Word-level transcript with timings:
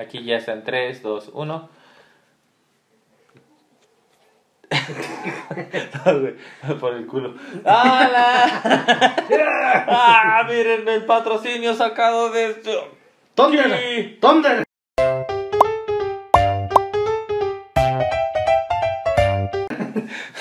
Aquí 0.00 0.24
ya 0.24 0.38
está 0.38 0.52
en 0.52 0.64
3, 0.64 1.02
2, 1.02 1.30
1. 1.34 1.68
No, 6.06 6.20
güey, 6.20 6.34
por 6.80 6.94
el 6.94 7.06
culo. 7.06 7.34
¡Hala! 7.66 8.62
¡Ah! 9.86 10.46
Miren 10.48 10.88
el 10.88 11.04
patrocinio 11.04 11.74
sacado 11.74 12.30
de 12.30 12.46
esto. 12.46 12.96
¡Thunder! 13.34 14.18
¡Thunder! 14.20 14.64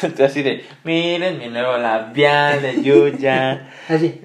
Así 0.24 0.42
de, 0.42 0.66
miren 0.86 1.38
mi 1.38 1.50
nuevo 1.50 1.78
labial 1.78 2.62
de 2.62 2.82
Yuya. 2.82 3.70
Así. 3.90 4.22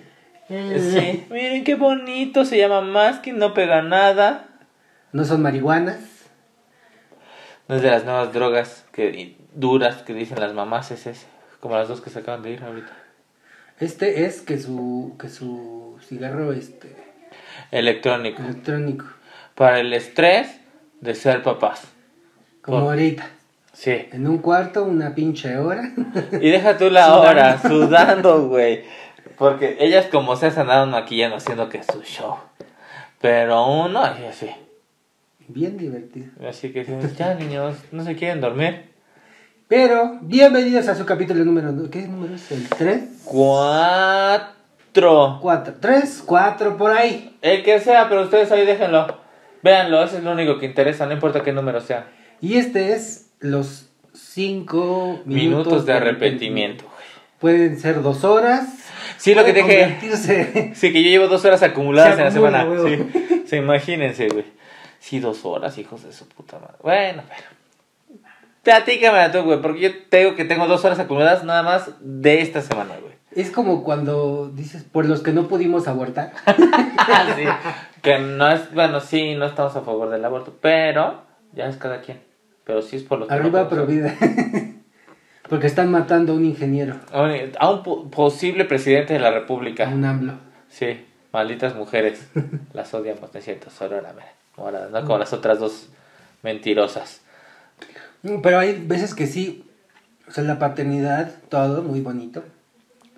Sí, 0.47 1.27
miren 1.29 1.65
qué 1.65 1.75
bonito, 1.75 2.45
se 2.45 2.57
llama 2.57 2.83
Masking, 2.83 3.37
no 3.37 3.53
pega 3.53 3.83
nada. 3.83 4.54
No 5.15 5.25
son 5.25 5.43
marihuanas. 5.43 6.01
No 7.69 7.77
es 7.77 7.83
de 7.83 7.91
las 7.91 8.05
nuevas 8.05 8.33
drogas 8.33 8.85
que 8.93 9.37
duras 9.55 10.03
que 10.03 10.13
dicen 10.13 10.41
las 10.41 10.53
mamás, 10.55 10.91
es 10.91 11.07
ese. 11.07 11.27
Como 11.61 11.77
las 11.77 11.87
dos 11.87 12.01
que 12.01 12.11
se 12.11 12.19
acaban 12.19 12.43
de 12.43 12.51
ir 12.51 12.65
ahorita. 12.65 12.93
Este 13.79 14.25
es 14.27 14.41
que 14.41 14.59
su, 14.59 15.15
que 15.19 15.29
su 15.29 15.97
cigarro 16.07 16.53
este, 16.53 16.95
Electrónico. 17.71 18.43
electrónico. 18.43 19.07
Para 19.55 19.79
el 19.79 19.93
estrés 19.93 20.61
de 21.01 21.15
ser 21.15 21.43
papás. 21.45 21.85
Como 22.61 22.81
Por- 22.81 22.89
ahorita. 22.91 23.27
Sí. 23.73 24.09
En 24.13 24.27
un 24.27 24.39
cuarto, 24.39 24.83
una 24.85 25.15
pinche 25.15 25.57
hora. 25.57 25.91
Y 26.33 26.51
deja 26.51 26.77
tú 26.77 26.91
la 26.91 27.07
Sudando. 27.07 27.29
hora, 27.31 27.59
sudando, 27.63 28.49
güey. 28.49 28.85
Porque 29.39 29.77
ellas 29.79 30.07
como 30.11 30.35
se 30.37 30.49
andaban 30.49 30.91
maquillando 30.91 31.37
haciendo 31.37 31.69
que 31.69 31.79
es 31.79 31.87
su 31.87 32.03
show. 32.03 32.37
Pero 33.21 33.67
uno, 33.67 34.01
así. 34.01 34.51
Bien 35.49 35.77
divertido. 35.77 36.29
Así 36.49 36.73
que 36.73 36.87
ya 37.19 37.35
niños, 37.35 37.77
no 37.93 38.03
se 38.03 38.17
quieren 38.17 38.41
dormir. 38.41 38.87
Pero, 39.69 40.19
bienvenidos 40.23 40.89
a 40.89 40.95
su 40.95 41.05
capítulo 41.05 41.45
número... 41.45 41.91
¿Qué 41.91 42.03
número 42.09 42.35
es? 42.35 42.51
¿El 42.51 42.67
3? 42.69 43.23
Cuatro. 43.25 44.55
4. 45.43 45.75
3, 45.81 46.23
4, 46.25 46.77
por 46.79 46.93
ahí. 46.93 47.37
El 47.43 47.63
que 47.63 47.79
sea, 47.81 48.09
pero 48.09 48.23
ustedes 48.23 48.51
ahí 48.53 48.65
déjenlo. 48.65 49.19
Véanlo, 49.63 50.03
eso 50.03 50.17
es 50.17 50.25
lo 50.25 50.33
único 50.33 50.59
que 50.59 50.67
interesa, 50.67 51.05
no 51.07 51.13
importa 51.13 51.43
qué 51.43 51.53
número 51.53 51.81
sea. 51.83 52.07
Y 52.41 52.57
este 52.57 52.95
es 52.95 53.31
los 53.41 53.91
5 54.15 55.25
minutos, 55.25 55.27
Minutos 55.27 55.87
de 55.87 55.93
arrepentimiento. 55.93 56.85
Pueden 57.39 57.79
ser 57.79 58.03
dos 58.03 58.25
horas. 58.25 58.67
Sí, 59.19 59.35
lo 59.35 59.45
que 59.45 59.53
puede 59.53 59.99
dije. 60.01 60.73
Sí, 60.75 60.93
que 60.93 61.03
yo 61.03 61.11
llevo 61.11 61.29
dos 61.29 61.45
horas 61.45 61.63
acumuladas 61.63 62.19
en 62.19 62.25
la 62.25 62.31
semana. 62.31 62.67
Sí, 62.87 63.43
sí, 63.47 63.57
imagínense, 63.57 64.29
güey. 64.29 64.45
Sí, 65.05 65.21
dos 65.21 65.45
horas, 65.45 65.77
hijos 65.77 66.03
de 66.03 66.13
su 66.15 66.27
puta 66.27 66.59
madre. 66.59 66.77
Bueno, 66.83 67.23
pero. 67.29 68.23
Platícame 68.63 69.29
tú, 69.29 69.43
güey, 69.43 69.61
porque 69.61 69.81
yo 69.81 69.91
tengo 70.09 70.35
que 70.35 70.47
tengo 70.47 70.67
dos 70.67 70.83
horas 70.87 70.99
acumuladas 70.99 71.45
nada 71.45 71.63
más 71.63 71.91
de 72.01 72.41
esta 72.41 72.63
semana, 72.63 72.95
güey. 73.03 73.13
Es 73.33 73.51
como 73.51 73.85
cuando 73.85 74.49
dices, 74.55 74.83
por 74.85 75.05
los 75.05 75.21
que 75.23 75.33
no 75.35 75.47
pudimos 75.49 75.89
abortar. 75.89 76.33
Sí, 77.37 77.45
que 78.01 78.19
no 78.19 78.51
es, 78.51 78.73
bueno, 78.73 79.01
sí, 79.01 79.35
no 79.35 79.45
estamos 79.45 79.77
a 79.77 79.83
favor 79.83 80.09
del 80.09 80.25
aborto, 80.25 80.55
pero 80.63 81.23
ya 81.53 81.67
es 81.67 81.77
cada 81.77 82.01
quien. 82.01 82.23
Pero 82.65 82.81
sí 82.81 82.97
es 82.97 83.03
por 83.03 83.19
los 83.19 83.29
que 83.29 83.35
no 83.35 83.41
Arriba 83.41 83.69
Provida. 83.69 84.15
Porque 85.51 85.67
están 85.67 85.91
matando 85.91 86.33
a 86.33 86.37
un 86.37 86.47
ingeniero, 86.47 86.97
A 87.13 87.23
un, 87.23 87.33
a 87.59 87.71
un 87.71 87.83
po- 87.83 88.11
posible 88.11 88.65
presidente 88.65 89.13
de 89.13 89.19
la 89.21 89.29
a 89.29 89.33
República. 89.33 89.87
un 89.89 90.03
AMLO. 90.07 90.33
Sí, 90.69 91.05
malditas 91.33 91.75
mujeres. 91.75 92.27
Las 92.73 92.95
odiamos, 92.95 93.31
no 93.35 93.39
es 93.39 93.45
cierto, 93.45 93.69
solo 93.69 94.01
la 94.01 94.15
mera 94.57 94.71
morada, 94.71 94.89
no 95.01 95.07
como 95.07 95.19
las 95.19 95.33
otras 95.33 95.59
dos 95.59 95.89
mentirosas. 96.43 97.23
Pero 98.43 98.59
hay 98.59 98.81
veces 98.87 99.15
que 99.15 99.27
sí, 99.27 99.65
o 100.29 100.31
sea, 100.31 100.45
la 100.45 100.59
paternidad, 100.59 101.33
todo 101.49 101.83
muy 101.83 102.01
bonito. 102.01 102.43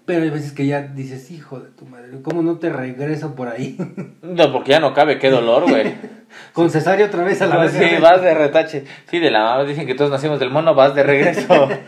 Pero 0.05 0.23
hay 0.23 0.31
veces 0.31 0.53
que 0.53 0.67
ya 0.67 0.83
dices, 0.83 1.33
hijo 1.33 1.59
de 1.59 1.71
tu 1.71 1.85
madre, 1.85 2.11
¿cómo 2.23 2.43
no 2.43 2.59
te 2.59 2.71
regreso 2.71 3.35
por 3.35 3.49
ahí? 3.49 3.77
No, 4.23 4.53
porque 4.53 4.71
ya 4.71 4.81
no 4.81 4.95
cabe, 4.95 5.19
qué 5.19 5.31
dolor, 5.31 5.69
güey. 5.69 5.95
Con 6.53 6.71
cesárea 6.71 7.07
otra 7.07 7.25
vez 7.25 7.43
a 7.43 7.47
la 7.47 7.59
vez. 7.59 7.73
Sí, 7.73 8.01
vas 8.01 8.23
de 8.23 8.35
retache. 8.35 8.85
Sí, 9.09 9.19
de 9.19 9.31
la 9.31 9.43
mamá 9.45 9.65
dicen 9.65 9.87
que 9.87 9.95
todos 9.95 10.11
nacimos 10.11 10.39
del 10.39 10.51
mono, 10.51 10.75
vas 10.75 10.95
de 10.95 11.03
regreso. 11.03 11.69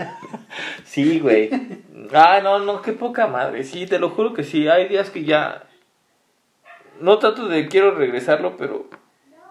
Sí, 0.84 1.20
güey. 1.20 1.50
Ay, 2.12 2.42
no, 2.42 2.58
no, 2.58 2.80
qué 2.82 2.92
poca 2.92 3.26
madre. 3.26 3.62
Sí, 3.62 3.86
te 3.86 3.98
lo 3.98 4.10
juro 4.10 4.32
que 4.32 4.42
sí. 4.42 4.66
Hay 4.66 4.88
días 4.88 5.10
que 5.10 5.24
ya. 5.24 5.64
No 7.00 7.18
tanto 7.18 7.46
de 7.46 7.68
quiero 7.68 7.94
regresarlo, 7.94 8.56
pero 8.56 8.88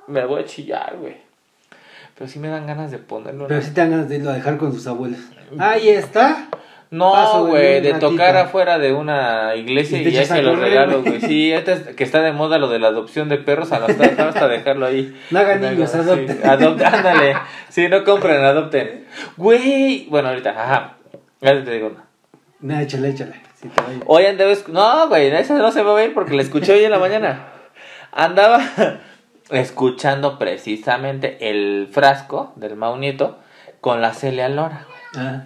me 0.07 0.25
voy 0.25 0.41
a 0.41 0.45
chillar, 0.45 0.95
güey. 0.99 1.15
Pero 2.17 2.29
sí 2.29 2.39
me 2.39 2.47
dan 2.47 2.65
ganas 2.65 2.89
de 2.91 2.97
ponerlo. 2.97 3.47
Pero 3.47 3.59
la- 3.59 3.65
sí 3.65 3.73
te 3.73 3.81
dan 3.81 3.91
ganas 3.91 4.09
de 4.09 4.15
irlo 4.17 4.31
a 4.31 4.33
dejar 4.33 4.57
con 4.57 4.73
sus 4.73 4.87
abuelos. 4.87 5.19
Ahí 5.59 5.89
está. 5.89 6.47
No, 6.89 7.43
de 7.43 7.49
güey, 7.51 7.81
de 7.81 7.93
tocar 7.95 8.37
afuera 8.37 8.79
de 8.79 8.93
una 8.93 9.53
iglesia 9.55 9.97
Y 9.97 10.01
y, 10.01 10.03
te 10.05 10.11
ya 10.13 10.21
a 10.21 10.37
se 10.37 10.41
los 10.41 10.55
correr, 10.55 10.69
regalo, 10.71 11.03
güey. 11.03 11.19
Sí, 11.19 11.51
ahorita 11.51 11.73
es- 11.73 11.81
que 11.95 12.03
está 12.05 12.21
de 12.21 12.31
moda 12.31 12.57
lo 12.59 12.69
de 12.69 12.79
la 12.79 12.87
adopción 12.87 13.27
de 13.27 13.37
perros, 13.37 13.73
hasta, 13.73 14.03
hasta 14.29 14.47
dejarlo 14.47 14.85
ahí. 14.85 15.13
No 15.29 15.39
hagan 15.39 15.61
Sí, 15.61 15.69
niños, 15.69 15.93
adopten. 15.93 16.39
adopten, 16.49 16.85
ándale. 16.87 17.35
Sí, 17.69 17.89
no 17.89 18.03
compren, 18.05 18.41
adopten. 18.41 19.05
Güey, 19.35 20.07
bueno, 20.09 20.29
ahorita, 20.29 20.49
ajá. 20.51 20.93
Ya 21.41 21.61
te 21.63 21.71
digo 21.71 21.87
una. 21.87 22.05
No, 22.61 22.79
échale, 22.79 23.09
échale. 23.09 23.33
Si 23.61 23.67
te 23.67 23.81
a. 23.81 23.85
Hoy 24.05 24.25
andaba, 24.25 24.53
no, 24.69 25.09
güey, 25.09 25.27
esa 25.27 25.55
no 25.57 25.71
se 25.73 25.83
va 25.83 25.91
a 25.91 25.95
ver 25.95 26.13
porque 26.13 26.35
la 26.35 26.41
escuché 26.41 26.71
hoy 26.73 26.85
en 26.85 26.91
la 26.91 26.99
mañana. 26.99 27.47
Andaba 28.13 28.61
escuchando 29.49 30.37
precisamente 30.37 31.49
el 31.49 31.87
frasco 31.91 32.53
del 32.55 32.75
Mau 32.75 32.97
Nieto 32.97 33.37
con 33.81 34.01
la 34.01 34.13
Celia 34.13 34.49
Lora. 34.49 34.85
Ah. 35.15 35.45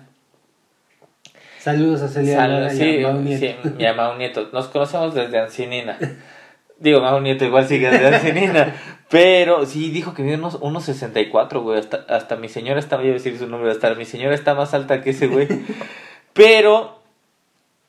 Saludos 1.59 2.01
a 2.01 2.07
Celia. 2.07 2.37
Sal- 2.37 2.51
Lora 2.51 2.73
y 2.73 3.03
a 3.03 3.07
Mau 3.11 3.21
Nieto. 3.21 3.45
sí, 3.63 3.69
mi 3.77 3.85
Mau 3.95 4.17
Nieto. 4.17 4.49
Nos 4.51 4.67
conocemos 4.67 5.13
desde 5.13 5.39
Ancinina. 5.39 5.97
Digo, 6.79 6.99
Mau 7.01 7.19
Nieto 7.21 7.45
igual 7.45 7.67
sigue 7.67 7.89
desde 7.91 8.15
Ancinina. 8.15 8.73
Pero 9.09 9.65
sí, 9.65 9.91
dijo 9.91 10.13
que 10.13 10.23
mide 10.23 10.35
unos, 10.35 10.55
unos 10.61 10.85
64, 10.85 11.61
güey. 11.61 11.77
Hasta, 11.79 12.05
hasta 12.07 12.37
mi 12.37 12.47
señora 12.47 12.79
está, 12.79 12.95
voy 12.97 13.09
a 13.09 13.13
decir 13.13 13.37
su 13.37 13.45
nombre, 13.47 13.69
hasta 13.69 13.93
mi 13.93 14.05
señora 14.05 14.33
está 14.33 14.55
más 14.55 14.73
alta 14.73 15.01
que 15.01 15.09
ese, 15.11 15.27
güey. 15.27 15.47
Pero 16.33 17.00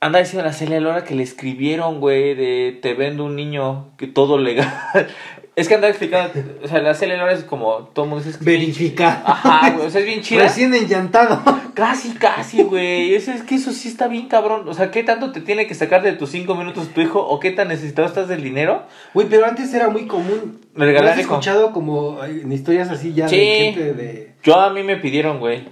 anda 0.03 0.19
diciendo 0.19 0.45
la 0.45 0.53
Celia 0.53 0.81
Lora 0.81 1.05
que 1.05 1.15
le 1.15 1.23
escribieron, 1.23 2.01
güey, 2.01 2.35
de 2.35 2.77
te 2.83 2.93
vendo 2.95 3.25
un 3.25 3.37
niño, 3.37 3.87
que 3.97 4.09
todo 4.09 4.37
legal. 4.37 4.69
Es 5.55 5.69
que 5.69 5.75
anda 5.75 5.87
explicando, 5.87 6.33
o 6.65 6.67
sea, 6.67 6.81
la 6.81 6.95
Celia 6.95 7.19
Lora 7.19 7.35
es 7.35 7.45
como, 7.45 7.91
todo 7.93 8.07
mundo 8.07 8.25
es 8.27 8.39
chida. 8.75 9.23
Ajá, 9.23 9.69
güey, 9.73 9.87
o 9.87 9.91
sea, 9.91 10.01
es 10.01 10.07
bien 10.07 10.23
chida. 10.23 10.45
Recién 10.45 10.73
enllantado. 10.73 11.43
Casi, 11.75 12.15
casi, 12.15 12.63
güey. 12.63 13.15
Es, 13.15 13.29
es 13.29 13.43
que 13.43 13.57
eso 13.57 13.73
sí 13.73 13.89
está 13.89 14.09
bien 14.09 14.29
cabrón. 14.29 14.67
O 14.69 14.75
sea, 14.75 14.91
¿qué 14.91 15.03
tanto 15.03 15.31
te 15.33 15.41
tiene 15.41 15.67
que 15.67 15.75
sacar 15.75 16.03
de 16.03 16.13
tus 16.13 16.31
cinco 16.31 16.55
minutos 16.55 16.89
tu 16.89 17.01
hijo? 17.01 17.21
¿O 17.21 17.41
qué 17.41 17.51
tan 17.51 17.69
necesitado 17.69 18.07
estás 18.09 18.29
del 18.29 18.43
dinero? 18.43 18.83
Güey, 19.15 19.27
pero 19.29 19.47
antes 19.47 19.73
era 19.73 19.89
muy 19.89 20.07
común. 20.07 20.61
Regalar 20.75 21.05
¿No 21.05 21.11
has 21.13 21.19
escuchado 21.19 21.73
como 21.73 22.23
en 22.25 22.51
historias 22.53 22.91
así 22.91 23.15
ya 23.15 23.29
Sí. 23.29 23.37
de 23.37 23.45
gente 23.47 23.95
de... 23.95 24.33
Yo 24.43 24.61
a 24.61 24.71
mí 24.71 24.83
me 24.83 24.97
pidieron, 24.97 25.39
güey. 25.39 25.65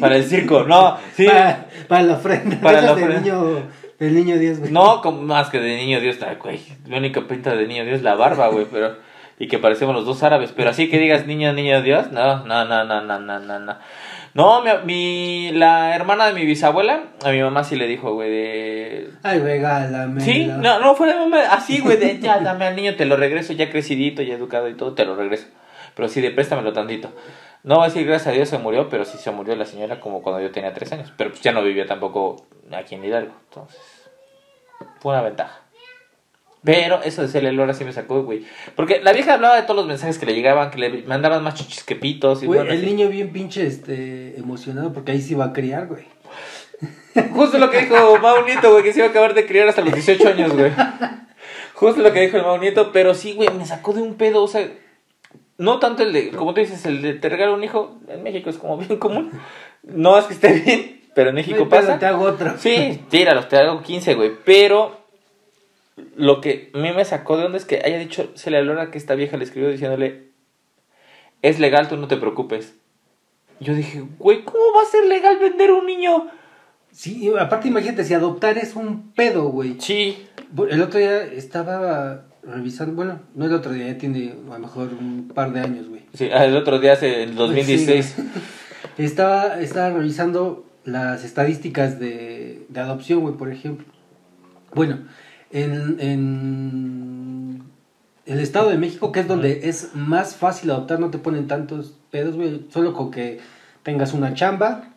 Para 0.00 0.16
el 0.16 0.24
circo. 0.24 0.64
No, 0.64 0.96
sí. 1.16 1.26
Para, 1.26 1.66
para 1.88 2.02
la 2.02 2.14
ofrenda. 2.14 2.60
Para 2.60 2.80
la 2.80 2.92
ofrenda. 2.92 3.20
niño, 3.20 3.62
del 3.98 4.14
niño 4.14 4.38
Dios, 4.38 4.58
güey. 4.60 4.70
No, 4.72 5.00
como 5.02 5.22
más 5.22 5.50
que 5.50 5.60
de 5.60 5.76
niño 5.76 6.00
Dios. 6.00 6.16
güey. 6.42 6.60
La 6.86 6.98
única 6.98 7.26
pinta 7.26 7.54
de 7.54 7.66
niño 7.66 7.84
Dios 7.84 7.96
es 7.98 8.02
la 8.02 8.14
barba, 8.14 8.48
güey. 8.48 8.66
Pero. 8.70 8.96
Y 9.40 9.46
que 9.46 9.58
parecemos 9.58 9.94
los 9.94 10.04
dos 10.04 10.22
árabes. 10.24 10.52
Pero 10.56 10.70
así 10.70 10.90
que 10.90 10.98
digas 10.98 11.26
niño, 11.26 11.52
niño 11.52 11.80
Dios. 11.82 12.10
No, 12.10 12.44
no, 12.44 12.64
no, 12.64 12.84
no, 12.84 13.00
no, 13.02 13.18
no, 13.18 13.38
no. 13.40 13.58
No, 13.58 13.76
no 14.34 14.62
mi, 14.62 14.70
mi- 14.84 15.52
la 15.52 15.94
hermana 15.96 16.26
de 16.26 16.32
mi 16.34 16.44
bisabuela, 16.44 17.04
a 17.24 17.30
mi 17.30 17.40
mamá 17.40 17.64
sí 17.64 17.76
le 17.76 17.86
dijo, 17.86 18.12
güey, 18.14 18.30
de. 18.30 19.10
Ay, 19.22 19.38
regálame. 19.40 20.20
Sí, 20.20 20.44
no, 20.46 20.78
no, 20.80 20.94
fuera 20.94 21.14
de 21.14 21.20
mamá, 21.20 21.38
así, 21.50 21.80
güey, 21.80 21.96
de 21.96 22.18
ya 22.20 22.38
dame 22.40 22.66
al 22.66 22.76
niño, 22.76 22.94
te 22.94 23.04
lo 23.06 23.16
regreso, 23.16 23.52
ya 23.52 23.70
crecidito, 23.70 24.22
ya 24.22 24.34
educado 24.34 24.68
y 24.68 24.74
todo, 24.74 24.92
te 24.94 25.04
lo 25.04 25.16
regreso. 25.16 25.46
Pero 25.94 26.08
sí, 26.08 26.20
de 26.20 26.30
préstamelo 26.30 26.72
tantito. 26.72 27.10
No 27.64 27.76
voy 27.76 27.84
a 27.84 27.88
decir 27.88 28.06
gracias 28.06 28.28
a 28.28 28.32
Dios 28.32 28.48
se 28.48 28.58
murió, 28.58 28.88
pero 28.88 29.04
sí 29.04 29.18
se 29.18 29.30
murió 29.32 29.56
la 29.56 29.64
señora 29.64 29.98
como 29.98 30.22
cuando 30.22 30.40
yo 30.40 30.50
tenía 30.52 30.72
tres 30.72 30.92
años. 30.92 31.12
Pero 31.16 31.30
pues 31.30 31.42
ya 31.42 31.50
no 31.52 31.62
vivía 31.62 31.86
tampoco 31.86 32.46
aquí 32.72 32.94
en 32.94 33.04
Hidalgo. 33.04 33.32
Entonces, 33.48 33.80
fue 35.00 35.12
una 35.12 35.22
ventaja. 35.22 35.60
Pero 36.64 37.00
eso 37.02 37.22
de 37.22 37.28
Celia 37.28 37.52
Lora 37.52 37.72
sí 37.72 37.84
me 37.84 37.92
sacó, 37.92 38.22
güey. 38.24 38.44
Porque 38.74 39.00
la 39.00 39.12
vieja 39.12 39.34
hablaba 39.34 39.56
de 39.56 39.62
todos 39.62 39.76
los 39.76 39.86
mensajes 39.86 40.18
que 40.18 40.26
le 40.26 40.34
llegaban, 40.34 40.70
que 40.70 40.78
le 40.78 41.02
mandaban 41.04 41.42
más 41.42 41.54
chichis 41.54 41.84
que 41.84 41.94
pitos. 41.96 42.42
Y 42.42 42.46
Güey, 42.46 42.58
bueno, 42.60 42.72
el 42.72 42.78
así. 42.78 42.86
niño 42.86 43.08
bien 43.08 43.32
pinche 43.32 43.66
este, 43.66 44.36
emocionado 44.38 44.92
porque 44.92 45.12
ahí 45.12 45.20
se 45.22 45.32
iba 45.32 45.44
a 45.46 45.52
criar, 45.52 45.86
güey. 45.86 46.04
Justo 47.32 47.58
lo 47.58 47.70
que 47.70 47.82
dijo 47.82 48.18
Mau 48.18 48.44
Nieto, 48.44 48.70
güey, 48.72 48.82
que 48.82 48.92
se 48.92 48.98
iba 48.98 49.06
a 49.06 49.10
acabar 49.10 49.34
de 49.34 49.46
criar 49.46 49.68
hasta 49.68 49.82
los 49.82 49.94
18 49.94 50.28
años, 50.28 50.52
güey. 50.52 50.72
Justo 51.74 52.02
lo 52.02 52.12
que 52.12 52.20
dijo 52.22 52.36
el 52.36 52.42
Mau 52.42 52.58
Nieto, 52.58 52.90
pero 52.92 53.14
sí, 53.14 53.34
güey, 53.34 53.48
me 53.50 53.64
sacó 53.64 53.92
de 53.92 54.02
un 54.02 54.14
pedo, 54.16 54.42
o 54.42 54.48
sea, 54.48 54.68
no 55.58 55.78
tanto 55.78 56.02
el 56.02 56.12
de, 56.12 56.30
como 56.30 56.54
tú 56.54 56.60
dices, 56.60 56.84
el 56.86 57.02
de 57.02 57.14
te 57.14 57.28
regalo 57.28 57.54
un 57.54 57.64
hijo, 57.64 57.98
en 58.08 58.22
México 58.22 58.50
es 58.50 58.58
como 58.58 58.76
bien 58.76 58.98
común. 58.98 59.30
No 59.82 60.18
es 60.18 60.26
que 60.26 60.34
esté 60.34 60.52
bien, 60.52 60.97
pero 61.18 61.30
en 61.30 61.34
México 61.34 61.58
No 61.64 61.68
pasa. 61.68 61.98
te 61.98 62.06
hago 62.06 62.22
otro. 62.22 62.56
Sí, 62.58 63.00
tíralos, 63.10 63.48
te 63.48 63.56
hago 63.56 63.82
15, 63.82 64.14
güey, 64.14 64.30
pero 64.44 65.00
lo 66.14 66.40
que 66.40 66.70
a 66.72 66.78
mí 66.78 66.92
me 66.92 67.04
sacó 67.04 67.36
de 67.36 67.46
onda 67.46 67.58
es 67.58 67.64
que 67.64 67.82
haya 67.84 67.98
dicho 67.98 68.30
Celia 68.36 68.62
Lora 68.62 68.92
que 68.92 68.98
esta 68.98 69.16
vieja 69.16 69.36
le 69.36 69.42
escribió 69.42 69.68
diciéndole, 69.68 70.28
es 71.42 71.58
legal, 71.58 71.88
tú 71.88 71.96
no 71.96 72.06
te 72.06 72.16
preocupes. 72.18 72.76
Yo 73.58 73.74
dije, 73.74 74.04
güey, 74.20 74.44
¿cómo 74.44 74.60
va 74.76 74.82
a 74.82 74.84
ser 74.84 75.06
legal 75.06 75.40
vender 75.40 75.72
un 75.72 75.86
niño? 75.86 76.28
Sí, 76.92 77.28
aparte 77.36 77.66
imagínate, 77.66 78.04
si 78.04 78.14
adoptar 78.14 78.56
es 78.58 78.76
un 78.76 79.10
pedo, 79.10 79.46
güey. 79.48 79.74
Sí. 79.80 80.24
El 80.70 80.80
otro 80.82 81.00
día 81.00 81.24
estaba 81.24 82.26
revisando, 82.44 82.94
bueno, 82.94 83.22
no 83.34 83.46
el 83.46 83.54
otro 83.54 83.72
día, 83.72 83.88
ya 83.88 83.98
tiene 83.98 84.34
a 84.48 84.52
lo 84.52 84.58
mejor 84.60 84.90
un 84.96 85.32
par 85.34 85.52
de 85.52 85.58
años, 85.62 85.88
güey. 85.88 86.02
Sí, 86.14 86.28
el 86.32 86.56
otro 86.56 86.78
día, 86.78 86.92
hace- 86.92 87.24
en 87.24 87.34
2016. 87.34 88.14
Sí, 88.16 88.22
estaba, 89.04 89.60
estaba 89.60 89.90
revisando 89.90 90.64
las 90.84 91.24
estadísticas 91.24 91.98
de, 92.00 92.66
de 92.68 92.80
adopción, 92.80 93.20
güey, 93.20 93.34
por 93.36 93.50
ejemplo. 93.50 93.86
Bueno, 94.74 94.98
en, 95.50 95.96
en 96.00 97.62
el 98.26 98.40
Estado 98.40 98.70
de 98.70 98.78
México, 98.78 99.12
que 99.12 99.20
es 99.20 99.28
donde 99.28 99.68
es 99.68 99.94
más 99.94 100.36
fácil 100.36 100.70
adoptar, 100.70 101.00
no 101.00 101.10
te 101.10 101.18
ponen 101.18 101.46
tantos 101.46 101.94
pedos, 102.10 102.36
güey, 102.36 102.66
solo 102.70 102.92
con 102.94 103.10
que 103.10 103.40
tengas 103.82 104.12
una 104.14 104.34
chamba, 104.34 104.94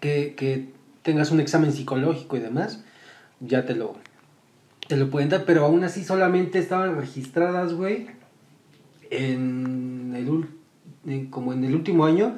que, 0.00 0.34
que 0.36 0.68
tengas 1.02 1.30
un 1.30 1.40
examen 1.40 1.72
psicológico 1.72 2.36
y 2.36 2.40
demás, 2.40 2.84
ya 3.40 3.64
te 3.66 3.74
lo, 3.74 3.96
te 4.88 4.96
lo 4.96 5.10
pueden 5.10 5.28
dar, 5.28 5.44
pero 5.44 5.64
aún 5.64 5.82
así 5.84 6.04
solamente 6.04 6.58
estaban 6.58 6.96
registradas, 6.96 7.74
güey, 7.74 8.06
en 9.10 10.12
el, 10.16 10.46
en- 11.12 11.26
como 11.30 11.52
en 11.52 11.64
el 11.64 11.74
último 11.74 12.04
año, 12.04 12.36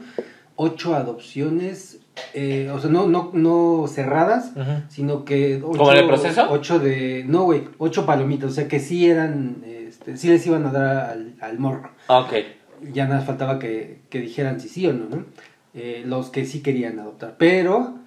ocho 0.57 0.95
adopciones, 0.95 2.01
eh, 2.33 2.71
o 2.73 2.79
sea, 2.79 2.91
no, 2.91 3.07
no, 3.07 3.31
no 3.33 3.87
cerradas, 3.89 4.53
sino 4.89 5.25
que 5.25 5.61
ocho, 5.63 5.79
¿Como 5.79 5.93
en 5.93 5.99
el 5.99 6.07
proceso? 6.07 6.47
ocho 6.51 6.79
de, 6.79 7.25
no, 7.27 7.45
güey, 7.45 7.69
ocho 7.79 8.07
palomitas, 8.07 8.51
o 8.51 8.55
sea, 8.55 8.69
que 8.69 8.81
sí 8.81 9.09
eran, 9.09 9.63
este, 9.67 10.17
sí 10.17 10.29
les 10.29 10.47
iban 10.47 10.67
a 10.67 10.73
dar 10.73 11.11
al, 11.11 11.35
al 11.41 11.59
morro. 11.59 11.91
Ok. 12.09 12.33
Ya 12.93 13.07
nada 13.07 13.23
faltaba 13.23 13.59
que, 13.59 14.01
que 14.11 14.21
dijeran 14.21 14.61
si 14.61 14.69
sí 14.69 14.87
o 14.87 14.93
no, 14.93 15.09
¿no? 15.09 15.25
Eh, 15.75 16.03
los 16.07 16.31
que 16.31 16.45
sí 16.45 16.63
querían 16.63 16.99
adoptar. 16.99 17.35
Pero, 17.39 17.99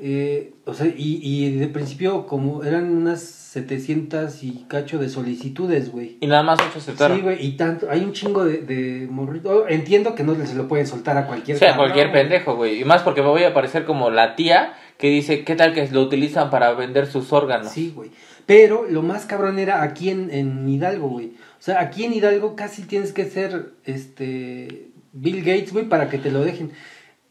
eh, 0.00 0.52
o 0.64 0.74
sea, 0.74 0.86
y, 0.86 1.20
y 1.22 1.58
de 1.58 1.66
principio 1.66 2.26
como 2.26 2.62
eran 2.62 2.94
unas 2.94 3.20
700 3.20 4.44
y 4.44 4.64
cacho 4.68 4.98
de 4.98 5.08
solicitudes, 5.08 5.90
güey. 5.90 6.18
Y 6.20 6.28
nada 6.28 6.44
más 6.44 6.60
ocho 6.60 6.78
aceptaron. 6.78 7.16
Sí, 7.16 7.22
güey, 7.22 7.44
y 7.44 7.56
tanto, 7.56 7.90
hay 7.90 8.04
un 8.04 8.12
chingo 8.12 8.44
de, 8.44 8.58
de 8.58 9.08
morrito. 9.10 9.66
Entiendo 9.66 10.14
que 10.14 10.22
no 10.22 10.34
se 10.46 10.54
lo 10.54 10.68
pueden 10.68 10.86
soltar 10.86 11.16
a 11.16 11.26
cualquier 11.26 11.56
O 11.56 11.58
sea, 11.58 11.70
cabrón, 11.70 11.86
cualquier 11.86 12.12
pendejo, 12.12 12.54
güey. 12.54 12.80
Y 12.80 12.84
más 12.84 13.02
porque 13.02 13.22
me 13.22 13.28
voy 13.28 13.42
a 13.42 13.52
parecer 13.52 13.84
como 13.84 14.10
la 14.10 14.36
tía 14.36 14.74
que 14.98 15.08
dice, 15.08 15.44
¿qué 15.44 15.56
tal 15.56 15.74
que 15.74 15.88
lo 15.88 16.02
utilizan 16.02 16.50
para 16.50 16.72
vender 16.74 17.06
sus 17.06 17.32
órganos? 17.32 17.72
Sí, 17.72 17.92
güey. 17.94 18.10
Pero 18.46 18.86
lo 18.88 19.02
más 19.02 19.26
cabrón 19.26 19.58
era 19.58 19.82
aquí 19.82 20.10
en, 20.10 20.30
en 20.30 20.68
Hidalgo, 20.68 21.08
güey. 21.08 21.32
O 21.58 21.62
sea, 21.62 21.80
aquí 21.80 22.04
en 22.04 22.12
Hidalgo 22.12 22.54
casi 22.54 22.82
tienes 22.82 23.12
que 23.12 23.24
ser 23.24 23.72
este 23.84 24.90
Bill 25.12 25.42
Gates, 25.42 25.72
güey, 25.72 25.88
para 25.88 26.08
que 26.08 26.18
te 26.18 26.30
lo 26.30 26.44
dejen. 26.44 26.70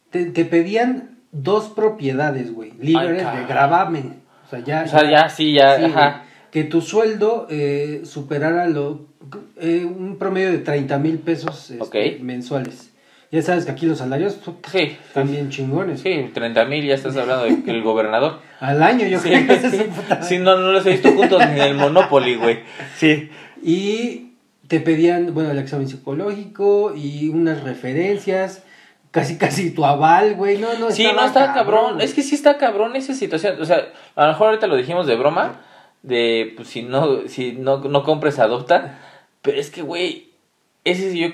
Te, 0.10 0.25
te 0.25 0.44
pedían 0.46 1.17
dos 1.32 1.70
propiedades, 1.70 2.54
güey, 2.54 2.74
libres 2.80 3.24
de 3.34 3.46
gravamen. 3.48 4.22
O 4.46 4.50
sea, 4.50 4.60
ya. 4.60 4.84
O 4.86 4.88
sea, 4.88 5.10
ya, 5.10 5.30
sí, 5.30 5.54
ya, 5.54 5.78
Sí, 5.78 5.84
ajá. 5.86 6.10
güey. 6.10 6.28
Que 6.52 6.64
tu 6.64 6.82
sueldo 6.82 7.48
eh, 7.50 8.02
superara 8.06 8.68
lo, 8.68 9.08
eh, 9.60 9.86
un 9.86 10.18
promedio 10.18 10.52
de 10.52 10.60
30 10.60 10.98
mil 11.00 11.20
pesos 11.20 11.70
este, 11.72 12.20
mensuales. 12.22 12.92
Ya 13.30 13.42
sabes 13.42 13.66
que 13.66 13.72
aquí 13.72 13.86
los 13.86 13.98
salarios 13.98 14.40
Sí, 14.72 14.96
están 15.06 15.30
bien 15.30 15.50
chingones. 15.50 16.00
sí, 16.00 16.32
30 16.34 16.64
mil, 16.64 16.86
ya 16.86 16.96
estás 16.96 17.18
hablando 17.18 17.44
de 17.44 17.62
que 17.62 17.72
el 17.72 17.84
gobernador. 17.84 18.40
Al 18.62 18.82
año, 18.82 19.06
yo 19.06 19.20
Sí, 19.20 19.28
creo 19.30 19.48
que 19.48 19.70
sí. 19.70 19.84
puta- 19.94 20.24
Sí, 20.24 20.38
no, 20.40 20.58
no 20.58 20.72
los 20.72 20.86
he 20.86 20.92
visto 20.92 21.12
juntos 21.12 21.40
ni 21.46 21.60
en 21.60 21.68
el 21.68 21.74
Monopoly, 21.76 22.36
güey. 22.38 22.60
Sí. 22.96 23.30
Y 23.62 24.32
te 24.70 24.80
pedían, 24.80 25.34
bueno, 25.34 25.52
el 25.52 25.60
examen 25.60 25.90
psicológico 25.90 26.94
y 26.96 27.28
unas 27.28 27.64
referencias, 27.64 28.64
casi 29.18 29.38
casi 29.38 29.72
tu 29.72 29.84
aval, 29.84 30.36
güey. 30.36 30.58
No, 30.60 30.78
no, 30.78 30.92
Sí, 30.92 31.08
no 31.12 31.25
está 31.25 31.54
cabrón. 31.54 32.02
Es 32.02 32.14
que 32.14 32.22
sí 32.22 32.36
está 32.36 32.58
cabrón 32.58 32.96
esa 32.96 33.14
situación. 33.14 33.60
O 33.60 33.66
sea, 33.66 33.92
a 34.16 34.25
lo 34.25 34.28
mejor 34.30 34.48
ahorita 34.48 34.68
lo 34.68 34.75
dijimos 34.75 35.08
de 35.08 35.16
broma, 35.16 35.62
de 36.04 36.54
pues, 36.56 36.68
si 36.68 36.84
no, 36.84 37.28
si 37.28 37.54
no, 37.54 37.80
no 37.80 38.04
compres, 38.04 38.38
adopta. 38.38 39.00
Pero 39.42 39.60
es 39.60 39.72
que, 39.72 39.81
güey, 39.81 40.30
ese 40.84 41.12
sí 41.12 41.19
yo. 41.19 41.30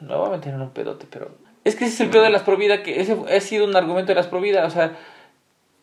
Me 0.00 0.14
voy 0.14 0.28
a 0.28 0.36
meter 0.36 0.54
en 0.54 0.62
un 0.62 0.70
pedote, 0.70 1.06
pero. 1.10 1.30
Es 1.64 1.76
que 1.76 1.84
ese 1.84 1.94
es 1.94 2.00
el 2.00 2.08
pedo 2.08 2.22
de 2.22 2.30
las 2.30 2.42
providas, 2.42 2.80
que 2.80 3.00
ese 3.00 3.14
ha 3.36 3.40
sido 3.40 3.66
un 3.66 3.76
argumento 3.76 4.12
de 4.12 4.14
las 4.14 4.28
providas. 4.28 4.66
O 4.66 4.70
sea, 4.74 4.96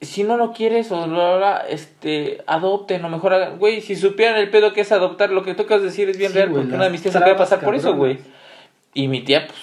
si 0.01 0.23
no 0.23 0.37
lo 0.37 0.51
quieres 0.51 0.91
o 0.91 1.07
bla, 1.07 1.37
bla, 1.37 1.65
este, 1.69 2.41
adopten 2.47 3.05
o 3.05 3.09
mejor 3.09 3.33
hagan. 3.33 3.59
Güey, 3.59 3.81
si 3.81 3.95
supieran 3.95 4.37
el 4.37 4.49
pedo 4.49 4.73
que 4.73 4.81
es 4.81 4.91
adoptar, 4.91 5.29
lo 5.29 5.43
que 5.43 5.53
tocas 5.53 5.83
decir 5.83 6.09
es 6.09 6.17
bien 6.17 6.31
Sí, 6.31 6.37
real, 6.37 6.49
porque 6.49 6.73
una 6.73 6.85
de 6.85 6.89
mis 6.89 7.03
tías 7.03 7.15
acaba 7.15 7.33
de 7.33 7.37
pasar 7.37 7.59
por 7.59 7.75
eso, 7.75 7.93
güey. 7.93 8.17
Y 8.95 9.09
mi 9.09 9.21
tía, 9.21 9.45
pues, 9.45 9.59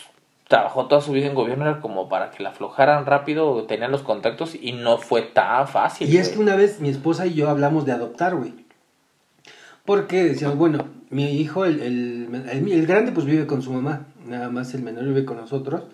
trabajó 0.53 0.85
toda 0.87 1.01
su 1.01 1.13
vida 1.13 1.29
en 1.29 1.35
gobierno, 1.35 1.65
era 1.65 1.81
como 1.81 2.11
para 2.11 2.31
que 2.31 2.43
la 2.43 2.51
aflojaran 2.51 3.07
rápido, 3.07 3.65
tenían 3.65 3.91
los 3.91 4.03
contactos 4.03 4.55
y 4.55 4.73
no 4.73 4.99
fue 4.99 5.23
tan 5.23 5.67
fácil. 5.67 6.07
Y 6.11 6.19
es 6.19 6.29
que 6.29 6.39
una 6.41 6.57
vez 6.57 6.79
mi 6.79 6.91
esposa 6.91 7.27
y 7.27 7.33
yo 7.33 7.49
hablamos 7.49 7.87
de 7.87 7.93
adoptar, 7.93 8.35
güey. 8.37 8.53
Porque 9.87 10.25
decíamos, 10.25 10.59
bueno, 10.59 10.85
mi 11.09 11.25
hijo, 11.41 11.65
el, 11.65 11.81
el, 11.81 12.45
el- 12.51 12.71
el 12.71 12.87
grande, 12.87 13.13
pues 13.13 13.25
vive 13.25 13.47
con 13.47 13.63
su 13.63 13.73
mamá. 13.73 14.09
Nada 14.27 14.51
más 14.51 14.75
el 14.75 14.83
menor 14.83 15.05
vive 15.05 15.25
con 15.25 15.39
nosotros. 15.39 15.85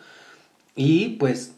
Y 0.74 1.10
pues, 1.20 1.54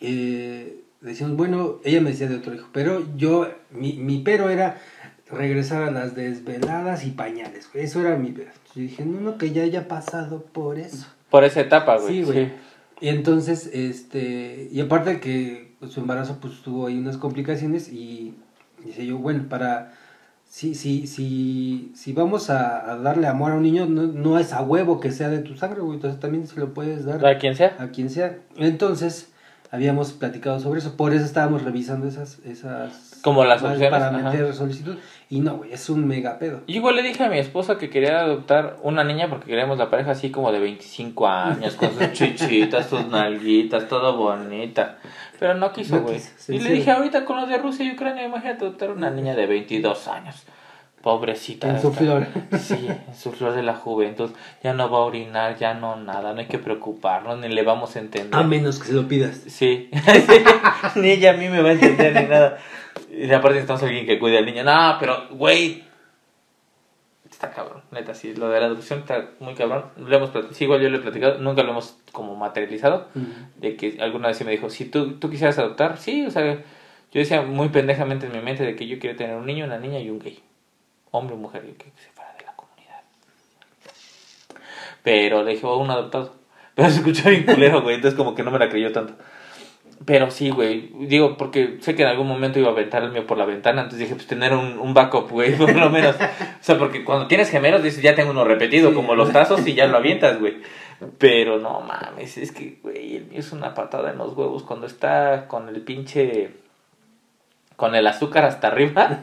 eh, 0.00 0.82
decíamos, 1.00 1.36
bueno, 1.36 1.80
ella 1.82 2.00
me 2.00 2.10
decía 2.10 2.28
de 2.28 2.36
otro 2.36 2.54
hijo. 2.54 2.68
Pero 2.72 3.02
yo, 3.16 3.48
mi, 3.72 3.94
mi 3.94 4.18
pero 4.20 4.50
era 4.50 4.80
regresar 5.32 5.82
a 5.82 5.90
las 5.90 6.14
desveladas 6.14 7.04
y 7.06 7.10
pañales. 7.10 7.68
güey. 7.72 7.84
Eso 7.84 8.00
era 8.00 8.16
mi 8.16 8.30
pero. 8.30 8.50
Yo 8.74 8.82
dije, 8.82 9.04
no, 9.04 9.20
no, 9.20 9.38
que 9.38 9.50
ya 9.52 9.62
haya 9.62 9.88
pasado 9.88 10.42
por 10.44 10.78
eso. 10.78 11.06
Por 11.30 11.44
esa 11.44 11.60
etapa, 11.60 11.96
güey. 11.98 12.08
Sí, 12.18 12.22
güey. 12.22 12.52
Y 13.00 13.08
entonces, 13.08 13.68
este, 13.72 14.68
y 14.70 14.80
aparte 14.80 15.18
que 15.20 15.74
pues, 15.80 15.92
su 15.92 16.00
embarazo 16.00 16.38
pues 16.40 16.62
tuvo 16.62 16.86
ahí 16.86 16.96
unas 16.98 17.16
complicaciones 17.16 17.92
y 17.92 18.34
dice 18.84 19.04
yo, 19.04 19.18
bueno, 19.18 19.46
para, 19.48 19.92
si, 20.48 20.74
si, 20.76 21.06
si, 21.08 21.90
si 21.96 22.12
vamos 22.12 22.48
a, 22.50 22.92
a 22.92 22.96
darle 22.98 23.26
amor 23.26 23.52
a 23.52 23.54
un 23.56 23.62
niño, 23.64 23.86
no, 23.86 24.02
no 24.02 24.38
es 24.38 24.52
a 24.52 24.62
huevo 24.62 25.00
que 25.00 25.10
sea 25.10 25.28
de 25.30 25.40
tu 25.40 25.56
sangre, 25.56 25.80
güey, 25.80 25.96
entonces 25.96 26.20
también 26.20 26.46
se 26.46 26.60
lo 26.60 26.72
puedes 26.74 27.04
dar 27.04 27.26
A 27.26 27.38
quien 27.38 27.56
sea. 27.56 27.74
a 27.80 27.88
quien 27.88 28.08
sea. 28.08 28.38
Entonces, 28.56 29.32
habíamos 29.72 30.12
platicado 30.12 30.60
sobre 30.60 30.78
eso, 30.78 30.96
por 30.96 31.12
eso 31.12 31.24
estábamos 31.24 31.62
revisando 31.62 32.06
esas, 32.06 32.38
esas, 32.44 33.18
Como 33.22 33.44
las 33.44 33.62
opciones, 33.62 33.90
para 33.90 34.08
ajá. 34.10 34.30
meter 34.30 34.54
solicitud, 34.54 34.96
y 35.32 35.40
no, 35.40 35.56
güey, 35.56 35.72
es 35.72 35.88
un 35.88 36.06
mega 36.06 36.38
pedo. 36.38 36.60
Yo 36.66 36.76
igual 36.76 36.94
le 36.94 37.02
dije 37.02 37.24
a 37.24 37.30
mi 37.30 37.38
esposa 37.38 37.78
que 37.78 37.88
quería 37.88 38.20
adoptar 38.20 38.76
una 38.82 39.02
niña 39.02 39.30
porque 39.30 39.46
queríamos 39.46 39.78
la 39.78 39.88
pareja 39.88 40.10
así 40.10 40.30
como 40.30 40.52
de 40.52 40.58
25 40.58 41.26
años, 41.26 41.74
con 41.76 41.88
sus 41.94 42.12
chichitas, 42.12 42.90
sus 42.90 43.06
nalguitas, 43.06 43.88
todo 43.88 44.14
bonita. 44.18 44.98
Pero 45.40 45.54
no 45.54 45.72
quiso, 45.72 46.02
güey. 46.02 46.20
y 46.48 46.58
le 46.58 46.72
dije, 46.74 46.90
ahorita 46.90 47.24
con 47.24 47.40
lo 47.40 47.46
de 47.46 47.56
Rusia 47.56 47.86
y 47.86 47.92
Ucrania, 47.92 48.26
imagínate 48.26 48.66
adoptar 48.66 48.90
una 48.90 49.08
niña 49.08 49.34
de 49.34 49.46
22 49.46 50.06
años. 50.08 50.44
Pobrecita. 51.02 51.68
En 51.68 51.80
su 51.80 51.88
esta. 51.88 52.00
flor. 52.00 52.26
Sí, 52.58 52.86
en 52.88 53.14
su 53.14 53.32
flor 53.32 53.54
de 53.54 53.62
la 53.62 53.74
juventud. 53.74 54.30
Ya 54.62 54.72
no 54.72 54.88
va 54.88 54.98
a 54.98 55.02
orinar, 55.02 55.58
ya 55.58 55.74
no 55.74 55.96
nada, 55.96 56.32
no 56.32 56.40
hay 56.40 56.46
que 56.46 56.58
preocuparnos, 56.58 57.38
ni 57.38 57.48
le 57.48 57.62
vamos 57.62 57.96
a 57.96 57.98
entender. 57.98 58.38
A 58.38 58.44
menos 58.44 58.78
que 58.78 58.86
se 58.86 58.92
lo 58.92 59.08
pidas. 59.08 59.36
Sí. 59.48 59.90
ni 60.96 61.10
ella 61.10 61.32
a 61.32 61.36
mí 61.36 61.48
me 61.48 61.60
va 61.60 61.70
a 61.70 61.72
entender 61.72 62.14
ni 62.14 62.28
nada. 62.28 62.58
Y 63.10 63.30
aparte 63.32 63.54
necesitamos 63.54 63.82
alguien 63.82 64.06
que 64.06 64.18
cuide 64.18 64.38
al 64.38 64.46
niño. 64.46 64.62
No, 64.62 64.96
pero, 65.00 65.28
güey. 65.30 65.84
Está 67.28 67.50
cabrón, 67.50 67.82
neta, 67.90 68.14
sí. 68.14 68.34
Lo 68.34 68.48
de 68.48 68.60
la 68.60 68.66
adopción 68.66 69.00
está 69.00 69.30
muy 69.40 69.54
cabrón. 69.54 69.86
Lo 69.96 70.16
hemos 70.16 70.30
sí, 70.52 70.64
igual 70.64 70.80
yo 70.80 70.88
lo 70.88 70.98
he 70.98 71.00
platicado. 71.00 71.38
Nunca 71.38 71.64
lo 71.64 71.70
hemos 71.70 71.96
como 72.12 72.36
materializado. 72.36 73.08
De 73.56 73.76
que 73.76 73.98
alguna 74.00 74.28
vez 74.28 74.36
sí 74.36 74.44
me 74.44 74.52
dijo, 74.52 74.70
si 74.70 74.84
tú, 74.84 75.14
tú 75.14 75.28
quisieras 75.30 75.58
adoptar, 75.58 75.98
sí, 75.98 76.24
o 76.24 76.30
sea. 76.30 76.62
Yo 77.12 77.20
decía 77.20 77.42
muy 77.42 77.68
pendejamente 77.68 78.24
en 78.24 78.32
mi 78.32 78.40
mente 78.40 78.64
de 78.64 78.74
que 78.74 78.86
yo 78.86 78.98
quiero 78.98 79.16
tener 79.16 79.36
un 79.36 79.44
niño, 79.44 79.66
una 79.66 79.78
niña 79.78 79.98
y 79.98 80.08
un 80.08 80.18
gay. 80.18 80.42
Hombre 81.12 81.34
o 81.36 81.38
mujer, 81.38 81.64
y 81.68 81.72
que 81.74 81.84
se 82.02 82.10
fuera 82.10 82.32
de 82.38 82.44
la 82.44 82.54
comunidad. 82.56 83.00
Pero 85.02 85.42
le 85.42 85.52
dije, 85.52 85.66
oh, 85.66 85.76
un 85.78 85.90
adoptado. 85.90 86.34
Pero 86.74 86.88
se 86.90 86.96
escuchó 86.96 87.28
bien 87.30 87.44
culero, 87.44 87.82
güey. 87.82 87.96
Entonces 87.96 88.16
como 88.16 88.34
que 88.34 88.42
no 88.42 88.50
me 88.50 88.58
la 88.58 88.68
creyó 88.68 88.90
tanto. 88.92 89.14
Pero 90.04 90.30
sí, 90.30 90.50
güey. 90.50 90.90
Digo, 91.06 91.36
porque 91.36 91.76
sé 91.80 91.94
que 91.94 92.02
en 92.02 92.08
algún 92.08 92.26
momento 92.26 92.58
iba 92.58 92.68
a 92.68 92.72
aventar 92.72 93.02
el 93.04 93.12
mío 93.12 93.26
por 93.26 93.38
la 93.38 93.44
ventana. 93.44 93.82
Entonces 93.82 94.00
dije, 94.00 94.14
pues 94.16 94.26
tener 94.26 94.52
un, 94.52 94.78
un 94.78 94.94
backup, 94.94 95.30
güey, 95.30 95.54
por 95.56 95.72
lo 95.74 95.90
menos. 95.90 96.16
O 96.16 96.62
sea, 96.62 96.76
porque 96.78 97.04
cuando 97.04 97.28
tienes 97.28 97.50
gemelos 97.50 97.82
dices, 97.82 98.02
ya 98.02 98.14
tengo 98.14 98.30
uno 98.32 98.44
repetido, 98.44 98.88
Sí. 98.90 98.96
como 98.96 99.14
los 99.14 99.32
tazos 99.32 99.64
y 99.66 99.74
ya 99.74 99.86
lo 99.86 99.98
avientas, 99.98 100.40
güey. 100.40 100.56
Pero 101.18 101.58
no 101.58 101.80
mames, 101.80 102.38
es 102.38 102.52
que, 102.52 102.78
güey, 102.82 103.16
el 103.16 103.24
mío 103.26 103.40
es 103.40 103.52
una 103.52 103.74
patada 103.74 104.10
en 104.10 104.18
los 104.18 104.36
huevos. 104.36 104.62
Cuando 104.62 104.86
está 104.86 105.46
con 105.46 105.68
el 105.68 105.82
pinche. 105.82 106.54
con 107.76 107.94
el 107.94 108.06
azúcar 108.06 108.44
hasta 108.44 108.68
arriba. 108.68 109.20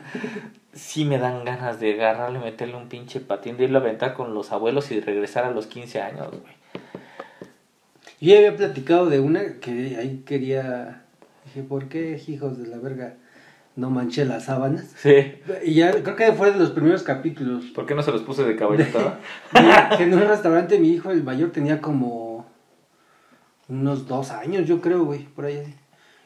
Sí 0.80 1.04
me 1.04 1.18
dan 1.18 1.44
ganas 1.44 1.80
de 1.80 1.94
agarrarle, 1.94 2.40
meterle 2.40 2.76
un 2.76 2.88
pinche 2.88 3.20
patín, 3.20 3.58
de 3.58 3.66
irlo 3.66 3.80
a 3.80 3.82
aventar 3.82 4.14
con 4.14 4.34
los 4.34 4.54
abuelos 4.54 4.90
y 4.92 5.02
regresar 5.02 5.44
a 5.44 5.52
los 5.52 5.68
15 5.68 6.02
años, 6.02 6.30
güey. 6.30 6.54
Yo 8.22 8.34
ya 8.34 8.38
había 8.38 8.56
platicado 8.56 9.10
de 9.10 9.20
una 9.20 9.60
que 9.60 9.98
ahí 9.98 10.24
quería. 10.26 11.04
Dije, 11.46 11.64
¿por 11.64 11.90
qué, 11.90 12.22
hijos 12.28 12.58
de 12.58 12.68
la 12.68 12.78
verga? 12.78 13.16
No 13.76 13.90
manché 13.90 14.26
las 14.26 14.46
sábanas. 14.46 14.94
Sí. 14.98 15.36
Y 15.64 15.76
ya 15.76 15.92
creo 15.92 16.16
que 16.16 16.32
fue 16.34 16.52
de 16.52 16.58
los 16.58 16.72
primeros 16.72 17.04
capítulos. 17.04 17.66
¿Por 17.76 17.86
qué 17.86 17.96
no 17.96 18.02
se 18.02 18.12
los 18.12 18.22
puse 18.22 18.44
de 18.44 18.56
que 19.98 20.04
en 20.04 20.14
un 20.14 20.28
restaurante 20.28 20.80
mi 20.80 20.90
hijo, 20.90 21.12
el 21.12 21.24
mayor, 21.24 21.52
tenía 21.52 21.82
como 21.82 22.46
unos 23.68 24.08
dos 24.08 24.32
años, 24.32 24.68
yo 24.68 24.82
creo, 24.82 25.06
güey, 25.06 25.26
por 25.26 25.46
ahí. 25.46 25.76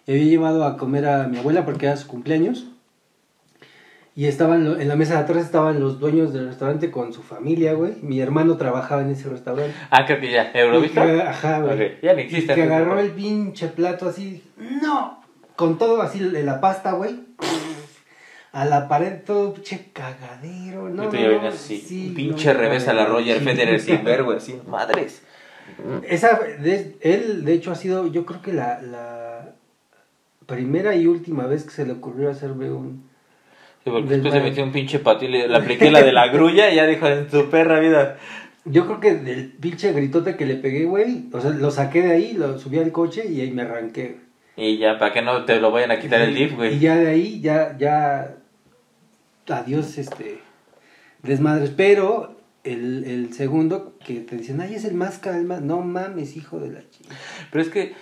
Y 0.05 0.11
había 0.11 0.25
llevado 0.25 0.63
a 0.63 0.77
comer 0.77 1.05
a 1.05 1.27
mi 1.27 1.37
abuela 1.37 1.65
porque 1.65 1.85
era 1.87 1.97
su 1.97 2.07
cumpleaños. 2.07 2.67
Y 4.15 4.27
estaban, 4.27 4.79
en 4.79 4.87
la 4.87 4.95
mesa 4.95 5.15
de 5.15 5.21
atrás 5.21 5.43
estaban 5.43 5.79
los 5.79 5.99
dueños 5.99 6.33
del 6.33 6.45
restaurante 6.47 6.91
con 6.91 7.13
su 7.13 7.23
familia, 7.23 7.73
güey. 7.73 7.95
Mi 8.03 8.19
hermano 8.21 8.57
trabajaba 8.57 9.01
en 9.01 9.09
ese 9.09 9.27
restaurante. 9.27 9.73
ah, 9.89 10.05
creo 10.05 10.19
que 10.19 10.31
ya. 10.31 10.51
¿Eurovista? 10.53 11.03
Y 11.03 11.15
que- 11.17 11.21
Ajá, 11.23 11.59
güey. 11.61 11.97
Ya 12.03 12.13
Y 12.13 12.19
existe. 12.19 12.53
que 12.53 12.61
agarró 12.63 12.99
el 12.99 13.09
pinche 13.09 13.67
plato 13.69 14.07
así, 14.07 14.43
no, 14.83 15.19
con 15.55 15.79
todo 15.79 16.01
así 16.03 16.19
de 16.19 16.43
la 16.43 16.61
pasta, 16.61 16.91
güey. 16.91 17.21
A 18.51 18.65
la 18.65 18.87
pared 18.87 19.21
todo 19.25 19.55
pinche 19.55 19.89
cagadero, 19.93 20.87
no. 20.89 21.05
y 21.05 21.07
tú 21.07 21.17
no, 21.17 21.41
no, 21.41 21.47
así. 21.47 21.79
sí, 21.79 22.13
pinche 22.15 22.53
no, 22.53 22.59
revés 22.59 22.87
a 22.87 22.93
la. 22.93 23.05
Roger 23.07 23.39
Federer 23.41 23.79
sin 23.79 24.03
ver, 24.03 24.21
güey. 24.23 24.37
Así, 24.37 24.61
madres. 24.67 25.23
Esa, 26.07 26.37
de- 26.59 26.97
él, 27.01 27.45
de 27.45 27.53
hecho, 27.53 27.71
ha 27.71 27.75
sido, 27.75 28.05
yo 28.11 28.27
creo 28.27 28.43
que 28.43 28.53
la, 28.53 28.79
la 28.79 29.55
primera 30.45 30.93
y 30.95 31.07
última 31.07 31.47
vez 31.47 31.63
que 31.63 31.71
se 31.71 31.85
le 31.85 31.93
ocurrió 31.93 32.29
hacerme 32.29 32.69
un... 32.71 33.11
Sí, 33.83 33.89
porque 33.89 34.09
después 34.09 34.33
se 34.33 34.39
metió 34.39 34.63
un 34.63 34.71
pinche 34.71 34.99
patín, 34.99 35.31
le, 35.31 35.47
le 35.47 35.57
apliqué 35.57 35.91
la 35.91 36.01
de 36.01 36.13
la 36.13 36.27
grulla 36.29 36.71
y 36.71 36.75
ya 36.75 36.85
dijo 36.87 37.07
en 37.07 37.29
su 37.29 37.49
perra 37.49 37.79
vida. 37.79 38.17
Yo 38.65 38.85
creo 38.85 38.99
que 39.01 39.13
del 39.15 39.47
pinche 39.51 39.91
gritote 39.91 40.37
que 40.37 40.45
le 40.45 40.55
pegué, 40.55 40.85
güey, 40.85 41.25
o 41.33 41.41
sea, 41.41 41.51
lo 41.51 41.69
saqué 41.69 42.01
de 42.01 42.11
ahí, 42.13 42.33
lo 42.33 42.57
subí 42.57 42.79
al 42.79 42.93
coche 42.93 43.25
y 43.29 43.41
ahí 43.41 43.51
me 43.51 43.63
arranqué. 43.63 44.19
Y 44.55 44.77
ya, 44.77 44.97
para 44.99 45.11
que 45.11 45.21
no 45.21 45.43
te 45.45 45.59
lo 45.59 45.71
vayan 45.71 45.91
a 45.91 45.99
quitar 45.99 46.21
el 46.21 46.33
DIF, 46.33 46.51
Y 46.53 46.55
güey. 46.55 46.79
ya 46.79 46.95
de 46.95 47.07
ahí, 47.09 47.41
ya, 47.41 47.75
ya, 47.77 48.35
adiós, 49.49 49.97
este, 49.97 50.39
desmadres. 51.23 51.71
Pero 51.75 52.37
el, 52.63 53.03
el 53.03 53.33
segundo 53.33 53.97
que 54.05 54.21
te 54.21 54.37
dicen, 54.37 54.61
ay, 54.61 54.75
es 54.75 54.85
el 54.85 54.93
más 54.93 55.19
calma, 55.19 55.59
no 55.59 55.81
mames, 55.81 56.37
hijo 56.37 56.59
de 56.59 56.71
la 56.71 56.79
chica. 56.89 57.15
Pero 57.51 57.61
es 57.63 57.69
que, 57.69 57.93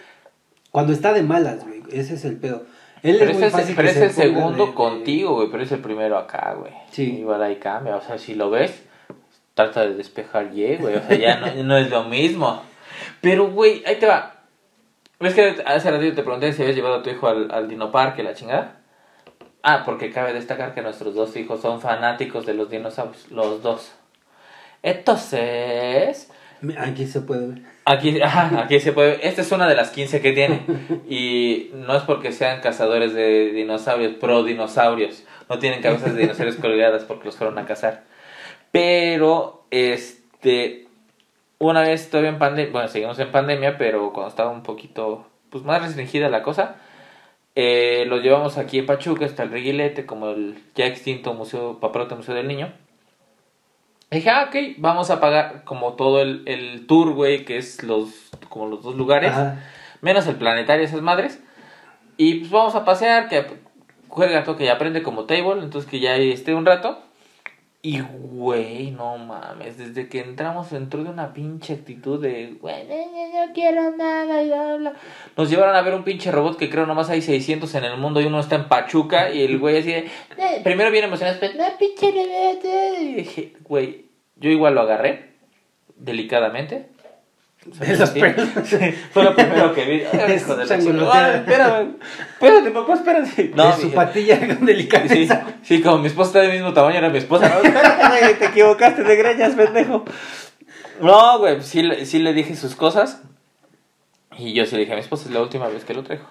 Cuando 0.69 0.93
está 0.93 1.11
de 1.13 1.23
malas, 1.23 1.65
güey, 1.65 1.81
ese 1.91 2.13
es 2.13 2.23
el 2.25 2.37
pedo. 2.37 2.65
Él 3.03 3.15
pero 3.19 3.31
es 3.31 3.39
muy 3.39 3.49
fácil 3.49 3.75
pero 3.75 3.87
se 3.89 3.99
ponga 3.99 4.11
segundo 4.13 4.67
de- 4.67 4.73
contigo, 4.73 5.35
güey. 5.35 5.49
Pero 5.49 5.63
es 5.63 5.71
el 5.71 5.79
primero 5.79 6.17
acá, 6.17 6.55
güey. 6.59 6.71
Sí. 6.91 7.19
Igual 7.19 7.41
ahí 7.41 7.55
cambia. 7.55 7.95
O 7.95 8.01
sea, 8.01 8.17
si 8.17 8.35
lo 8.35 8.49
ves, 8.49 8.83
trata 9.55 9.81
de 9.81 9.95
despejar 9.95 10.51
Y, 10.55 10.77
güey. 10.77 10.95
O 10.95 11.01
sea, 11.01 11.17
ya 11.17 11.39
no, 11.39 11.63
no 11.63 11.77
es 11.77 11.89
lo 11.89 12.03
mismo. 12.03 12.61
Pero, 13.21 13.49
güey, 13.49 13.83
ahí 13.85 13.95
te 13.95 14.05
va. 14.05 14.35
¿Ves 15.19 15.33
que 15.35 15.55
hace 15.65 15.91
ratito 15.91 16.15
te 16.15 16.23
pregunté 16.23 16.51
si 16.53 16.61
habías 16.61 16.75
llevado 16.75 16.95
a 16.95 17.03
tu 17.03 17.09
hijo 17.09 17.27
al, 17.27 17.51
al 17.51 17.67
Dino 17.67 17.91
Parque, 17.91 18.23
la 18.23 18.33
chingada? 18.33 18.77
Ah, 19.63 19.83
porque 19.85 20.09
cabe 20.11 20.33
destacar 20.33 20.73
que 20.73 20.81
nuestros 20.81 21.13
dos 21.13 21.35
hijos 21.35 21.61
son 21.61 21.79
fanáticos 21.81 22.45
de 22.47 22.55
los 22.55 22.69
dinosaurios. 22.71 23.29
Los 23.31 23.61
dos. 23.61 23.91
Entonces, 24.83 26.29
Aquí 26.77 27.05
se 27.07 27.21
puede 27.21 27.47
ver. 27.47 27.61
Aquí, 27.85 28.21
ajá, 28.23 28.63
aquí 28.63 28.79
se 28.79 28.93
puede. 28.93 29.27
Esta 29.27 29.41
es 29.41 29.51
una 29.51 29.67
de 29.67 29.75
las 29.75 29.91
15 29.91 30.21
que 30.21 30.33
tiene. 30.33 30.61
Y 31.09 31.71
no 31.73 31.95
es 31.95 32.03
porque 32.03 32.31
sean 32.31 32.61
cazadores 32.61 33.13
de 33.13 33.51
dinosaurios, 33.51 34.13
pro 34.15 34.43
dinosaurios. 34.43 35.23
No 35.49 35.59
tienen 35.59 35.81
cabezas 35.81 36.15
de 36.15 36.21
dinosaurios 36.21 36.57
colgadas 36.57 37.03
porque 37.03 37.25
los 37.25 37.35
fueron 37.35 37.57
a 37.57 37.65
cazar. 37.65 38.03
Pero, 38.71 39.65
este. 39.71 40.87
Una 41.59 41.81
vez 41.81 42.09
todavía 42.09 42.31
en 42.31 42.39
pandemia. 42.39 42.71
Bueno, 42.71 42.87
seguimos 42.87 43.19
en 43.19 43.31
pandemia, 43.31 43.77
pero 43.77 44.13
cuando 44.13 44.29
estaba 44.29 44.49
un 44.49 44.63
poquito. 44.63 45.27
Pues 45.49 45.63
más 45.63 45.81
restringida 45.81 46.29
la 46.29 46.43
cosa. 46.43 46.75
Eh, 47.55 48.05
lo 48.07 48.17
llevamos 48.17 48.57
aquí 48.57 48.79
en 48.79 48.85
Pachuca, 48.85 49.25
hasta 49.25 49.43
el 49.43 49.51
Reguilete, 49.51 50.05
como 50.05 50.29
el 50.29 50.63
ya 50.75 50.85
extinto 50.85 51.33
museo, 51.33 51.79
Paparote 51.79 52.15
Museo 52.15 52.33
del 52.33 52.47
Niño. 52.47 52.71
Dije, 54.11 54.29
ah, 54.29 54.49
ok, 54.49 54.55
vamos 54.77 55.09
a 55.09 55.21
pagar 55.21 55.63
como 55.63 55.93
todo 55.93 56.21
el, 56.21 56.43
el 56.45 56.85
tour, 56.85 57.13
güey, 57.13 57.45
que 57.45 57.57
es 57.57 57.81
los, 57.81 58.09
como 58.49 58.67
los 58.67 58.83
dos 58.83 58.95
lugares, 58.95 59.31
Ajá. 59.31 59.63
menos 60.01 60.27
el 60.27 60.35
planetario, 60.35 60.83
esas 60.83 61.01
madres. 61.01 61.41
Y 62.17 62.39
pues 62.39 62.51
vamos 62.51 62.75
a 62.75 62.83
pasear, 62.83 63.29
que 63.29 63.45
juega 64.09 64.43
todo, 64.43 64.57
que 64.57 64.65
ya 64.65 64.73
aprende 64.73 65.01
como 65.01 65.23
table, 65.23 65.63
entonces 65.63 65.89
que 65.89 66.01
ya 66.01 66.17
esté 66.17 66.53
un 66.53 66.65
rato. 66.65 67.01
Y, 67.83 67.99
güey, 68.01 68.91
no 68.91 69.17
mames, 69.17 69.75
desde 69.75 70.07
que 70.07 70.19
entramos 70.19 70.71
entró 70.71 71.03
de 71.03 71.09
una 71.09 71.33
pinche 71.33 71.73
actitud 71.73 72.21
de, 72.21 72.57
güey, 72.61 72.85
no, 72.87 73.53
quiero 73.55 73.89
nada, 73.97 74.43
y 74.43 74.49
bla, 74.49 74.75
bla. 74.75 74.93
Nos 75.35 75.49
llevaron 75.49 75.75
a 75.75 75.81
ver 75.81 75.95
un 75.95 76.03
pinche 76.03 76.31
robot 76.31 76.57
que 76.57 76.69
creo 76.69 76.85
nomás 76.85 77.09
hay 77.09 77.23
600 77.23 77.73
en 77.73 77.85
el 77.85 77.97
mundo 77.97 78.21
y 78.21 78.25
uno 78.25 78.39
está 78.39 78.55
en 78.55 78.67
Pachuca 78.67 79.31
y 79.31 79.41
el 79.41 79.57
güey 79.57 79.79
así 79.79 79.91
de, 79.93 79.97
"Eh", 80.37 80.61
primero 80.63 80.91
viene 80.91 81.07
emocionado, 81.07 81.39
después, 81.39 81.57
no, 81.59 81.75
pinche 81.79 82.11
robot, 82.11 82.65
eh". 82.65 82.97
y 83.01 83.13
dije, 83.15 83.53
güey, 83.67 84.05
yo 84.35 84.51
igual 84.51 84.75
lo 84.75 84.81
agarré, 84.81 85.31
delicadamente. 85.95 86.85
Sí, 87.63 87.95
sí, 88.65 88.77
fue 89.11 89.23
lo 89.23 89.35
primero 89.35 89.71
que 89.75 89.85
vi. 89.85 89.95
Hijo 90.33 90.55
de 90.55 90.65
la 90.65 90.75
espérame, 90.75 91.95
espérate, 92.33 92.71
papá, 92.71 92.93
espérate. 92.95 93.51
No, 93.55 93.77
su 93.77 93.91
patilla 93.91 94.39
con 94.47 94.59
Sí, 94.59 94.65
delicadeza. 94.65 95.45
sí, 95.61 95.81
como 95.81 95.99
mi 95.99 96.07
esposa 96.07 96.29
está 96.29 96.39
del 96.41 96.53
mismo 96.53 96.73
tamaño, 96.73 96.97
era 96.97 97.09
mi 97.09 97.19
esposa. 97.19 97.55
Te 98.39 98.45
equivocaste 98.45 99.03
de 99.03 99.15
greñas, 99.15 99.53
pendejo. 99.53 100.03
No, 101.01 101.37
güey, 101.39 101.61
sí, 101.61 101.83
le- 101.83 102.05
sí 102.07 102.17
le 102.19 102.33
dije 102.33 102.55
sus 102.55 102.75
cosas. 102.75 103.21
Y 104.39 104.53
yo 104.53 104.65
sí 104.65 104.73
le 104.75 104.81
dije 104.81 104.93
a 104.93 104.95
mi 104.95 105.01
esposa, 105.01 105.25
es 105.27 105.31
la 105.35 105.41
última 105.41 105.67
vez 105.67 105.83
que 105.85 105.93
lo 105.93 106.01
traigo. 106.03 106.25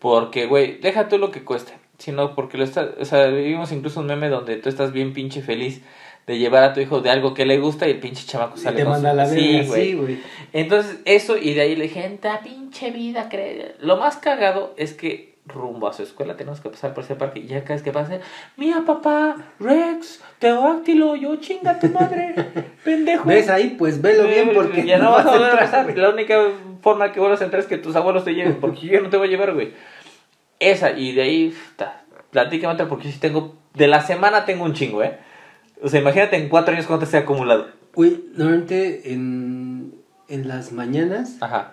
Porque, 0.00 0.46
güey, 0.46 0.78
deja 0.80 1.08
tú 1.08 1.18
lo 1.18 1.30
que 1.30 1.44
cueste. 1.44 1.72
Sino 1.98 2.34
porque 2.34 2.58
lo 2.58 2.64
está, 2.64 2.88
o 2.98 3.04
sea, 3.04 3.26
vivimos 3.26 3.70
incluso 3.70 4.00
un 4.00 4.06
meme 4.06 4.28
donde 4.28 4.56
tú 4.56 4.68
estás 4.68 4.90
bien 4.92 5.12
pinche 5.12 5.40
feliz 5.40 5.82
de 6.26 6.38
llevar 6.38 6.62
a 6.62 6.72
tu 6.72 6.80
hijo 6.80 7.00
de 7.00 7.10
algo 7.10 7.34
que 7.34 7.44
le 7.44 7.58
gusta 7.58 7.88
y 7.88 7.92
el 7.92 8.00
pinche 8.00 8.26
chamaco 8.26 8.54
Y 8.56 8.60
sale 8.60 8.76
te 8.76 8.82
con 8.84 8.92
manda 8.92 9.12
la 9.12 9.26
Sí, 9.26 9.62
güey. 9.66 9.90
sí, 9.90 9.94
güey. 9.94 10.18
Entonces, 10.52 11.00
eso, 11.04 11.36
y 11.36 11.54
de 11.54 11.62
ahí 11.62 11.76
le 11.76 11.84
dije, 11.84 12.18
pinche 12.44 12.90
vida, 12.90 13.28
cree. 13.28 13.74
Lo 13.80 13.96
más 13.96 14.16
cagado 14.16 14.74
es 14.76 14.92
que 14.92 15.32
rumbo 15.46 15.88
a 15.88 15.92
su 15.92 16.04
escuela 16.04 16.36
tenemos 16.36 16.60
que 16.60 16.68
pasar 16.68 16.94
por 16.94 17.04
ese 17.04 17.16
parque. 17.16 17.40
Y 17.40 17.46
ya 17.46 17.62
cada 17.62 17.74
vez 17.74 17.82
que 17.82 17.92
pase, 17.92 18.20
mira 18.56 18.82
papá, 18.86 19.36
Rex, 19.58 20.22
Teodáctilo, 20.38 21.16
yo 21.16 21.36
chinga 21.36 21.78
tu 21.78 21.88
madre, 21.88 22.34
pendejo. 22.84 23.28
¿Ves 23.28 23.48
ahí? 23.48 23.74
Pues 23.78 24.00
velo 24.00 24.28
bien 24.28 24.50
porque 24.54 24.86
ya 24.86 24.98
no 24.98 25.10
vas 25.10 25.26
a 25.26 25.30
volver 25.32 25.50
a 25.50 25.58
pasar. 25.58 25.96
La 25.96 26.10
única 26.10 26.38
forma 26.80 27.12
que 27.12 27.20
vuelvas 27.20 27.40
a 27.40 27.44
entrar 27.44 27.60
es 27.60 27.68
que 27.68 27.78
tus 27.78 27.96
abuelos 27.96 28.24
te 28.24 28.34
lleven, 28.34 28.60
porque 28.60 28.86
yo 28.86 29.00
no 29.00 29.10
te 29.10 29.16
voy 29.16 29.28
a 29.28 29.30
llevar, 29.30 29.52
güey. 29.54 29.72
Esa, 30.60 30.92
y 30.92 31.12
de 31.12 31.22
ahí, 31.22 31.56
ta, 31.76 32.04
platícame 32.30 32.74
otra, 32.74 32.88
porque 32.88 33.10
si 33.10 33.18
tengo, 33.18 33.56
de 33.74 33.88
la 33.88 34.00
semana 34.00 34.44
tengo 34.44 34.64
un 34.64 34.74
chingo, 34.74 35.02
¿eh? 35.02 35.18
O 35.82 35.88
sea, 35.88 36.00
imagínate 36.00 36.36
en 36.36 36.48
cuatro 36.48 36.74
años 36.74 36.86
cuánto 36.86 37.06
se 37.06 37.16
ha 37.16 37.20
acumulado. 37.20 37.66
Güey, 37.94 38.24
normalmente 38.34 39.12
en, 39.12 39.94
en 40.28 40.48
las 40.48 40.72
mañanas 40.72 41.36
Ajá. 41.40 41.72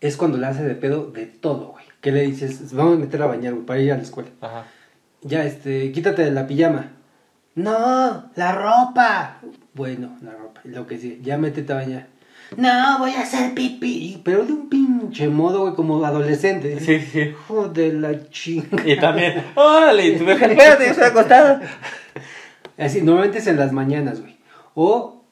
es 0.00 0.16
cuando 0.16 0.38
le 0.38 0.46
hace 0.46 0.62
de 0.62 0.74
pedo 0.74 1.10
de 1.10 1.26
todo, 1.26 1.68
güey. 1.72 1.84
Que 2.00 2.12
le 2.12 2.22
dices, 2.22 2.72
vamos 2.72 2.96
a 2.96 3.00
meter 3.00 3.22
a 3.22 3.26
bañar, 3.26 3.54
güey, 3.54 3.66
para 3.66 3.80
ir 3.80 3.92
a 3.92 3.96
la 3.96 4.02
escuela. 4.02 4.28
Ajá. 4.40 4.66
Ya, 5.22 5.44
este, 5.44 5.90
quítate 5.92 6.22
de 6.22 6.30
la 6.30 6.46
pijama. 6.46 6.92
No, 7.54 8.30
la 8.36 8.52
ropa. 8.52 9.38
Bueno, 9.74 10.16
la 10.22 10.32
ropa, 10.32 10.60
lo 10.64 10.86
que 10.86 10.98
sí, 10.98 11.20
ya 11.22 11.38
métete 11.38 11.72
a 11.72 11.76
bañar. 11.76 12.06
No, 12.56 12.98
voy 12.98 13.10
a 13.12 13.22
hacer 13.22 13.54
pipí. 13.54 14.20
Pero 14.24 14.44
de 14.44 14.52
un 14.52 14.68
pinche 14.68 15.28
modo, 15.28 15.62
güey, 15.62 15.74
como 15.74 16.04
adolescente. 16.04 16.78
Sí, 16.78 17.00
sí. 17.00 17.20
Hijo 17.20 17.68
de 17.68 17.92
la 17.94 18.28
chinga. 18.28 18.86
Y 18.86 19.00
también, 19.00 19.42
órale, 19.54 20.12
tu 20.12 20.30
espérate, 20.30 20.84
yo 20.84 20.90
estoy 20.92 21.04
acostada. 21.04 21.60
Así, 22.78 23.02
normalmente 23.02 23.38
es 23.38 23.46
en 23.46 23.56
las 23.56 23.72
mañanas, 23.72 24.20
güey. 24.20 24.36
O 24.74 25.24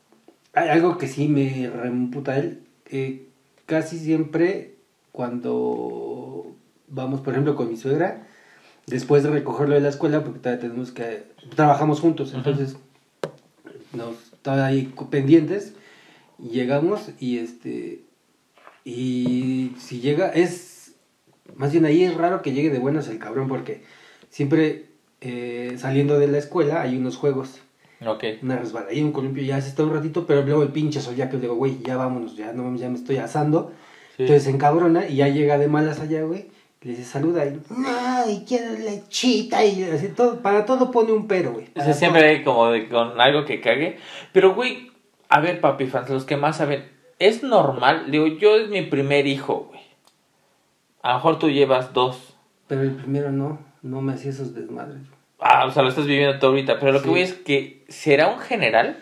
hay 0.54 0.68
algo 0.68 0.98
que 0.98 1.08
sí 1.08 1.28
me 1.28 1.70
reemputa 1.70 2.38
él. 2.38 2.62
eh, 2.90 3.28
casi 3.66 3.98
siempre 3.98 4.74
cuando 5.12 6.46
vamos, 6.88 7.20
por 7.20 7.32
ejemplo, 7.32 7.56
con 7.56 7.70
mi 7.70 7.76
suegra, 7.76 8.26
después 8.86 9.22
de 9.22 9.30
recogerlo 9.30 9.74
de 9.74 9.80
la 9.80 9.88
escuela, 9.88 10.22
porque 10.22 10.40
todavía 10.40 10.62
tenemos 10.62 10.92
que... 10.92 11.24
Trabajamos 11.54 12.00
juntos, 12.00 12.32
entonces 12.34 12.76
nos 13.92 14.16
todavía 14.42 14.66
ahí 14.66 14.94
pendientes. 15.10 15.74
Llegamos 16.38 17.10
y 17.18 17.38
este... 17.38 18.02
Y 18.84 19.72
si 19.78 20.00
llega, 20.00 20.28
es... 20.28 20.94
Más 21.56 21.72
bien 21.72 21.84
ahí 21.84 22.04
es 22.04 22.14
raro 22.14 22.42
que 22.42 22.52
llegue 22.52 22.70
de 22.70 22.78
buenas 22.78 23.08
el 23.08 23.18
cabrón, 23.18 23.48
porque 23.48 23.82
siempre 24.30 24.86
eh, 25.24 25.74
saliendo 25.78 26.18
de 26.18 26.28
la 26.28 26.38
escuela 26.38 26.82
hay 26.82 26.96
unos 26.96 27.16
juegos 27.16 27.60
Ok. 28.06 28.24
una 28.42 28.56
resbaladilla, 28.56 29.04
un 29.04 29.12
columpio, 29.12 29.42
ya 29.42 29.60
se 29.60 29.68
está 29.68 29.82
un 29.82 29.94
ratito, 29.94 30.26
pero 30.26 30.42
luego 30.42 30.62
el 30.62 30.68
pinche 30.68 31.00
sol 31.00 31.14
ya 31.16 31.28
que 31.28 31.36
le 31.36 31.42
digo, 31.42 31.54
güey, 31.54 31.78
ya 31.82 31.96
vámonos, 31.96 32.36
ya 32.36 32.52
no 32.52 32.76
ya 32.76 32.88
me 32.88 32.96
estoy 32.96 33.16
asando. 33.16 33.72
Sí. 34.16 34.22
Entonces 34.24 34.44
se 34.44 34.50
encabrona 34.50 35.08
y 35.08 35.16
ya 35.16 35.28
llega 35.28 35.58
de 35.58 35.68
malas 35.68 36.00
allá, 36.00 36.22
güey. 36.22 36.50
Le 36.82 36.90
dice, 36.90 37.04
saluda 37.04 37.46
y, 37.46 37.58
ay, 37.86 38.44
quiero 38.46 38.78
lechita. 38.78 39.64
Y 39.64 39.82
así 39.84 40.08
todo, 40.08 40.42
para 40.42 40.66
todo 40.66 40.90
pone 40.90 41.12
un 41.12 41.26
pero, 41.26 41.52
güey. 41.52 41.68
O 41.74 41.82
sea, 41.82 41.94
siempre 41.94 42.28
hay 42.28 42.44
como 42.44 42.68
de, 42.68 42.88
con 42.90 43.18
algo 43.18 43.46
que 43.46 43.62
cague. 43.62 43.96
Pero, 44.34 44.54
güey, 44.54 44.92
a 45.30 45.40
ver, 45.40 45.62
papi 45.62 45.86
fans, 45.86 46.10
los 46.10 46.26
que 46.26 46.36
más 46.36 46.58
saben, 46.58 46.84
es 47.18 47.42
normal. 47.42 48.10
Digo, 48.10 48.26
yo 48.26 48.56
es 48.56 48.68
mi 48.68 48.82
primer 48.82 49.26
hijo, 49.26 49.68
güey. 49.70 49.80
A 51.00 51.12
lo 51.12 51.14
mejor 51.14 51.38
tú 51.38 51.48
llevas 51.48 51.94
dos. 51.94 52.36
Pero 52.68 52.82
el 52.82 52.92
primero 52.92 53.32
no. 53.32 53.58
no 53.80 54.02
me 54.02 54.12
hacía 54.12 54.30
esos 54.30 54.54
desmadres. 54.54 55.00
Ah, 55.46 55.66
o 55.66 55.70
sea, 55.70 55.82
lo 55.82 55.90
estás 55.90 56.06
viviendo 56.06 56.38
tú 56.38 56.46
ahorita. 56.46 56.78
Pero 56.80 56.92
lo 56.92 56.98
que 57.00 57.04
Sí. 57.04 57.10
voy 57.10 57.20
es 57.20 57.34
que, 57.34 57.84
¿será 57.88 58.28
un 58.28 58.38
general? 58.40 58.96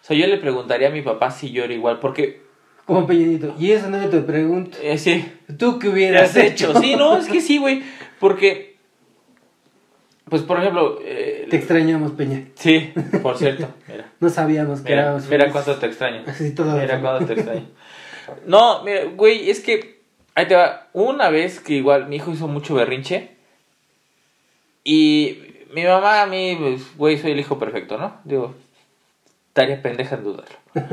O 0.00 0.04
sea, 0.04 0.16
yo 0.16 0.26
le 0.28 0.36
preguntaría 0.38 0.88
a 0.88 0.90
mi 0.92 1.02
papá 1.02 1.30
si 1.32 1.50
yo 1.50 1.64
era 1.64 1.74
igual. 1.74 1.98
Porque, 1.98 2.40
Como 2.86 3.04
Peñanito. 3.06 3.54
Y 3.58 3.72
eso 3.72 3.90
no 3.90 4.08
te 4.08 4.20
pregunto. 4.20 4.78
eh, 4.80 4.96
sí, 4.96 5.30
¿Tú 5.58 5.78
qué 5.78 5.88
¿Qué 5.88 5.92
hubieras 5.92 6.36
hecho? 6.36 6.72
Sí, 6.80 6.94
no, 6.96 7.18
es 7.18 7.26
que 7.26 7.40
sí, 7.42 7.58
güey. 7.58 7.82
Porque, 8.20 8.76
pues, 10.30 10.42
por 10.42 10.58
ejemplo, 10.60 10.98
eh, 11.04 11.46
Te 11.50 11.56
extrañamos, 11.56 12.12
Peña. 12.12 12.44
sí, 12.54 12.92
por 13.22 13.36
cierto, 13.36 13.68
mira. 13.88 14.10
No 14.20 14.28
sabíamos 14.28 14.80
que 14.82 14.92
éramos 14.92 15.28
mira 15.28 15.50
cuánto 15.50 15.74
te 15.76 15.86
extraño. 15.86 16.22
Así 16.26 16.54
todo. 16.54 16.76
Mira 16.78 17.00
cuánto 17.00 17.26
te 17.26 17.32
extraño. 17.34 17.66
No, 18.46 18.84
mira, 18.84 19.04
güey, 19.04 19.50
es 19.50 19.60
que, 19.60 20.00
ahí 20.36 20.46
te 20.46 20.54
va. 20.54 20.86
Una 20.92 21.28
vez 21.30 21.58
que 21.60 21.74
igual 21.74 22.06
mi 22.08 22.16
hijo 22.16 22.30
hizo 22.32 22.46
mucho 22.46 22.74
berrinche. 22.74 23.30
Y 24.84 25.47
mi 25.72 25.84
mamá 25.84 26.22
a 26.22 26.26
mí, 26.26 26.56
pues, 26.58 26.96
güey, 26.96 27.18
soy 27.18 27.32
el 27.32 27.40
hijo 27.40 27.58
perfecto, 27.58 27.98
¿no? 27.98 28.20
Digo, 28.24 28.54
estaría 29.48 29.82
pendeja 29.82 30.16
en 30.16 30.24
dudarlo. 30.24 30.56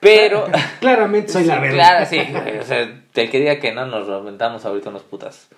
Pero... 0.00 0.46
Claramente 0.80 1.32
soy 1.32 1.44
la 1.44 1.60
verdad. 1.60 1.74
Claro, 1.74 2.06
sí. 2.06 2.20
güey, 2.30 2.58
O 2.58 2.62
sea, 2.62 2.80
el 2.80 3.30
que 3.30 3.38
diga 3.38 3.58
que 3.58 3.72
no, 3.72 3.86
nos 3.86 4.06
reventamos 4.06 4.64
ahorita 4.66 4.90
unos 4.90 5.02
putas. 5.02 5.48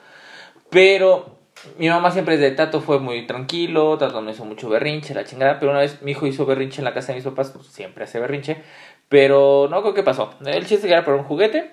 Pero 0.70 1.36
mi 1.78 1.88
mamá 1.88 2.10
siempre 2.10 2.36
desde 2.36 2.54
Tato 2.54 2.80
fue 2.80 3.00
muy 3.00 3.26
tranquilo, 3.26 3.98
Tato 3.98 4.20
no 4.20 4.30
hizo 4.30 4.44
mucho 4.44 4.68
berrinche, 4.68 5.14
la 5.14 5.24
chingada, 5.24 5.58
pero 5.58 5.72
una 5.72 5.80
vez 5.80 6.02
mi 6.02 6.12
hijo 6.12 6.26
hizo 6.26 6.46
berrinche 6.46 6.80
en 6.80 6.84
la 6.84 6.94
casa 6.94 7.08
de 7.08 7.16
mis 7.16 7.24
papás, 7.24 7.50
pues 7.50 7.66
siempre 7.66 8.04
hace 8.04 8.20
berrinche, 8.20 8.58
pero 9.08 9.66
no 9.70 9.82
creo 9.82 9.94
que 9.94 10.02
pasó. 10.02 10.34
El 10.44 10.66
chiste 10.66 10.88
era 10.88 11.04
por 11.04 11.14
un 11.14 11.24
juguete 11.24 11.72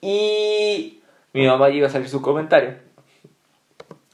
y 0.00 1.00
mi 1.32 1.46
mamá 1.46 1.70
iba 1.70 1.86
a 1.86 1.90
salir 1.90 2.08
su 2.08 2.20
comentario. 2.20 2.74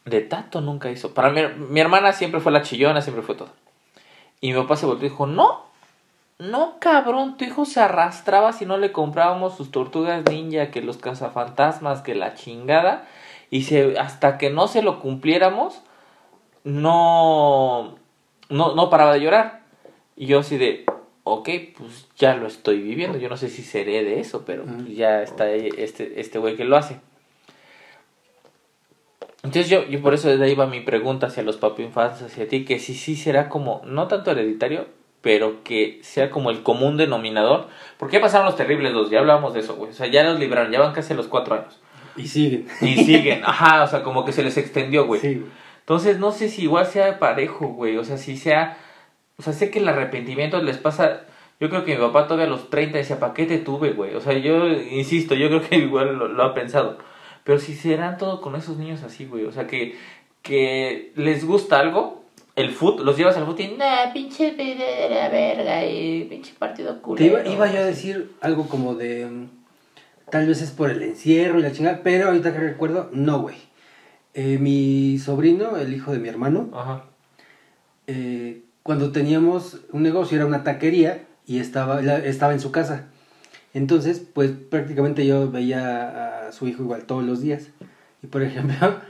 De 0.06 0.20
Tato 0.22 0.60
nunca 0.60 0.90
hizo. 0.90 1.12
Para 1.12 1.30
mí, 1.30 1.42
mi 1.68 1.80
hermana 1.80 2.12
siempre 2.12 2.40
fue 2.40 2.52
la 2.52 2.62
chillona, 2.62 3.02
siempre 3.02 3.22
fue 3.22 3.34
todo. 3.34 3.50
Y 4.40 4.52
mi 4.52 4.58
papá 4.60 4.76
se 4.76 4.86
volvió 4.86 5.06
y 5.06 5.10
dijo, 5.10 5.26
no, 5.26 5.66
no, 6.38 6.76
cabrón, 6.78 7.36
tu 7.36 7.44
hijo 7.44 7.64
se 7.64 7.80
arrastraba 7.80 8.52
si 8.52 8.66
no 8.66 8.78
le 8.78 8.92
comprábamos 8.92 9.56
sus 9.56 9.70
tortugas 9.70 10.22
ninja, 10.30 10.70
que 10.70 10.80
los 10.80 10.98
cazafantasmas, 10.98 12.02
que 12.02 12.14
la 12.14 12.34
chingada. 12.34 13.06
Y 13.50 13.64
se, 13.64 13.98
hasta 13.98 14.38
que 14.38 14.50
no 14.50 14.68
se 14.68 14.82
lo 14.82 15.00
cumpliéramos, 15.00 15.82
no, 16.62 17.96
no, 18.48 18.74
no 18.74 18.90
paraba 18.90 19.14
de 19.14 19.20
llorar. 19.20 19.62
Y 20.14 20.26
yo 20.26 20.40
así 20.40 20.56
de, 20.56 20.84
ok, 21.24 21.48
pues 21.76 22.06
ya 22.16 22.36
lo 22.36 22.46
estoy 22.46 22.80
viviendo. 22.80 23.18
Yo 23.18 23.28
no 23.28 23.36
sé 23.36 23.48
si 23.48 23.62
seré 23.62 24.04
de 24.04 24.20
eso, 24.20 24.44
pero 24.44 24.64
pues, 24.64 24.94
ya 24.96 25.22
está 25.22 25.50
este 25.50 26.20
este 26.20 26.38
güey 26.38 26.56
que 26.56 26.64
lo 26.64 26.76
hace. 26.76 27.00
Entonces 29.46 29.70
yo, 29.70 29.86
yo 29.86 30.02
por 30.02 30.12
eso 30.12 30.36
de 30.36 30.44
ahí 30.44 30.54
va 30.56 30.66
mi 30.66 30.80
pregunta 30.80 31.28
hacia 31.28 31.44
los 31.44 31.56
papi 31.56 31.84
infantes, 31.84 32.20
hacia 32.22 32.48
ti, 32.48 32.64
que 32.64 32.80
si 32.80 32.94
sí 32.94 33.14
será 33.14 33.48
como, 33.48 33.80
no 33.84 34.08
tanto 34.08 34.32
hereditario, 34.32 34.86
pero 35.20 35.62
que 35.62 36.00
sea 36.02 36.30
como 36.30 36.50
el 36.50 36.64
común 36.64 36.96
denominador. 36.96 37.68
¿Por 37.96 38.10
qué 38.10 38.18
pasaron 38.18 38.46
los 38.46 38.56
terribles 38.56 38.92
dos? 38.92 39.08
Ya 39.08 39.20
hablábamos 39.20 39.54
de 39.54 39.60
eso, 39.60 39.76
güey. 39.76 39.90
O 39.90 39.94
sea, 39.94 40.08
ya 40.08 40.24
los 40.24 40.40
libraron, 40.40 40.72
ya 40.72 40.80
van 40.80 40.92
casi 40.92 41.12
a 41.12 41.16
los 41.16 41.28
cuatro 41.28 41.54
años. 41.54 41.80
Y 42.16 42.26
siguen. 42.26 42.66
Y 42.80 42.96
siguen, 43.04 43.42
ajá, 43.44 43.84
o 43.84 43.86
sea, 43.86 44.02
como 44.02 44.24
que 44.24 44.32
se 44.32 44.42
les 44.42 44.56
extendió, 44.56 45.06
güey. 45.06 45.20
Sí. 45.20 45.44
Entonces, 45.80 46.18
no 46.18 46.32
sé 46.32 46.48
si 46.48 46.62
igual 46.62 46.86
sea 46.86 47.20
parejo, 47.20 47.68
güey. 47.68 47.96
O 47.98 48.04
sea, 48.04 48.18
si 48.18 48.36
sea. 48.36 48.78
O 49.38 49.42
sea, 49.42 49.52
sé 49.52 49.70
que 49.70 49.78
el 49.78 49.88
arrepentimiento 49.88 50.60
les 50.60 50.78
pasa. 50.78 51.22
Yo 51.60 51.70
creo 51.70 51.84
que 51.84 51.94
mi 51.94 52.00
papá 52.00 52.24
todavía 52.24 52.46
a 52.46 52.50
los 52.50 52.70
30 52.70 52.98
decía, 52.98 53.20
¿para 53.20 53.32
qué 53.32 53.46
te 53.46 53.58
tuve, 53.58 53.92
güey? 53.92 54.14
O 54.14 54.20
sea, 54.20 54.32
yo 54.34 54.68
insisto, 54.68 55.34
yo 55.34 55.48
creo 55.48 55.60
que 55.60 55.76
igual 55.76 56.16
lo, 56.16 56.28
lo 56.28 56.42
ha 56.42 56.54
pensado. 56.54 56.98
Pero 57.46 57.58
si 57.60 57.74
serán 57.76 58.18
todo 58.18 58.40
con 58.42 58.56
esos 58.56 58.76
niños 58.76 59.02
así, 59.04 59.24
güey. 59.24 59.44
O 59.44 59.52
sea, 59.52 59.66
que, 59.68 59.94
que 60.42 61.12
les 61.14 61.46
gusta 61.46 61.78
algo, 61.78 62.24
el 62.56 62.72
fútbol, 62.72 63.06
los 63.06 63.16
llevas 63.16 63.36
al 63.36 63.44
fútbol 63.46 63.60
y, 63.60 63.68
nah, 63.76 64.12
pinche 64.12 64.50
de 64.50 64.74
la 65.08 65.28
verga 65.28 65.86
y 65.86 66.24
pinche 66.24 66.52
partido 66.58 66.96
Te 66.96 67.00
culero. 67.02 67.38
iba, 67.42 67.46
iba 67.48 67.72
yo 67.72 67.78
a 67.78 67.84
decir 67.84 68.32
algo 68.40 68.68
como 68.68 68.94
de. 68.96 69.26
mm, 69.26 69.46
Tal 70.28 70.48
vez 70.48 70.60
es 70.60 70.72
por 70.72 70.90
el 70.90 71.00
encierro 71.02 71.60
y 71.60 71.62
la 71.62 71.70
chingada, 71.70 72.00
pero 72.02 72.26
ahorita 72.26 72.52
que 72.52 72.58
recuerdo, 72.58 73.08
no, 73.12 73.38
güey. 73.42 73.54
Eh, 74.34 74.58
mi 74.58 75.16
sobrino, 75.18 75.76
el 75.76 75.94
hijo 75.94 76.10
de 76.12 76.18
mi 76.18 76.28
hermano, 76.28 76.68
Ajá. 76.74 77.04
eh, 78.08 78.62
cuando 78.82 79.12
teníamos 79.12 79.80
un 79.92 80.02
negocio, 80.02 80.36
era 80.36 80.46
una 80.46 80.64
taquería 80.64 81.24
y 81.46 81.60
estaba, 81.60 82.02
la- 82.02 82.18
estaba 82.18 82.52
en 82.52 82.60
su 82.60 82.72
casa. 82.72 83.06
Entonces, 83.76 84.20
pues 84.32 84.52
prácticamente 84.52 85.26
yo 85.26 85.50
veía 85.50 86.46
a 86.48 86.52
su 86.52 86.66
hijo 86.66 86.82
igual 86.82 87.04
todos 87.04 87.22
los 87.24 87.42
días. 87.42 87.68
Y 88.22 88.26
por 88.26 88.42
ejemplo, 88.48 89.00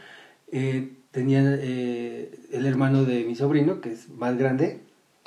eh, 0.51 0.91
tenía 1.13 1.41
eh, 1.45 2.37
el 2.51 2.67
hermano 2.67 3.05
de 3.05 3.23
mi 3.23 3.37
sobrino, 3.37 3.81
que 3.81 3.93
es 3.93 4.09
más 4.09 4.37
grande, 4.37 4.81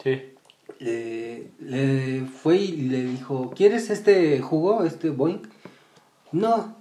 Sí. 0.04 0.22
le, 0.80 1.52
le 1.62 2.26
fue 2.26 2.58
y 2.58 2.72
le 2.90 3.04
dijo, 3.06 3.52
¿quieres 3.56 3.90
este 3.90 4.42
jugo, 4.42 4.84
este 4.84 5.10
boing? 5.10 5.42
No. 6.34 6.76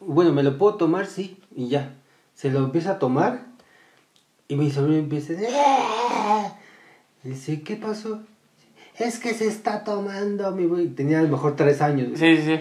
Bueno, 0.00 0.32
¿me 0.32 0.42
lo 0.42 0.58
puedo 0.58 0.74
tomar? 0.74 1.06
Sí. 1.06 1.36
Y 1.54 1.68
ya. 1.68 1.94
Se 2.34 2.50
lo 2.50 2.64
empieza 2.64 2.92
a 2.92 2.98
tomar 2.98 3.46
y 4.48 4.56
mi 4.56 4.72
sobrino 4.72 4.98
empieza 4.98 5.34
a 5.34 5.36
decir, 5.36 5.54
"Ah". 5.56 6.56
Dice, 7.22 7.62
¿qué 7.62 7.76
pasó? 7.76 8.22
Es 9.00 9.18
que 9.18 9.30
se 9.34 9.46
está 9.46 9.82
tomando 9.84 10.52
mi 10.52 10.66
boing. 10.66 10.94
Tenía 10.94 11.20
a 11.20 11.22
lo 11.22 11.28
mejor 11.28 11.56
tres 11.56 11.80
años. 11.82 12.10
Sí, 12.18 12.36
sí, 12.36 12.42
sí. 12.42 12.60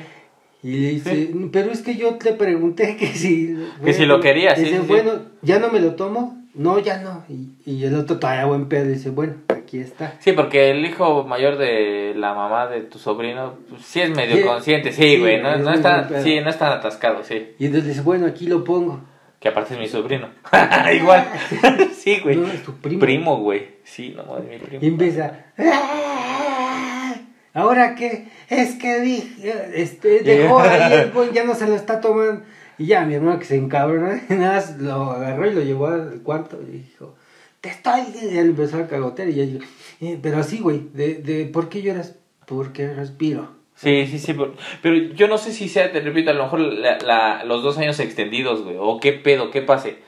Y 0.61 0.71
le 0.79 0.89
dice, 0.89 1.31
pero 1.53 1.71
es 1.71 1.81
que 1.81 1.95
yo 1.95 2.15
te 2.15 2.33
pregunté 2.33 2.97
que 2.97 3.07
si... 3.07 3.55
Que 3.83 3.93
si 3.93 4.05
lo 4.05 4.19
quería, 4.19 4.55
sí, 4.55 4.63
Dice, 4.63 4.75
sí, 4.77 4.81
sí. 4.81 4.87
bueno, 4.87 5.11
¿ya 5.41 5.59
no 5.59 5.69
me 5.69 5.79
lo 5.79 5.95
tomo? 5.95 6.37
No, 6.53 6.79
ya 6.79 6.99
no. 7.01 7.23
Y, 7.29 7.51
y 7.71 7.83
el 7.85 7.95
otro 7.95 8.19
todavía 8.19 8.45
buen 8.45 8.67
pedo 8.67 8.85
dice, 8.87 9.09
bueno, 9.11 9.35
aquí 9.47 9.79
está. 9.79 10.15
Sí, 10.19 10.33
porque 10.33 10.71
el 10.71 10.83
hijo 10.85 11.23
mayor 11.23 11.57
de 11.57 12.13
la 12.15 12.33
mamá 12.33 12.67
de 12.67 12.81
tu 12.81 12.97
sobrino, 12.99 13.53
pues, 13.69 13.83
sí 13.85 14.01
es 14.01 14.09
medio 14.09 14.35
Sí. 14.37 14.43
consciente, 14.43 14.91
sí, 14.91 15.01
Sí, 15.01 15.19
güey, 15.19 15.41
no, 15.41 15.53
es 15.53 15.61
no 15.61 15.71
pedo. 15.73 16.21
sí, 16.23 16.39
no 16.41 16.49
es 16.49 16.57
tan 16.57 16.73
atascado, 16.73 17.23
sí. 17.23 17.51
Y 17.59 17.67
entonces 17.67 17.89
dice, 17.89 18.01
bueno, 18.01 18.25
aquí 18.25 18.47
lo 18.47 18.63
pongo. 18.63 18.99
Que 19.39 19.47
aparte 19.49 19.73
es 19.73 19.79
mi 19.79 19.87
sobrino. 19.87 20.29
Igual. 20.93 21.25
sí, 21.97 22.19
güey. 22.21 22.35
No, 22.35 22.47
es 22.47 22.61
tu 22.63 22.73
primo. 22.75 22.99
Primo, 22.99 23.37
güey. 23.39 23.67
Sí, 23.83 24.13
no, 24.15 24.37
es 24.37 24.43
mi 24.45 24.57
primo. 24.57 24.83
Y 24.83 24.87
empieza, 24.87 25.45
"Ah, 25.57 27.15
¿ahora 27.53 27.95
qué? 27.95 28.27
Es 28.49 28.75
que 28.75 28.99
dije, 28.99 29.53
este, 29.75 30.21
dejó 30.21 30.59
ahí 30.59 30.93
el 30.93 31.11
boing, 31.11 31.31
ya 31.31 31.43
no 31.45 31.55
se 31.55 31.67
lo 31.67 31.75
está 31.75 32.01
tomando. 32.01 32.43
Y 32.77 32.85
ya, 32.87 33.05
mi 33.05 33.13
hermano 33.13 33.39
que 33.39 33.45
se 33.45 33.55
encabrona, 33.57 34.21
nada 34.29 34.55
más 34.55 34.77
lo 34.77 35.11
agarró 35.11 35.49
y 35.49 35.53
lo 35.53 35.61
llevó 35.61 35.87
al 35.87 36.21
cuarto 36.21 36.59
y 36.61 36.77
dijo, 36.77 37.15
te 37.61 37.69
estoy... 37.69 38.01
Y 38.21 38.37
él 38.37 38.49
empezó 38.51 38.77
a 38.77 38.87
cagotear 38.87 39.29
y 39.29 39.35
ya 39.35 39.43
dijo, 39.43 39.65
"Eh, 40.01 40.17
pero 40.21 40.37
así, 40.39 40.59
güey, 40.59 40.87
de, 40.93 41.15
de, 41.15 41.45
¿por 41.45 41.69
qué 41.69 41.81
lloras? 41.81 42.15
Porque 42.45 42.93
respiro. 42.93 43.58
Sí, 43.81 44.07
sí, 44.07 44.19
sí. 44.19 44.33
Pero, 44.33 44.55
pero 44.81 44.95
yo 45.13 45.27
no 45.29 45.37
sé 45.37 45.53
si 45.53 45.69
sea, 45.69 45.89
te 45.93 46.01
repito, 46.01 46.31
a 46.31 46.33
lo 46.33 46.43
mejor 46.43 46.59
la, 46.59 46.97
la- 46.99 47.43
los 47.45 47.63
dos 47.63 47.77
años 47.77 47.97
extendidos, 48.01 48.63
güey. 48.63 48.75
O 48.77 48.99
qué 48.99 49.13
pedo, 49.13 49.51
qué 49.51 49.61
pase. 49.61 49.99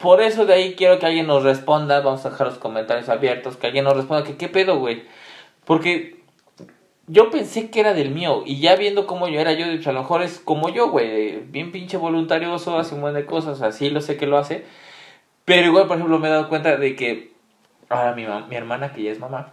Por 0.00 0.20
eso 0.20 0.46
de 0.46 0.54
ahí 0.54 0.74
quiero 0.74 0.98
que 0.98 1.06
alguien 1.06 1.26
nos 1.28 1.44
responda. 1.44 2.00
Vamos 2.00 2.26
a 2.26 2.30
dejar 2.30 2.48
los 2.48 2.58
comentarios 2.58 3.08
abiertos. 3.08 3.56
Que 3.56 3.68
alguien 3.68 3.84
nos 3.84 3.96
responda 3.96 4.24
que 4.24 4.36
qué 4.36 4.48
pedo, 4.48 4.78
güey. 4.78 5.04
Porque 5.64 6.16
yo 7.06 7.30
pensé 7.30 7.70
que 7.70 7.78
era 7.80 7.94
del 7.94 8.10
mío. 8.10 8.42
Y 8.44 8.58
ya 8.60 8.74
viendo 8.74 9.06
cómo 9.06 9.28
yo 9.28 9.38
era, 9.40 9.52
yo 9.52 9.66
he 9.66 9.70
dicho, 9.70 9.90
a 9.90 9.92
lo 9.92 10.00
mejor 10.00 10.22
es 10.22 10.40
como 10.40 10.68
yo, 10.68 10.90
güey. 10.90 11.38
Bien 11.46 11.70
pinche 11.70 11.96
voluntarioso, 11.98 12.78
hace 12.78 12.94
un 12.96 13.00
montón 13.02 13.20
de 13.22 13.26
cosas. 13.26 13.62
Así 13.62 13.90
lo 13.90 14.00
sé 14.00 14.16
que 14.16 14.26
lo 14.26 14.38
hace. 14.38 14.64
Pero 15.44 15.66
igual, 15.68 15.86
por 15.86 15.96
ejemplo, 15.98 16.18
me 16.18 16.26
he 16.28 16.30
dado 16.32 16.48
cuenta 16.48 16.76
de 16.76 16.96
que 16.96 17.30
ahora 17.88 18.12
mi, 18.14 18.26
mi 18.48 18.56
hermana, 18.56 18.92
que 18.92 19.04
ya 19.04 19.12
es 19.12 19.20
mamá, 19.20 19.52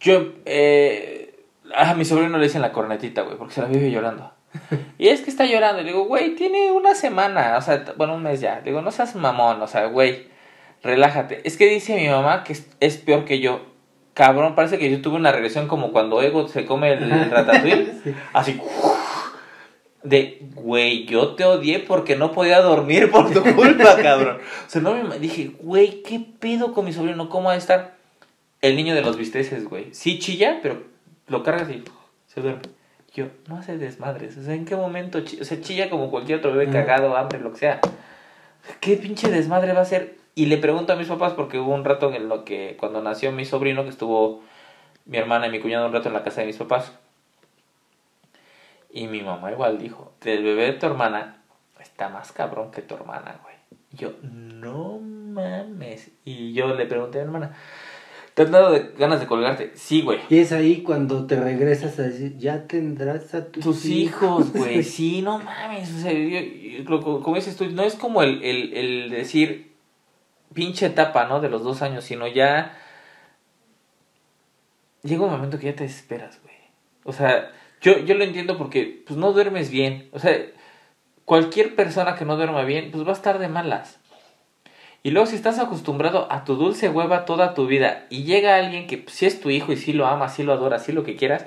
yo, 0.00 0.32
eh, 0.44 1.44
a 1.74 1.94
mi 1.94 2.04
sobrino 2.04 2.38
le 2.38 2.44
dicen 2.44 2.62
la 2.62 2.72
cornetita, 2.72 3.22
güey, 3.22 3.36
porque 3.36 3.54
se 3.54 3.62
la 3.62 3.68
vive 3.68 3.90
llorando. 3.90 4.32
Y 4.98 5.08
es 5.08 5.20
que 5.20 5.30
está 5.30 5.44
llorando. 5.44 5.80
Y 5.80 5.84
le 5.84 5.92
digo, 5.92 6.04
güey, 6.04 6.34
tiene 6.34 6.72
una 6.72 6.94
semana, 6.94 7.56
o 7.58 7.62
sea, 7.62 7.84
bueno, 7.96 8.14
un 8.14 8.22
mes 8.22 8.40
ya. 8.40 8.56
Le 8.56 8.70
digo, 8.70 8.80
no 8.80 8.90
seas 8.90 9.14
mamón, 9.14 9.60
o 9.60 9.66
sea, 9.66 9.86
güey, 9.86 10.28
relájate. 10.82 11.40
Es 11.44 11.56
que 11.56 11.66
dice 11.66 11.96
mi 11.96 12.08
mamá 12.08 12.44
que 12.44 12.54
es, 12.54 12.68
es 12.80 12.96
peor 12.96 13.24
que 13.24 13.40
yo. 13.40 13.66
Cabrón, 14.14 14.54
parece 14.54 14.78
que 14.78 14.90
yo 14.90 15.00
tuve 15.00 15.16
una 15.16 15.30
regresión 15.30 15.68
como 15.68 15.92
cuando 15.92 16.20
Ego 16.22 16.48
se 16.48 16.64
come 16.64 16.92
el, 16.92 17.04
el 17.04 17.30
ratatouille. 17.30 17.92
Sí. 18.02 18.14
Así, 18.32 18.60
de, 20.02 20.38
güey, 20.54 21.06
yo 21.06 21.34
te 21.34 21.44
odié 21.44 21.80
porque 21.80 22.16
no 22.16 22.32
podía 22.32 22.60
dormir 22.60 23.10
por 23.10 23.30
tu 23.32 23.42
culpa, 23.54 23.96
cabrón. 24.02 24.38
O 24.66 24.70
sea, 24.70 24.80
no 24.80 24.94
me 24.94 25.18
dije, 25.18 25.52
güey, 25.60 26.02
¿qué 26.02 26.20
pedo 26.38 26.72
con 26.72 26.84
mi 26.84 26.92
sobrino? 26.92 27.28
¿Cómo 27.28 27.48
va 27.48 27.54
a 27.54 27.56
estar? 27.56 27.97
El 28.60 28.76
niño 28.76 28.94
de 28.94 29.02
los 29.02 29.16
bisteces, 29.16 29.64
güey. 29.64 29.94
Sí 29.94 30.18
chilla, 30.18 30.58
pero 30.62 30.82
lo 31.28 31.42
cargas 31.42 31.70
y 31.70 31.84
se 32.26 32.40
duerme. 32.40 32.62
Yo, 33.14 33.26
no 33.46 33.56
hace 33.56 33.78
desmadres. 33.78 34.36
O 34.36 34.42
sea, 34.42 34.54
¿en 34.54 34.64
qué 34.64 34.76
momento? 34.76 35.18
O 35.18 35.44
sea, 35.44 35.60
chilla 35.60 35.90
como 35.90 36.10
cualquier 36.10 36.38
otro 36.38 36.52
bebé 36.52 36.70
Ajá. 36.70 36.86
cagado, 36.86 37.16
hambre, 37.16 37.40
lo 37.40 37.52
que 37.52 37.58
sea. 37.58 37.80
¿Qué 38.80 38.96
pinche 38.96 39.30
desmadre 39.30 39.72
va 39.72 39.80
a 39.80 39.84
ser? 39.84 40.16
Y 40.34 40.46
le 40.46 40.58
pregunto 40.58 40.92
a 40.92 40.96
mis 40.96 41.08
papás 41.08 41.32
porque 41.32 41.58
hubo 41.58 41.74
un 41.74 41.84
rato 41.84 42.12
en 42.12 42.28
lo 42.28 42.44
que, 42.44 42.76
cuando 42.78 43.02
nació 43.02 43.32
mi 43.32 43.44
sobrino, 43.44 43.82
que 43.84 43.90
estuvo 43.90 44.42
mi 45.06 45.18
hermana 45.18 45.46
y 45.46 45.50
mi 45.50 45.60
cuñado 45.60 45.86
un 45.86 45.92
rato 45.92 46.08
en 46.08 46.14
la 46.14 46.22
casa 46.22 46.42
de 46.42 46.48
mis 46.48 46.56
papás. 46.56 46.92
Y 48.90 49.06
mi 49.06 49.22
mamá 49.22 49.50
igual 49.50 49.78
dijo, 49.78 50.12
el 50.24 50.44
bebé 50.44 50.66
de 50.66 50.72
tu 50.74 50.86
hermana 50.86 51.42
está 51.80 52.08
más 52.08 52.32
cabrón 52.32 52.70
que 52.70 52.82
tu 52.82 52.94
hermana, 52.94 53.40
güey. 53.42 53.56
Y 53.92 53.96
yo, 53.96 54.12
no 54.22 54.98
mames. 55.00 56.10
Y 56.24 56.52
yo 56.52 56.74
le 56.74 56.86
pregunté 56.86 57.18
a 57.18 57.22
mi 57.22 57.26
hermana, 57.26 57.56
¿te 58.38 58.44
han 58.44 58.52
dado 58.52 58.70
de- 58.70 58.92
ganas 58.96 59.18
de 59.18 59.26
colgarte? 59.26 59.72
Sí, 59.74 60.02
güey. 60.02 60.20
Y 60.28 60.38
es 60.38 60.52
ahí 60.52 60.82
cuando 60.84 61.26
te 61.26 61.34
regresas 61.40 61.98
a 61.98 62.02
decir, 62.04 62.36
ya 62.38 62.68
tendrás 62.68 63.34
a 63.34 63.46
tus, 63.48 63.64
Tus 63.64 63.84
hijos, 63.86 64.52
güey, 64.52 64.80
sí, 64.84 65.22
no 65.22 65.40
mames. 65.40 65.92
O 65.92 65.98
sea, 65.98 66.12
yo- 66.12 66.38
yo- 66.38 66.84
lo- 66.88 67.20
como 67.20 67.34
dices 67.34 67.56
tú, 67.56 67.68
no 67.72 67.82
es 67.82 67.96
como 67.96 68.22
el, 68.22 68.40
el, 68.44 68.72
el 68.74 69.10
decir 69.10 69.72
pinche 70.54 70.86
etapa, 70.86 71.24
¿no? 71.26 71.40
De 71.40 71.48
los 71.50 71.64
dos 71.64 71.82
años, 71.82 72.04
sino 72.04 72.28
ya. 72.28 72.78
Llega 75.02 75.24
un 75.24 75.32
momento 75.32 75.58
que 75.58 75.66
ya 75.66 75.74
te 75.74 75.82
desesperas, 75.82 76.40
güey. 76.42 76.54
O 77.02 77.12
sea, 77.12 77.50
yo, 77.80 77.98
yo 77.98 78.14
lo 78.14 78.22
entiendo 78.22 78.56
porque, 78.56 79.02
pues 79.04 79.18
no 79.18 79.32
duermes 79.32 79.68
bien. 79.70 80.08
O 80.12 80.20
sea, 80.20 80.36
cualquier 81.24 81.74
persona 81.74 82.14
que 82.14 82.24
no 82.24 82.36
duerma 82.36 82.62
bien, 82.62 82.90
pues 82.92 83.04
va 83.04 83.10
a 83.10 83.14
estar 83.14 83.40
de 83.40 83.48
malas. 83.48 83.97
Y 85.02 85.10
luego 85.12 85.26
si 85.26 85.36
estás 85.36 85.58
acostumbrado 85.58 86.26
a 86.30 86.44
tu 86.44 86.56
dulce 86.56 86.88
hueva 86.88 87.24
toda 87.24 87.54
tu 87.54 87.66
vida 87.66 88.06
y 88.10 88.24
llega 88.24 88.56
alguien 88.56 88.86
que 88.86 88.98
pues, 88.98 89.14
sí 89.16 89.26
es 89.26 89.40
tu 89.40 89.48
hijo 89.50 89.72
y 89.72 89.76
sí 89.76 89.92
lo 89.92 90.06
ama, 90.06 90.28
sí 90.28 90.42
lo 90.42 90.52
adora, 90.52 90.78
sí 90.80 90.92
lo 90.92 91.04
que 91.04 91.16
quieras, 91.16 91.46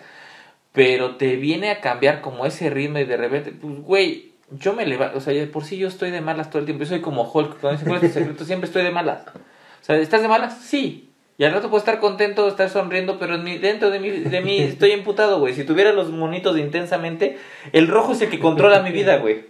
pero 0.72 1.18
te 1.18 1.36
viene 1.36 1.70
a 1.70 1.82
cambiar 1.82 2.22
como 2.22 2.46
ese 2.46 2.70
ritmo 2.70 3.00
y 3.00 3.04
de 3.04 3.18
repente, 3.18 3.52
pues 3.52 3.82
güey, 3.82 4.32
yo 4.52 4.74
me 4.74 4.86
levanto, 4.86 5.18
o 5.18 5.22
sea, 5.22 5.34
de 5.34 5.48
por 5.48 5.64
sí 5.66 5.78
yo 5.78 5.88
estoy 5.90 6.12
de 6.12 6.22
malas 6.22 6.50
todo 6.50 6.60
el 6.60 6.66
tiempo, 6.66 6.84
yo 6.84 6.90
soy 6.90 7.02
como 7.02 7.24
Hulk, 7.30 7.60
cuando 7.60 7.78
dice 7.78 7.90
cuál 7.90 8.04
es 8.04 8.14
secreto, 8.14 8.46
siempre 8.46 8.68
estoy 8.68 8.84
de 8.84 8.92
malas. 8.92 9.24
O 9.28 9.84
sea, 9.84 9.98
¿estás 9.98 10.22
de 10.22 10.28
malas? 10.28 10.58
Sí. 10.62 11.10
Y 11.38 11.44
al 11.44 11.54
rato 11.54 11.70
puedo 11.70 11.80
estar 11.80 12.00
contento, 12.00 12.48
estar 12.48 12.70
sonriendo, 12.70 13.18
pero 13.20 13.36
en 13.36 13.44
mi- 13.44 13.58
dentro 13.58 13.90
de 13.90 14.00
mí, 14.00 14.10
de 14.12 14.42
mí 14.42 14.60
estoy 14.62 14.92
emputado, 14.92 15.40
güey. 15.40 15.54
Si 15.56 15.64
tuviera 15.66 15.92
los 15.92 16.10
monitos 16.10 16.56
de 16.56 16.62
intensamente, 16.62 17.38
el 17.74 17.88
rojo 17.88 18.12
es 18.14 18.22
el 18.22 18.30
que 18.30 18.40
controla 18.40 18.82
mi 18.82 18.92
vida, 18.92 19.18
güey. 19.18 19.46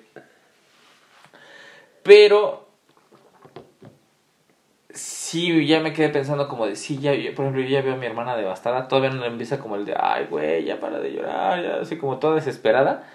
Pero 2.04 2.61
sí, 5.32 5.66
ya 5.66 5.80
me 5.80 5.94
quedé 5.94 6.10
pensando 6.10 6.48
como 6.50 6.68
de, 6.68 6.76
sí, 6.76 6.98
ya, 7.00 7.12
por 7.36 7.46
ejemplo, 7.46 7.62
yo 7.62 7.70
ya 7.70 7.82
veo 7.82 7.94
a 7.94 7.98
mi 7.98 8.06
hermana 8.06 8.36
devastada, 8.36 8.88
todavía 8.90 9.12
no 9.12 9.24
empieza 9.26 9.60
como 9.60 9.78
el 9.78 9.86
de, 9.86 9.96
ay, 9.98 10.26
güey, 10.30 10.66
ya 10.66 10.80
para 10.80 11.00
de 11.00 11.14
llorar, 11.14 11.64
ya 11.64 11.76
así 11.82 11.98
como 11.98 12.18
toda 12.20 12.36
desesperada. 12.36 13.08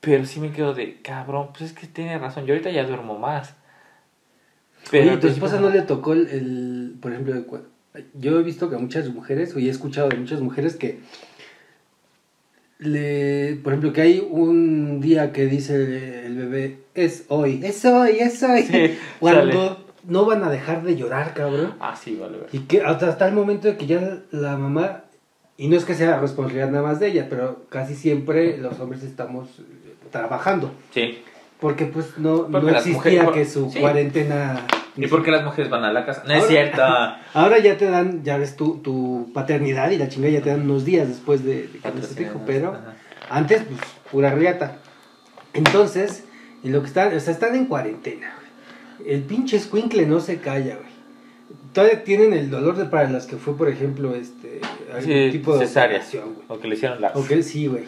Pero 0.00 0.24
sí 0.24 0.40
me 0.40 0.50
quedo 0.52 0.72
de, 0.72 1.00
cabrón, 1.02 1.48
pues 1.50 1.70
es 1.70 1.72
que 1.72 1.86
tiene 1.86 2.18
razón, 2.18 2.46
yo 2.46 2.54
ahorita 2.54 2.70
ya 2.70 2.84
duermo 2.84 3.18
más. 3.18 3.54
Oye, 4.92 5.10
al 5.10 5.20
¿tu 5.20 5.26
esposa 5.26 5.60
no 5.60 5.68
le 5.68 5.82
tocó 5.82 6.12
el, 6.12 6.28
el- 6.28 6.94
por 7.02 7.12
ejemplo, 7.12 7.34
yo 8.14 8.38
he 8.38 8.42
visto 8.42 8.70
que 8.70 8.76
a 8.76 8.78
muchas 8.78 9.08
mujeres, 9.08 9.54
o 9.54 9.58
he 9.58 9.68
escuchado 9.68 10.08
de 10.08 10.16
muchas 10.16 10.40
mujeres 10.40 10.76
que, 10.76 11.00
le, 12.78 13.56
por 13.62 13.72
ejemplo, 13.72 13.92
que 13.92 14.00
hay 14.02 14.26
un 14.30 15.00
día 15.00 15.32
que 15.32 15.46
dice 15.46 16.26
el 16.26 16.36
bebé, 16.36 16.78
es 16.94 17.24
hoy, 17.28 17.60
es 17.64 17.84
hoy, 17.84 18.18
es 18.20 18.42
hoy. 18.42 18.62
Sí, 18.62 18.98
Cuando 19.20 19.52
sale. 19.52 19.85
No 20.06 20.24
van 20.24 20.42
a 20.44 20.50
dejar 20.50 20.82
de 20.82 20.96
llorar, 20.96 21.34
cabrón. 21.34 21.74
Ah, 21.80 21.94
sí, 21.96 22.16
vale, 22.20 22.36
vale. 22.38 22.48
Y 22.52 22.60
que 22.60 22.82
hasta, 22.82 23.08
hasta 23.08 23.26
el 23.28 23.34
momento 23.34 23.68
de 23.68 23.76
que 23.76 23.86
ya 23.86 24.18
la 24.30 24.56
mamá, 24.56 25.02
y 25.56 25.68
no 25.68 25.76
es 25.76 25.84
que 25.84 25.94
sea 25.94 26.18
responsabilidad 26.20 26.70
nada 26.70 26.84
más 26.84 27.00
de 27.00 27.08
ella, 27.08 27.26
pero 27.28 27.64
casi 27.68 27.94
siempre 27.94 28.58
los 28.58 28.78
hombres 28.80 29.02
estamos 29.02 29.48
eh, 29.58 29.94
trabajando. 30.10 30.70
Sí. 30.92 31.22
Porque 31.60 31.86
pues 31.86 32.18
no, 32.18 32.48
Porque 32.48 32.70
no 32.70 32.76
existía 32.78 33.24
mujeres- 33.24 33.30
que 33.48 33.52
su 33.52 33.70
sí. 33.70 33.80
cuarentena... 33.80 34.66
¿Y 34.98 35.06
por 35.08 35.22
qué 35.22 35.30
las 35.30 35.44
mujeres 35.44 35.70
van 35.70 35.84
a 35.84 35.92
la 35.92 36.04
casa? 36.06 36.22
No 36.26 36.32
es 36.34 36.46
cierto. 36.46 36.82
Ahora 37.34 37.58
ya 37.58 37.76
te 37.76 37.86
dan, 37.90 38.22
ya 38.24 38.36
ves 38.38 38.56
tu, 38.56 38.78
tu 38.78 39.30
paternidad 39.34 39.90
y 39.90 39.96
la 39.98 40.08
chingada 40.08 40.32
ya 40.34 40.42
te 40.42 40.50
dan 40.50 40.62
unos 40.62 40.84
días 40.84 41.08
después 41.08 41.44
de, 41.44 41.66
de 41.68 41.78
que 41.78 41.90
nace 41.90 42.14
tu 42.14 42.22
hijo, 42.22 42.40
pero 42.46 42.68
Ajá. 42.70 42.94
antes 43.30 43.62
pues 43.64 43.80
pura 44.10 44.30
riata. 44.30 44.76
Entonces, 45.54 46.24
en 46.64 46.72
lo 46.72 46.80
que 46.82 46.88
están, 46.88 47.14
o 47.14 47.20
sea, 47.20 47.32
están 47.32 47.54
en 47.54 47.66
cuarentena. 47.66 48.35
El 49.04 49.22
pinche 49.22 49.56
escuincle 49.56 50.06
no 50.06 50.20
se 50.20 50.38
calla, 50.38 50.76
güey. 50.76 50.96
Todavía 51.72 52.04
tienen 52.04 52.32
el 52.32 52.50
dolor 52.50 52.76
de 52.76 52.86
para 52.86 53.10
las 53.10 53.26
que 53.26 53.36
fue, 53.36 53.56
por 53.56 53.68
ejemplo, 53.68 54.14
este 54.14 54.60
algún 54.92 55.04
Sí, 55.12 55.28
tipo 55.32 55.58
de 55.58 55.66
cesárea. 55.66 56.02
güey. 56.12 56.24
O 56.48 56.58
que 56.58 56.68
le 56.68 56.74
hicieron 56.74 57.00
la... 57.00 57.08
Ok, 57.14 57.32
sí, 57.42 57.66
güey. 57.66 57.84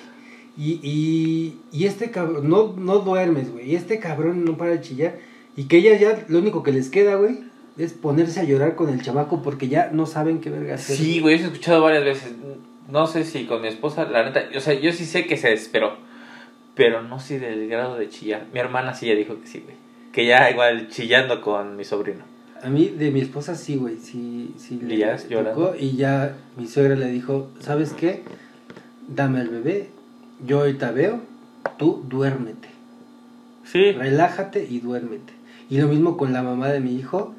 Y, 0.59 0.81
y, 0.83 1.59
y 1.73 1.87
este 1.87 2.11
cabrón, 2.11 2.49
no, 2.51 2.75
no 2.77 2.99
duermes, 2.99 3.51
güey. 3.53 3.71
Y 3.71 3.77
este 3.77 3.99
cabrón 3.99 4.44
no 4.44 4.57
para 4.57 4.73
de 4.73 4.81
chillar. 4.81 5.16
Y 5.57 5.64
que 5.64 5.79
ella 5.79 5.97
ya, 5.97 6.25
lo 6.29 6.38
único 6.38 6.62
que 6.62 6.73
les 6.73 6.88
queda, 6.90 7.14
güey, 7.14 7.38
es 7.79 7.92
ponerse 7.92 8.40
a 8.40 8.44
llorar 8.44 8.75
con 8.75 8.90
el 8.90 9.01
chamaco 9.03 9.42
porque 9.42 9.68
ya 9.68 9.90
no 9.92 10.05
saben 10.05 10.40
qué 10.40 10.51
verga 10.51 10.75
hacer. 10.75 10.97
Sí, 10.97 11.21
güey, 11.21 11.37
eso 11.37 11.44
he 11.44 11.47
escuchado 11.49 11.83
varias 11.83 12.05
veces. 12.05 12.33
No 12.90 13.07
sé 13.07 13.25
si 13.25 13.44
con 13.47 13.62
mi 13.62 13.68
esposa, 13.68 14.05
la 14.05 14.25
neta, 14.25 14.44
o 14.57 14.61
sea, 14.61 14.75
yo 14.75 14.92
sí 14.92 15.05
sé 15.07 15.27
que 15.27 15.37
se 15.37 15.49
desesperó, 15.51 15.97
pero 16.75 17.03
no 17.03 17.21
sé 17.21 17.38
del 17.38 17.68
grado 17.68 17.97
de 17.97 18.09
chillar. 18.09 18.47
Mi 18.53 18.61
hermana 18.61 18.94
sí 18.94 19.07
ya 19.07 19.14
dijo 19.14 19.40
que 19.40 19.47
sí, 19.47 19.61
güey. 19.64 19.77
Que 20.18 20.26
ya 20.26 20.50
igual 20.50 20.88
chillando 20.88 21.40
con 21.40 21.76
mi 21.76 21.85
sobrino. 21.85 22.24
A 22.61 22.68
mí, 22.68 22.87
de 22.88 23.12
mi 23.12 23.20
esposa, 23.20 23.54
sí, 23.54 23.76
güey. 23.76 23.98
Sí, 23.98 24.52
sí. 24.59 24.81
¿Y 24.85 24.96
ya 24.96 25.16
llorando? 25.16 25.76
y 25.78 25.94
ya 25.96 26.35
mi 26.57 26.66
suegra 26.66 26.96
le 26.96 27.07
dijo, 27.07 27.52
¿sabes 27.61 27.92
qué? 27.92 28.24
Dame 29.07 29.38
al 29.42 29.48
bebé, 29.48 29.90
yo 30.44 30.59
ahorita 30.59 30.90
veo, 30.90 31.20
tú 31.76 32.02
duérmete. 32.09 32.66
Sí. 33.62 33.92
Relájate 33.92 34.66
y 34.68 34.81
duérmete. 34.81 35.35
Y 35.70 35.78
lo 35.81 35.87
mismo 35.87 36.16
con 36.16 36.33
la 36.33 36.42
mamá 36.42 36.66
de 36.70 36.81
mi 36.81 36.96
hijo, 36.96 37.37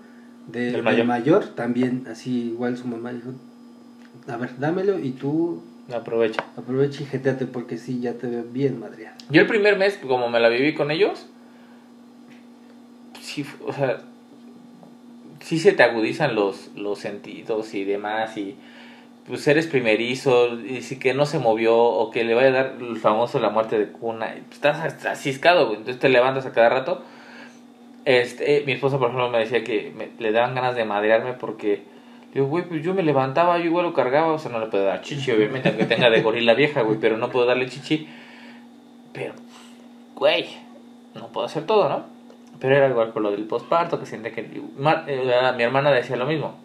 de- 0.48 0.68
El 0.68 0.74
del 0.76 0.84
mayor. 0.84 1.06
mayor. 1.06 1.46
también 1.48 2.06
así 2.10 2.52
igual 2.52 2.78
su 2.78 2.88
mamá 2.88 3.12
dijo, 3.12 3.32
a 4.26 4.38
ver, 4.38 4.58
dámelo 4.58 5.00
y 5.00 5.12
tú 5.12 5.62
Aprovecha. 5.94 6.46
aprovecha 6.56 7.04
y 7.04 7.08
jeteate 7.08 7.46
porque 7.46 7.78
sí, 7.78 8.00
ya 8.00 8.14
te 8.14 8.28
veo 8.28 8.46
bien 8.54 8.80
madreada. 8.80 9.18
Yo 9.30 9.42
el 9.42 9.48
primer 9.48 9.78
mes, 9.78 9.98
como 10.02 10.30
me 10.30 10.40
la 10.40 10.48
viví 10.48 10.74
con 10.76 10.92
ellos, 10.92 11.26
sí, 13.44 13.50
o 13.66 13.74
sea, 13.74 14.00
sí 15.42 15.60
se 15.60 15.72
te 15.74 15.84
agudizan 15.84 16.36
los, 16.36 16.70
los 16.76 17.00
sentidos 17.00 17.74
y 17.74 17.84
demás, 17.84 18.38
y 18.38 18.56
pues 19.28 19.48
eres 19.48 19.68
primerizo, 19.68 20.60
y 20.60 20.82
si 20.82 20.98
que 20.98 21.14
no 21.14 21.26
se 21.26 21.40
movió, 21.40 21.78
o 21.78 22.10
que 22.12 22.24
le 22.24 22.34
vaya 22.34 22.48
a 22.48 22.52
dar 22.52 22.76
el 22.80 22.98
famoso 22.98 23.40
la 23.40 23.50
muerte 23.50 23.78
de 23.78 23.92
cuna, 23.92 24.36
y, 24.36 24.42
pues, 24.42 24.56
estás 24.56 24.84
güey, 25.68 25.78
entonces 25.78 26.00
te 26.00 26.10
levantas 26.10 26.46
a 26.46 26.52
cada 26.52 26.70
rato. 26.70 27.04
Este, 28.06 28.58
eh, 28.58 28.64
mi 28.66 28.72
esposa, 28.72 28.98
por 28.98 29.10
ejemplo, 29.10 29.30
me 29.30 29.40
decía 29.40 29.64
que 29.64 29.92
me- 29.96 30.10
le 30.18 30.32
daban 30.32 30.56
ganas 30.56 30.76
de 30.76 30.84
madrearme 30.84 31.34
porque, 31.34 31.84
digo, 32.34 32.48
güey, 32.48 32.64
pues 32.64 32.84
yo 32.84 32.94
me 32.96 33.04
levantaba, 33.04 33.60
yo 33.60 33.66
igual 33.66 33.86
lo 33.86 33.94
cargaba, 33.94 34.34
o 34.34 34.40
sea, 34.40 34.52
no 34.52 34.60
le 34.60 34.66
puedo 34.68 34.86
dar 34.86 35.02
chichi, 35.02 35.32
obviamente, 35.32 35.70
aunque 35.70 35.86
tenga 35.86 36.10
de 36.10 36.22
gorila 36.22 36.54
vieja, 36.56 36.82
güey, 36.82 36.98
pero 37.00 37.18
no 37.18 37.30
puedo 37.30 37.46
darle 37.46 37.68
chichi. 37.70 38.08
Pero, 39.14 39.34
güey, 40.16 40.46
no 41.14 41.28
puedo 41.28 41.46
hacer 41.46 41.66
todo, 41.68 41.88
¿no? 41.90 42.19
Pero 42.60 42.76
era 42.76 42.90
igual 42.90 43.12
con 43.12 43.24
lo 43.24 43.32
del 43.32 43.46
posparto, 43.46 44.00
que 44.00 44.06
siente 44.06 44.32
que... 44.32 44.42
eh, 44.42 45.52
mi 45.56 45.64
hermana 45.64 45.92
decía 45.92 46.18
lo 46.18 46.26
mismo, 46.26 46.56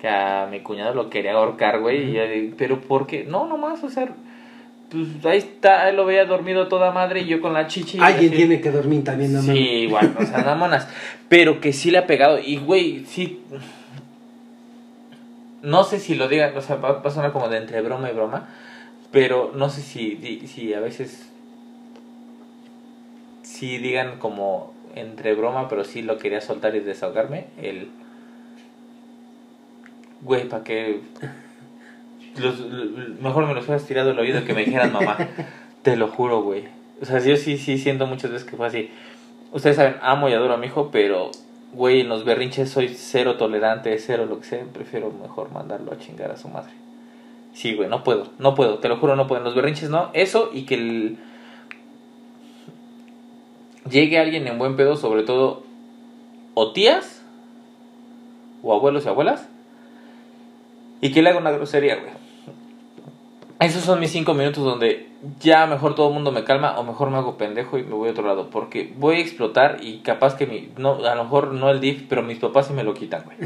que 0.00 0.08
a 0.08 0.46
mi 0.50 0.60
cuñado 0.60 0.94
lo 0.94 1.10
quería 1.10 1.32
ahorcar, 1.32 1.80
güey, 1.80 2.10
y 2.10 2.12
yo 2.12 2.26
digo, 2.26 2.54
pero 2.56 2.80
¿por 2.80 3.06
qué? 3.06 3.24
No, 3.24 3.46
nomás, 3.46 3.84
o 3.84 3.90
sea, 3.90 4.08
pues 4.90 5.24
ahí 5.24 5.38
está, 5.38 5.88
él 5.88 5.96
lo 5.96 6.04
veía 6.04 6.24
dormido 6.24 6.68
toda 6.68 6.92
madre 6.92 7.20
y 7.20 7.26
yo 7.26 7.40
con 7.40 7.52
la 7.52 7.66
chichi. 7.66 7.98
Alguien 8.00 8.30
así. 8.30 8.36
tiene 8.36 8.60
que 8.60 8.70
dormir 8.70 9.02
también, 9.02 9.32
no 9.32 9.42
Sí, 9.42 9.58
igual, 9.58 10.14
o 10.18 10.24
sea, 10.24 10.38
nada 10.38 10.54
monas. 10.54 10.88
Pero 11.28 11.60
que 11.60 11.72
sí 11.72 11.90
le 11.90 11.98
ha 11.98 12.06
pegado. 12.06 12.38
Y, 12.38 12.58
güey, 12.58 13.04
sí. 13.06 13.42
No 15.62 15.84
sé 15.84 15.98
si 15.98 16.14
lo 16.14 16.28
digan, 16.28 16.56
o 16.56 16.60
sea, 16.60 16.76
va 16.76 17.00
a 17.02 17.10
sonar 17.10 17.32
como 17.32 17.48
de 17.48 17.58
entre 17.58 17.80
broma 17.80 18.10
y 18.10 18.14
broma. 18.14 18.48
Pero 19.10 19.52
no 19.54 19.70
sé 19.70 19.80
si, 19.80 20.46
si 20.46 20.74
a 20.74 20.80
veces. 20.80 21.28
Si 23.42 23.78
digan 23.78 24.18
como 24.18 24.73
entre 24.94 25.34
broma, 25.34 25.68
pero 25.68 25.84
sí 25.84 26.02
lo 26.02 26.18
quería 26.18 26.40
soltar 26.40 26.74
y 26.76 26.80
desahogarme. 26.80 27.46
El. 27.60 27.90
Güey, 30.22 30.48
¿para 30.48 30.64
qué? 30.64 31.00
Los, 32.36 32.60
mejor 33.20 33.46
me 33.46 33.54
los 33.54 33.64
hubieras 33.64 33.86
tirado 33.86 34.10
el 34.10 34.18
oído 34.18 34.44
que 34.44 34.54
me 34.54 34.64
dijeran 34.64 34.92
mamá. 34.92 35.16
Te 35.82 35.96
lo 35.96 36.08
juro, 36.08 36.42
güey. 36.42 36.64
O 37.00 37.04
sea, 37.04 37.18
yo 37.20 37.36
sí, 37.36 37.58
sí 37.58 37.78
siento 37.78 38.06
muchas 38.06 38.30
veces 38.30 38.48
que 38.48 38.56
fue 38.56 38.66
así. 38.66 38.90
Ustedes 39.52 39.76
saben, 39.76 39.96
amo 40.00 40.28
y 40.28 40.32
adoro 40.32 40.54
a 40.54 40.56
mi 40.56 40.66
hijo, 40.66 40.90
pero, 40.90 41.30
güey, 41.72 42.00
en 42.00 42.08
los 42.08 42.24
berrinches 42.24 42.70
soy 42.70 42.88
cero 42.88 43.36
tolerante, 43.36 43.96
cero 43.98 44.26
lo 44.26 44.40
que 44.40 44.46
sea. 44.46 44.64
Prefiero 44.72 45.10
mejor 45.10 45.52
mandarlo 45.52 45.92
a 45.92 45.98
chingar 45.98 46.30
a 46.30 46.36
su 46.36 46.48
madre. 46.48 46.72
Sí, 47.52 47.74
güey, 47.74 47.88
no 47.88 48.02
puedo, 48.02 48.28
no 48.38 48.54
puedo, 48.54 48.78
te 48.78 48.88
lo 48.88 48.96
juro, 48.96 49.14
no 49.14 49.26
puedo. 49.26 49.40
En 49.40 49.44
los 49.44 49.54
berrinches 49.54 49.90
no. 49.90 50.10
Eso 50.12 50.50
y 50.52 50.62
que 50.62 50.74
el... 50.74 51.18
llegue 53.88 54.18
alguien 54.18 54.46
en 54.46 54.58
buen 54.58 54.76
pedo, 54.76 54.96
sobre 54.96 55.22
todo, 55.22 55.62
o 56.54 56.72
tías, 56.72 57.22
o 58.62 58.74
abuelos 58.74 59.04
y 59.04 59.08
abuelas, 59.08 59.48
y 61.00 61.12
que 61.12 61.22
le 61.22 61.30
haga 61.30 61.38
una 61.38 61.50
grosería, 61.50 61.96
güey. 61.96 62.24
Esos 63.60 63.84
son 63.84 64.00
mis 64.00 64.10
cinco 64.10 64.34
minutos 64.34 64.64
donde 64.64 65.08
ya 65.40 65.66
mejor 65.66 65.94
todo 65.94 66.08
el 66.08 66.14
mundo 66.14 66.32
me 66.32 66.44
calma 66.44 66.78
o 66.78 66.82
mejor 66.82 67.10
me 67.10 67.16
hago 67.16 67.38
pendejo 67.38 67.78
y 67.78 67.82
me 67.82 67.94
voy 67.94 68.08
a 68.08 68.10
otro 68.10 68.26
lado. 68.26 68.50
Porque 68.50 68.92
voy 68.96 69.16
a 69.16 69.20
explotar 69.20 69.78
y 69.80 70.00
capaz 70.00 70.36
que 70.36 70.46
mi... 70.46 70.70
No, 70.76 70.96
a 71.06 71.14
lo 71.14 71.24
mejor 71.24 71.54
no 71.54 71.70
el 71.70 71.80
DIF, 71.80 72.04
pero 72.08 72.22
mis 72.22 72.38
papás 72.38 72.66
sí 72.66 72.72
me 72.74 72.84
lo 72.84 72.92
quitan, 72.92 73.22
güey. 73.24 73.38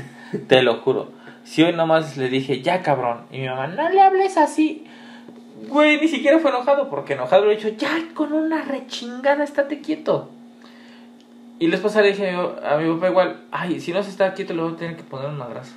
Te 0.46 0.62
lo 0.62 0.79
juro. 0.79 1.11
Si 1.44 1.62
hoy 1.62 1.72
nomás 1.72 2.16
le 2.16 2.29
dije, 2.31 2.62
ya 2.62 2.83
cabrón, 2.83 3.27
y 3.31 3.38
mi 3.38 3.48
mamá, 3.48 3.68
no 3.68 3.88
le 3.90 4.01
hables 4.01 4.37
así. 4.37 4.88
Güey, 5.66 6.01
ni 6.01 6.09
siquiera 6.09 6.38
fue 6.38 6.51
enojado, 6.51 6.88
porque 6.88 7.14
enojado 7.14 7.47
le 7.47 7.53
he 7.53 7.57
dicho, 7.57 7.68
ya 7.68 7.90
con 8.14 8.33
una 8.33 8.62
rechingada, 8.62 9.44
estate 9.44 9.81
quieto. 9.81 10.31
Y 11.59 11.66
la 11.66 11.77
esposa 11.77 12.03
le 12.03 12.09
dije 12.09 12.31
a 12.31 12.77
mi 12.77 12.92
papá 12.94 13.09
igual, 13.09 13.40
ay, 13.51 13.81
si 13.81 13.92
no 13.92 14.03
se 14.03 14.11
está 14.11 14.33
quieto 14.35 14.55
le 14.55 14.62
voy 14.62 14.75
a 14.75 14.77
tener 14.77 14.97
que 14.97 15.03
poner 15.03 15.29
un 15.29 15.42
abrazo. 15.42 15.75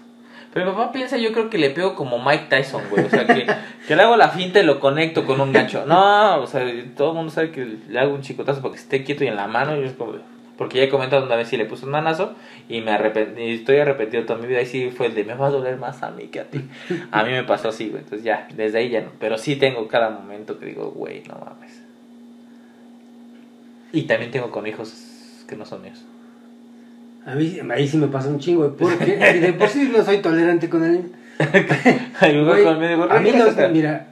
Pero 0.54 0.66
mi 0.66 0.72
papá 0.74 0.92
piensa, 0.92 1.18
yo 1.18 1.32
creo 1.32 1.50
que 1.50 1.58
le 1.58 1.70
pego 1.70 1.96
como 1.96 2.20
Mike 2.20 2.48
Tyson, 2.50 2.84
güey. 2.90 3.06
O 3.06 3.10
sea, 3.10 3.26
que, 3.26 3.48
que 3.88 3.96
le 3.96 4.02
hago 4.04 4.18
la 4.18 4.30
finta 4.30 4.60
y 4.60 4.64
lo 4.64 4.80
conecto 4.80 5.26
con 5.26 5.40
un 5.40 5.54
gancho. 5.54 5.86
No, 5.86 6.42
o 6.42 6.48
sea, 6.48 6.66
todo 6.96 7.12
el 7.12 7.16
mundo 7.16 7.32
sabe 7.32 7.52
que 7.52 7.78
le 7.88 8.00
hago 8.00 8.14
un 8.14 8.22
chicotazo 8.22 8.62
porque 8.62 8.78
esté 8.78 9.04
quieto 9.04 9.24
y 9.24 9.28
en 9.28 9.38
la 9.38 9.48
mano. 9.48 9.78
Y 9.82 9.86
es 9.86 9.94
como, 9.94 10.16
porque 10.62 10.78
ya 10.78 10.84
he 10.84 10.90
comentado 10.90 11.26
una 11.26 11.36
vez 11.36 11.48
si 11.48 11.58
le 11.58 11.66
puse 11.66 11.86
un 11.86 11.92
manazo 11.92 12.36
y 12.70 12.82
me 12.82 12.92
arrepentí, 12.92 13.42
y 13.42 13.54
estoy 13.56 13.78
arrepentido 13.78 14.26
toda 14.26 14.38
mi 14.38 14.46
vida. 14.46 14.62
Y 14.62 14.68
sí 14.68 14.92
fue 14.96 15.08
el 15.08 15.16
de 15.16 15.24
me 15.24 15.34
va 15.34 15.48
a 15.48 15.50
doler 15.50 15.80
más 15.80 16.04
a 16.04 16.12
mí 16.12 16.28
que 16.28 16.40
a 16.40 16.52
ti. 16.52 16.62
A 17.12 17.24
mí 17.24 17.32
me 17.32 17.44
pasó 17.44 17.70
así, 17.70 17.90
güey. 17.90 18.04
Entonces 18.04 18.24
ya, 18.24 18.48
desde 18.56 18.78
ahí 18.78 18.90
ya 18.92 19.02
no. 19.02 19.10
Pero 19.20 19.40
sí 19.40 19.56
tengo 19.56 19.88
cada 19.88 20.12
momento 20.12 20.60
que 20.60 20.68
digo, 20.68 20.92
güey, 20.92 21.24
no 21.28 21.34
mames. 21.34 21.82
Y 23.92 24.04
también 24.04 24.30
tengo 24.30 24.52
con 24.52 24.68
hijos 24.68 25.44
que 25.50 25.56
no 25.56 25.66
son 25.66 25.82
míos. 25.82 26.06
A 27.26 27.34
mí, 27.34 27.58
ahí 27.74 27.88
sí 27.88 27.98
me 27.98 28.10
pasa 28.10 28.30
un 28.30 28.38
chingo, 28.38 28.76
porque 28.78 29.16
de 29.42 29.54
por 29.54 29.68
sí 29.68 29.92
no 29.92 30.06
soy 30.06 30.20
tolerante 30.20 30.70
con 30.70 30.84
él. 30.84 31.12
Güey, 32.22 32.68
a 32.68 33.20
mí 33.20 33.32
los, 33.32 33.58
mira, 33.72 34.10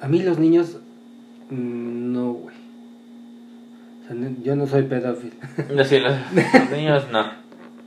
a 0.00 0.08
mí 0.08 0.22
los 0.24 0.40
niños, 0.40 0.76
mm, 1.50 2.12
no, 2.12 2.32
güey. 2.32 2.56
O 2.56 3.93
sea, 3.93 3.93
no- 3.93 3.93
yo 4.42 4.56
no 4.56 4.66
soy 4.66 4.82
pedófilo. 4.84 5.34
No, 5.74 5.84
sí, 5.84 5.98
los, 5.98 6.14
los 6.34 6.70
niños 6.70 7.04
no. 7.12 7.24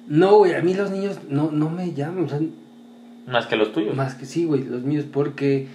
No, 0.07 0.37
güey, 0.37 0.53
a 0.53 0.61
mí 0.61 0.73
los 0.73 0.89
niños 0.91 1.17
no, 1.29 1.51
no 1.51 1.69
me 1.69 1.93
llaman, 1.93 2.25
o 2.25 2.29
sea, 2.29 2.39
Más 3.27 3.45
que 3.47 3.55
los 3.57 3.73
tuyos. 3.73 3.95
más 3.95 4.15
que 4.15 4.25
sí, 4.25 4.45
güey, 4.45 4.63
los 4.63 4.83
míos, 4.83 5.05
porque, 5.11 5.67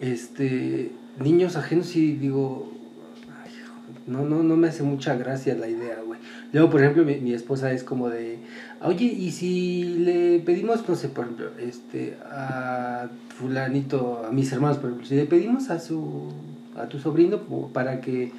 este, 0.00 0.90
niños 1.20 1.56
ajenos 1.56 1.86
sí 1.86 2.14
digo, 2.14 2.72
ay, 3.44 3.52
no, 4.06 4.24
no, 4.24 4.42
no 4.42 4.56
me 4.56 4.68
hace 4.68 4.82
mucha 4.82 5.14
gracia 5.14 5.54
la 5.54 5.68
idea, 5.68 5.98
güey. 6.04 6.18
Luego, 6.52 6.70
por 6.70 6.80
ejemplo, 6.82 7.04
mi, 7.04 7.14
mi 7.16 7.32
esposa 7.32 7.72
es 7.72 7.84
como 7.84 8.08
de, 8.10 8.38
oye, 8.82 9.04
y 9.04 9.30
si 9.30 9.84
le 10.00 10.40
pedimos, 10.40 10.86
no 10.88 10.96
sé, 10.96 11.08
por 11.08 11.24
ejemplo, 11.24 11.50
este, 11.60 12.16
a 12.30 13.08
fulanito, 13.38 14.24
a 14.26 14.32
mis 14.32 14.52
hermanos, 14.52 14.78
por 14.78 14.86
ejemplo, 14.90 15.06
si 15.06 15.14
le 15.14 15.24
pedimos 15.26 15.70
a 15.70 15.78
su, 15.78 16.32
a 16.76 16.86
tu 16.88 16.98
sobrino 16.98 17.38
para 17.72 18.00
que 18.00 18.32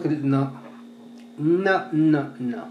con 0.00 0.12
él, 0.12 0.28
no, 0.28 0.52
no, 1.38 1.84
no, 1.92 2.30
no. 2.38 2.68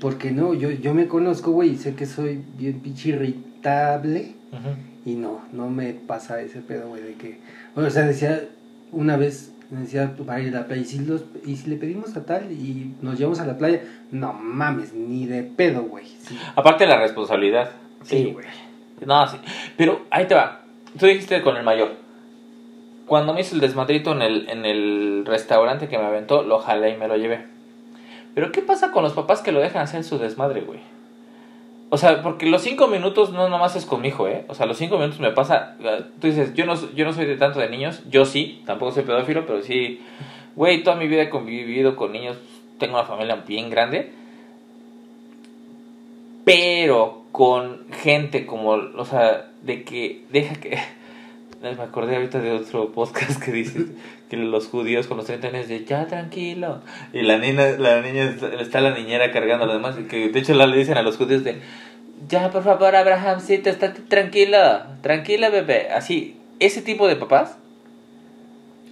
Porque 0.00 0.32
no, 0.32 0.54
yo, 0.54 0.70
yo 0.70 0.94
me 0.94 1.06
conozco, 1.06 1.52
güey, 1.52 1.70
y 1.70 1.76
sé 1.76 1.94
que 1.94 2.06
soy 2.06 2.42
bien 2.56 2.80
pinche 2.80 3.10
irritable. 3.10 4.34
Y 5.04 5.14
no, 5.14 5.40
no 5.52 5.68
me 5.68 5.92
pasa 5.92 6.40
ese 6.40 6.60
pedo, 6.60 6.88
güey, 6.88 7.02
de 7.02 7.14
que... 7.14 7.40
O 7.74 7.88
sea, 7.88 8.04
decía 8.04 8.48
una 8.90 9.16
vez, 9.16 9.52
decía 9.70 10.14
para 10.26 10.40
ir 10.40 10.54
a 10.54 10.60
la 10.60 10.66
playa, 10.66 10.82
y 10.82 10.84
si, 10.84 10.98
los, 10.98 11.24
y 11.46 11.56
si 11.56 11.70
le 11.70 11.76
pedimos 11.76 12.16
a 12.16 12.24
tal 12.24 12.52
y 12.52 12.94
nos 13.00 13.18
llevamos 13.18 13.40
a 13.40 13.46
la 13.46 13.56
playa, 13.56 13.82
no 14.10 14.32
mames, 14.32 14.92
ni 14.92 15.26
de 15.26 15.42
pedo, 15.42 15.82
güey. 15.82 16.06
Sí, 16.06 16.38
Aparte 16.54 16.84
de 16.84 16.90
la 16.90 17.00
responsabilidad. 17.00 17.70
sí, 18.02 18.32
güey. 18.32 18.46
No, 19.06 19.26
sí. 19.26 19.36
Pero 19.76 20.02
ahí 20.10 20.26
te 20.26 20.34
va. 20.34 20.62
Tú 20.98 21.06
dijiste 21.06 21.42
con 21.42 21.56
el 21.56 21.64
mayor. 21.64 22.01
Cuando 23.12 23.34
me 23.34 23.42
hizo 23.42 23.54
el 23.54 23.60
desmadrito 23.60 24.12
en 24.12 24.22
el, 24.22 24.48
en 24.48 24.64
el 24.64 25.24
restaurante 25.26 25.86
que 25.86 25.98
me 25.98 26.06
aventó, 26.06 26.44
lo 26.44 26.60
jalé 26.60 26.92
y 26.92 26.96
me 26.96 27.08
lo 27.08 27.18
llevé. 27.18 27.44
Pero 28.34 28.52
¿qué 28.52 28.62
pasa 28.62 28.90
con 28.90 29.02
los 29.02 29.12
papás 29.12 29.42
que 29.42 29.52
lo 29.52 29.60
dejan 29.60 29.82
hacer 29.82 30.02
su 30.02 30.16
desmadre, 30.16 30.62
güey? 30.62 30.78
O 31.90 31.98
sea, 31.98 32.22
porque 32.22 32.46
los 32.46 32.62
cinco 32.62 32.86
minutos 32.86 33.30
no 33.30 33.50
nomás 33.50 33.76
es 33.76 33.84
con 33.84 34.00
mi 34.00 34.08
hijo, 34.08 34.28
¿eh? 34.28 34.46
O 34.48 34.54
sea, 34.54 34.64
los 34.64 34.78
cinco 34.78 34.96
minutos 34.96 35.20
me 35.20 35.30
pasa... 35.30 35.76
eh, 35.80 36.04
Tú 36.22 36.26
dices, 36.26 36.54
yo 36.54 36.64
no, 36.64 36.74
yo 36.94 37.04
no 37.04 37.12
soy 37.12 37.26
de 37.26 37.36
tanto 37.36 37.60
de 37.60 37.68
niños. 37.68 38.00
Yo 38.08 38.24
sí, 38.24 38.62
tampoco 38.64 38.92
soy 38.92 39.02
pedófilo, 39.02 39.44
pero 39.44 39.60
sí... 39.60 40.00
Güey, 40.56 40.82
toda 40.82 40.96
mi 40.96 41.06
vida 41.06 41.20
he 41.20 41.28
convivido 41.28 41.96
con 41.96 42.12
niños. 42.12 42.38
Tengo 42.78 42.94
una 42.94 43.04
familia 43.04 43.44
bien 43.46 43.68
grande. 43.68 44.10
Pero 46.46 47.24
con 47.30 47.84
gente 47.92 48.46
como... 48.46 48.70
O 48.70 49.04
sea, 49.04 49.50
de 49.60 49.84
que... 49.84 50.24
Deja 50.30 50.54
que... 50.54 50.78
Me 51.62 51.70
acordé 51.80 52.16
ahorita 52.16 52.40
de 52.40 52.50
otro 52.50 52.90
podcast 52.90 53.40
que 53.40 53.52
dice 53.52 53.86
que 54.28 54.36
los 54.36 54.66
judíos 54.66 55.06
con 55.06 55.16
los 55.16 55.26
30 55.26 55.46
años 55.46 55.68
de 55.68 55.84
ya 55.84 56.08
tranquilo. 56.08 56.80
Y 57.12 57.22
la 57.22 57.38
niña, 57.38 57.76
la 57.78 58.00
niña 58.02 58.34
está, 58.58 58.80
la 58.80 58.90
niñera 58.90 59.30
cargando 59.30 59.64
a 59.64 59.66
los 59.68 59.76
demás. 59.76 59.96
y 59.96 60.08
Que 60.08 60.28
de 60.30 60.40
hecho 60.40 60.54
la 60.54 60.66
le 60.66 60.76
dicen 60.76 60.98
a 60.98 61.02
los 61.02 61.16
judíos 61.16 61.44
de 61.44 61.60
ya 62.28 62.50
por 62.50 62.62
favor 62.62 62.94
Abrahamcito, 62.94 63.70
estate 63.70 64.00
tranquilo, 64.02 64.58
tranquila 65.02 65.50
bebé. 65.50 65.90
Así, 65.90 66.36
ese 66.58 66.82
tipo 66.82 67.06
de 67.06 67.16
papás. 67.16 67.58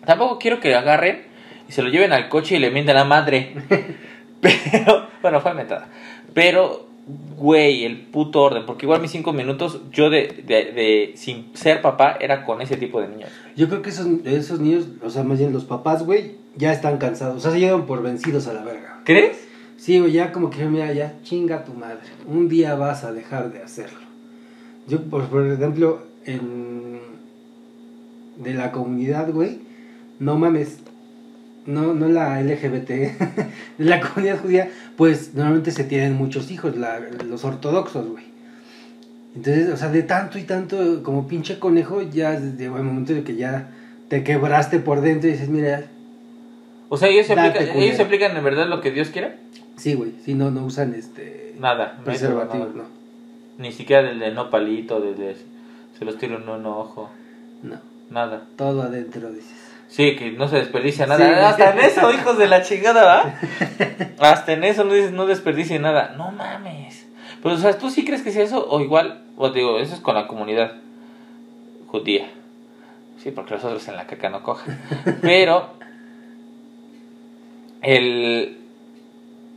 Tampoco 0.04 0.38
quiero 0.38 0.60
que 0.60 0.74
agarren 0.74 1.22
y 1.68 1.72
se 1.72 1.82
lo 1.82 1.90
lleven 1.90 2.12
al 2.12 2.28
coche 2.28 2.56
y 2.56 2.58
le 2.60 2.70
mienten 2.70 2.96
a 2.96 3.00
la 3.00 3.04
madre. 3.04 3.54
Pero, 4.40 5.08
bueno, 5.22 5.40
fue 5.40 5.54
mentada. 5.54 5.88
Pero, 6.34 6.86
güey, 7.36 7.84
el 7.84 8.00
puto 8.06 8.42
orden. 8.42 8.66
Porque 8.66 8.86
igual 8.86 9.00
mis 9.00 9.10
cinco 9.10 9.32
minutos, 9.32 9.80
yo 9.92 10.10
de, 10.10 10.42
de, 10.46 10.72
de 10.72 11.12
sin 11.16 11.54
ser 11.54 11.82
papá, 11.82 12.16
era 12.20 12.44
con 12.44 12.60
ese 12.60 12.76
tipo 12.76 13.00
de 13.00 13.08
niños. 13.08 13.30
Yo 13.56 13.68
creo 13.68 13.82
que 13.82 13.90
esos, 13.90 14.06
esos 14.24 14.60
niños, 14.60 14.86
o 15.02 15.10
sea, 15.10 15.22
más 15.22 15.38
bien 15.38 15.52
los 15.52 15.64
papás, 15.64 16.04
güey, 16.04 16.36
ya 16.56 16.72
están 16.72 16.98
cansados. 16.98 17.36
O 17.36 17.40
sea, 17.40 17.52
se 17.52 17.60
llevan 17.60 17.86
por 17.86 18.02
vencidos 18.02 18.46
a 18.46 18.52
la 18.52 18.62
verga. 18.62 19.00
¿Crees? 19.04 19.38
Sí, 19.76 19.98
güey, 19.98 20.12
ya 20.12 20.30
como 20.30 20.50
que, 20.50 20.64
mira, 20.66 20.92
ya 20.92 21.14
chinga 21.22 21.64
tu 21.64 21.72
madre. 21.72 22.00
Un 22.26 22.48
día 22.48 22.74
vas 22.74 23.02
a 23.04 23.12
dejar 23.12 23.50
de 23.52 23.62
hacerlo. 23.62 24.00
Yo, 24.86 25.02
por, 25.04 25.28
por 25.28 25.46
ejemplo, 25.46 26.02
en... 26.26 27.00
De 28.36 28.54
la 28.54 28.72
comunidad, 28.72 29.30
güey, 29.32 29.60
no 30.18 30.36
mames. 30.36 30.80
No, 31.66 31.94
no 31.94 32.08
la 32.08 32.40
LGBT. 32.42 32.88
de 32.88 33.14
la 33.78 34.00
comunidad 34.00 34.40
judía, 34.40 34.70
pues 35.00 35.32
normalmente 35.32 35.70
se 35.70 35.84
tienen 35.84 36.12
muchos 36.14 36.50
hijos, 36.50 36.76
la- 36.76 37.00
los 37.26 37.42
ortodoxos, 37.46 38.06
güey. 38.06 38.24
Entonces, 39.34 39.70
o 39.72 39.76
sea, 39.78 39.88
de 39.88 40.02
tanto 40.02 40.38
y 40.38 40.42
tanto, 40.42 41.02
como 41.02 41.26
pinche 41.26 41.58
conejo, 41.58 42.02
ya 42.02 42.38
llegó 42.38 42.76
el 42.76 42.82
momento 42.82 43.14
de 43.14 43.24
que 43.24 43.34
ya 43.34 43.70
te 44.10 44.22
quebraste 44.24 44.78
por 44.78 45.00
dentro 45.00 45.30
y 45.30 45.32
dices, 45.32 45.48
mira, 45.48 45.84
O 46.90 46.98
sea, 46.98 47.08
ellos 47.08 47.30
aplican, 47.30 47.66
ellos 47.78 47.96
se 47.96 48.02
aplican 48.02 48.36
en 48.36 48.44
verdad 48.44 48.68
lo 48.68 48.82
que 48.82 48.90
Dios 48.90 49.08
quiere. 49.08 49.36
sí, 49.76 49.94
güey, 49.94 50.12
si 50.22 50.34
no, 50.34 50.50
no 50.50 50.66
usan 50.66 50.92
este... 50.94 51.54
Nada, 51.58 51.98
nada. 52.04 52.70
no. 52.74 52.84
Ni 53.56 53.72
siquiera 53.72 54.02
del 54.02 54.18
de 54.18 54.32
no 54.32 54.50
palito, 54.50 55.00
del 55.00 55.16
de 55.16 55.34
se 55.98 56.04
los 56.04 56.18
tiro 56.18 56.36
en 56.36 56.46
un 56.46 56.66
ojo. 56.66 57.08
No, 57.62 57.76
Nada. 58.10 58.42
todo 58.56 58.82
adentro, 58.82 59.30
dices. 59.30 59.59
Sí, 59.90 60.14
que 60.14 60.30
no 60.30 60.48
se 60.48 60.56
desperdicia 60.56 61.06
nada. 61.06 61.26
Sí. 61.26 61.32
Hasta 61.32 61.72
en 61.72 61.78
eso, 61.80 62.12
hijos 62.14 62.38
de 62.38 62.46
la 62.46 62.62
chingada, 62.62 63.04
¿va? 63.04 64.30
Hasta 64.30 64.52
en 64.52 64.64
eso 64.64 64.84
no 64.84 64.94
no 65.10 65.26
desperdicie 65.26 65.78
nada. 65.80 66.14
No 66.16 66.30
mames. 66.30 67.06
Pues, 67.42 67.56
o 67.56 67.58
sea, 67.58 67.76
¿tú 67.76 67.90
sí 67.90 68.04
crees 68.04 68.22
que 68.22 68.30
sea 68.30 68.44
eso? 68.44 68.66
O 68.68 68.80
igual, 68.80 69.22
o 69.36 69.50
digo, 69.50 69.78
eso 69.78 69.94
es 69.94 70.00
con 70.00 70.14
la 70.14 70.26
comunidad 70.26 70.74
judía. 71.88 72.30
Sí, 73.18 73.32
porque 73.32 73.54
los 73.54 73.64
otros 73.64 73.86
en 73.88 73.96
la 73.96 74.06
caca 74.06 74.30
no 74.30 74.42
cojan. 74.42 74.78
Pero, 75.22 75.70
el... 77.82 78.58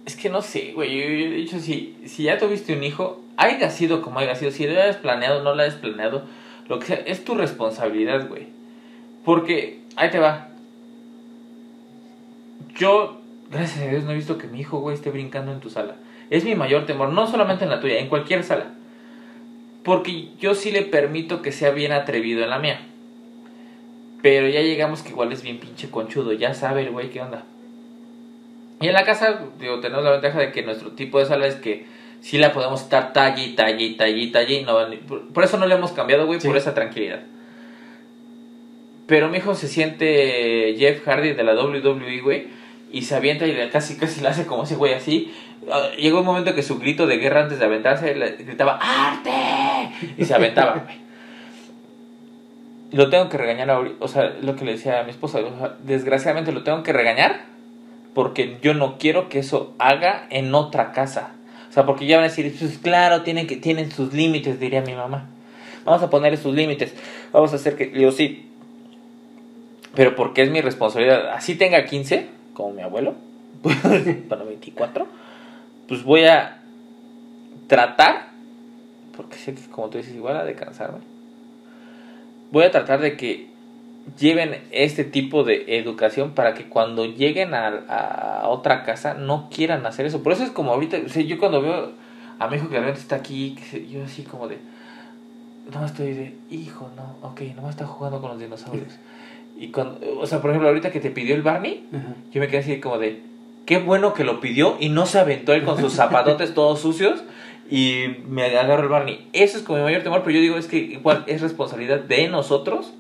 Es 0.06 0.16
que 0.16 0.30
no 0.30 0.42
sé, 0.42 0.74
güey. 0.74 0.90
Yo, 0.90 1.04
yo 1.04 1.26
he 1.28 1.38
dicho, 1.38 1.60
si, 1.60 1.96
si 2.06 2.24
ya 2.24 2.38
tuviste 2.38 2.74
un 2.74 2.84
hijo, 2.84 3.22
haya 3.38 3.70
sido 3.70 4.02
como 4.02 4.20
haya 4.20 4.36
sido, 4.36 4.52
si 4.52 4.66
lo 4.66 4.82
hayas 4.82 4.98
planeado 4.98 5.44
no 5.44 5.56
lo 5.56 5.62
hayas 5.62 5.76
planeado, 5.76 6.24
lo 6.68 6.80
que 6.80 6.88
sea, 6.88 6.96
es 7.06 7.24
tu 7.24 7.36
responsabilidad, 7.36 8.28
güey. 8.28 8.48
Porque, 9.24 9.83
ahí 9.96 10.10
te 10.10 10.20
va. 10.20 10.48
Yo, 12.78 13.22
gracias 13.52 13.86
a 13.86 13.90
Dios, 13.90 14.04
no 14.04 14.12
he 14.12 14.16
visto 14.16 14.38
que 14.38 14.48
mi 14.48 14.60
hijo, 14.62 14.80
güey, 14.80 14.96
esté 14.96 15.12
brincando 15.12 15.52
en 15.52 15.60
tu 15.60 15.70
sala. 15.70 15.96
Es 16.30 16.44
mi 16.44 16.56
mayor 16.56 16.86
temor, 16.86 17.10
no 17.10 17.28
solamente 17.28 17.64
en 17.66 17.70
la 17.70 17.80
tuya, 17.80 18.00
en 18.00 18.10
cualquier 18.10 18.44
sala. 18.44 18.74
Porque 19.84 20.30
yo 20.40 20.56
sí 20.56 20.72
le 20.72 20.84
permito 20.84 21.42
que 21.42 21.52
sea 21.52 21.72
bien 21.72 21.92
atrevido 21.92 22.44
en 22.44 22.50
la 22.50 22.60
mía. 22.60 22.80
Pero 24.22 24.48
ya 24.48 24.62
llegamos 24.62 25.02
que 25.02 25.10
igual 25.10 25.32
es 25.34 25.44
bien 25.44 25.60
pinche 25.60 25.90
conchudo, 25.90 26.32
ya 26.32 26.54
sabe 26.54 26.82
el 26.84 26.92
güey 26.92 27.10
qué 27.10 27.22
onda. 27.22 27.44
Y 28.80 28.88
en 28.88 28.94
la 28.94 29.04
casa, 29.04 29.42
digo, 29.60 29.80
tenemos 29.82 30.04
la 30.04 30.12
ventaja 30.12 30.40
de 30.40 30.52
que 30.52 30.64
nuestro 30.64 30.92
tipo 30.92 31.20
de 31.20 31.26
sala 31.26 31.46
es 31.46 31.56
que 31.56 31.86
sí 32.22 32.38
la 32.38 32.54
podemos 32.54 32.82
estar 32.82 33.14
talle, 33.14 33.50
talle, 33.50 33.96
talle. 33.96 34.54
y 34.54 34.64
No, 34.64 34.78
por, 35.08 35.28
por 35.28 35.44
eso 35.44 35.58
no 35.58 35.66
le 35.68 35.76
hemos 35.76 35.92
cambiado, 35.92 36.26
güey, 36.26 36.40
Sí. 36.40 36.48
por 36.48 36.58
esa 36.58 36.74
tranquilidad. 36.74 37.22
Pero 39.08 39.30
mi 39.30 39.38
hijo 39.38 39.56
se 39.56 39.68
siente 39.68 40.76
Jeff 40.78 41.06
Hardy 41.06 41.34
de 41.34 41.44
la 41.44 41.54
WWE, 41.54 42.22
güey, 42.22 42.48
y 42.92 43.02
se 43.02 43.16
avienta 43.16 43.46
y 43.48 43.70
casi, 43.70 43.98
casi 43.98 44.22
le 44.22 44.30
hace 44.30 44.46
como 44.46 44.64
ese 44.64 44.76
güey 44.76 44.94
así. 44.94 45.34
Ah, 45.72 45.90
Llegó 45.98 46.20
un 46.20 46.26
momento 46.26 46.56
que 46.56 46.64
su 46.64 46.80
grito 46.80 47.08
de 47.08 47.18
guerra 47.18 47.44
antes 47.44 47.60
de 47.60 47.66
aventarse 47.66 48.16
le 48.16 48.32
gritaba 48.38 48.80
¡Arte! 48.82 49.92
Y 50.18 50.26
se 50.26 50.34
aventaba, 50.34 50.84
güey. 50.86 51.04
Lo 52.92 53.10
tengo 53.10 53.28
que 53.28 53.38
regañar 53.38 53.72
ahorita, 53.72 53.96
o 54.00 54.08
sea, 54.08 54.36
lo 54.42 54.56
que 54.56 54.66
le 54.66 54.74
decía 54.74 55.00
a 55.00 55.04
mi 55.04 55.10
esposa, 55.10 55.40
desgraciadamente 55.84 56.52
lo 56.52 56.64
tengo 56.64 56.84
que 56.84 56.94
regañar 56.94 57.54
porque 58.14 58.58
yo 58.62 58.74
no 58.74 58.98
quiero 58.98 59.30
que 59.30 59.40
eso 59.40 59.74
haga 59.80 60.28
en 60.30 60.54
otra 60.54 60.92
casa. 60.92 61.32
O 61.70 61.74
sea, 61.74 61.86
porque 61.86 62.06
ya 62.06 62.18
van 62.18 62.26
a 62.26 62.30
decir, 62.30 62.56
pues 62.58 62.78
claro, 62.78 63.24
tienen, 63.24 63.48
que, 63.48 63.58
tienen 63.58 63.92
sus 63.92 64.14
límites, 64.14 64.60
diría 64.60 64.82
mi 64.82 64.94
mamá. 64.94 65.30
Vamos 65.86 66.04
a 66.04 66.10
poner 66.10 66.38
sus 66.38 66.54
límites. 66.54 66.94
Vamos 67.32 67.52
a 67.52 67.56
hacer 67.56 67.76
que, 67.76 67.92
yo 68.00 68.12
sí, 68.12 68.52
pero 69.96 70.16
porque 70.16 70.42
es 70.42 70.52
mi 70.52 70.62
responsabilidad. 70.62 71.30
Así 71.32 71.56
tenga 71.56 71.86
15, 71.86 72.28
como 72.54 72.72
mi 72.72 72.82
abuelo, 72.82 73.16
para 74.30 74.44
24, 74.44 75.08
pues 75.88 76.04
voy 76.04 76.26
a 76.26 76.62
tratar, 77.68 78.30
porque 79.16 79.38
sé 79.38 79.54
que 79.54 79.62
como 79.70 79.90
tú 79.90 79.98
dices, 79.98 80.16
igual 80.16 80.38
a 80.38 80.44
de 80.44 80.56
cansarme, 80.56 81.00
voy 82.52 82.64
a 82.66 82.72
tratar 82.72 83.00
de 83.00 83.16
que 83.18 83.48
lleven 84.20 84.62
este 84.72 85.06
tipo 85.06 85.44
de 85.44 85.78
educación 85.78 86.32
para 86.32 86.54
que 86.54 86.66
cuando 86.66 87.06
lleguen 87.06 87.54
a, 87.54 87.68
a 87.68 88.50
otra 88.50 88.84
casa 88.84 89.14
no 89.14 89.50
quieran 89.50 89.86
hacer 89.86 90.06
eso. 90.06 90.22
Por 90.24 90.34
eso 90.34 90.44
es 90.44 90.52
como 90.52 90.72
ahorita, 90.72 90.98
o 91.06 91.10
sea, 91.10 91.24
yo 91.24 91.38
cuando 91.38 91.62
veo 91.62 91.92
a 92.40 92.48
mi 92.48 92.58
hijo 92.58 92.68
que 92.68 92.76
realmente 92.76 93.00
está 93.00 93.16
aquí, 93.16 93.56
yo 93.90 94.04
así 94.04 94.24
como 94.24 94.48
de, 94.48 94.58
no 95.74 95.86
estoy 95.86 96.14
de, 96.14 96.36
hijo, 96.50 96.90
no, 96.96 97.28
ok, 97.28 97.42
no 97.56 97.70
está 97.70 97.86
jugando 97.86 98.20
con 98.20 98.32
los 98.32 98.40
dinosaurios. 98.40 98.94
Y 99.64 99.70
cuando, 99.70 99.98
o 100.20 100.28
sea, 100.28 100.42
por 100.42 100.50
ejemplo, 100.50 100.68
ahorita 100.68 100.92
que 100.92 101.00
te 101.00 101.10
pidió 101.10 101.36
el 101.36 101.42
Barney, 101.42 101.86
yo 102.34 102.42
me 102.42 102.50
quedé 102.50 102.58
así 102.58 102.82
como 102.82 102.98
de, 102.98 103.22
qué 103.66 103.78
bueno 103.78 104.14
que 104.14 104.26
lo 104.26 104.42
pidió 104.42 104.76
y 104.78 104.90
no 104.90 105.06
se 105.06 105.20
aventó 105.20 105.54
él 105.54 105.64
con 105.64 105.80
sus 105.80 105.94
zapatotes 105.94 106.54
todos 106.54 106.82
sucios 106.82 107.24
y 107.72 108.08
me 108.28 108.44
agarró 108.44 108.84
el 108.84 108.90
Barney. 108.90 109.30
Eso 109.32 109.56
es 109.56 109.64
como 109.64 109.78
mi 109.78 109.86
mayor 109.86 110.04
temor, 110.04 110.20
pero 110.26 110.36
yo 110.36 110.42
digo 110.42 110.58
es 110.58 110.68
que 110.68 110.80
igual 110.80 111.24
es 111.28 111.40
responsabilidad 111.40 112.02
de 112.02 112.28
nosotros, 112.28 112.92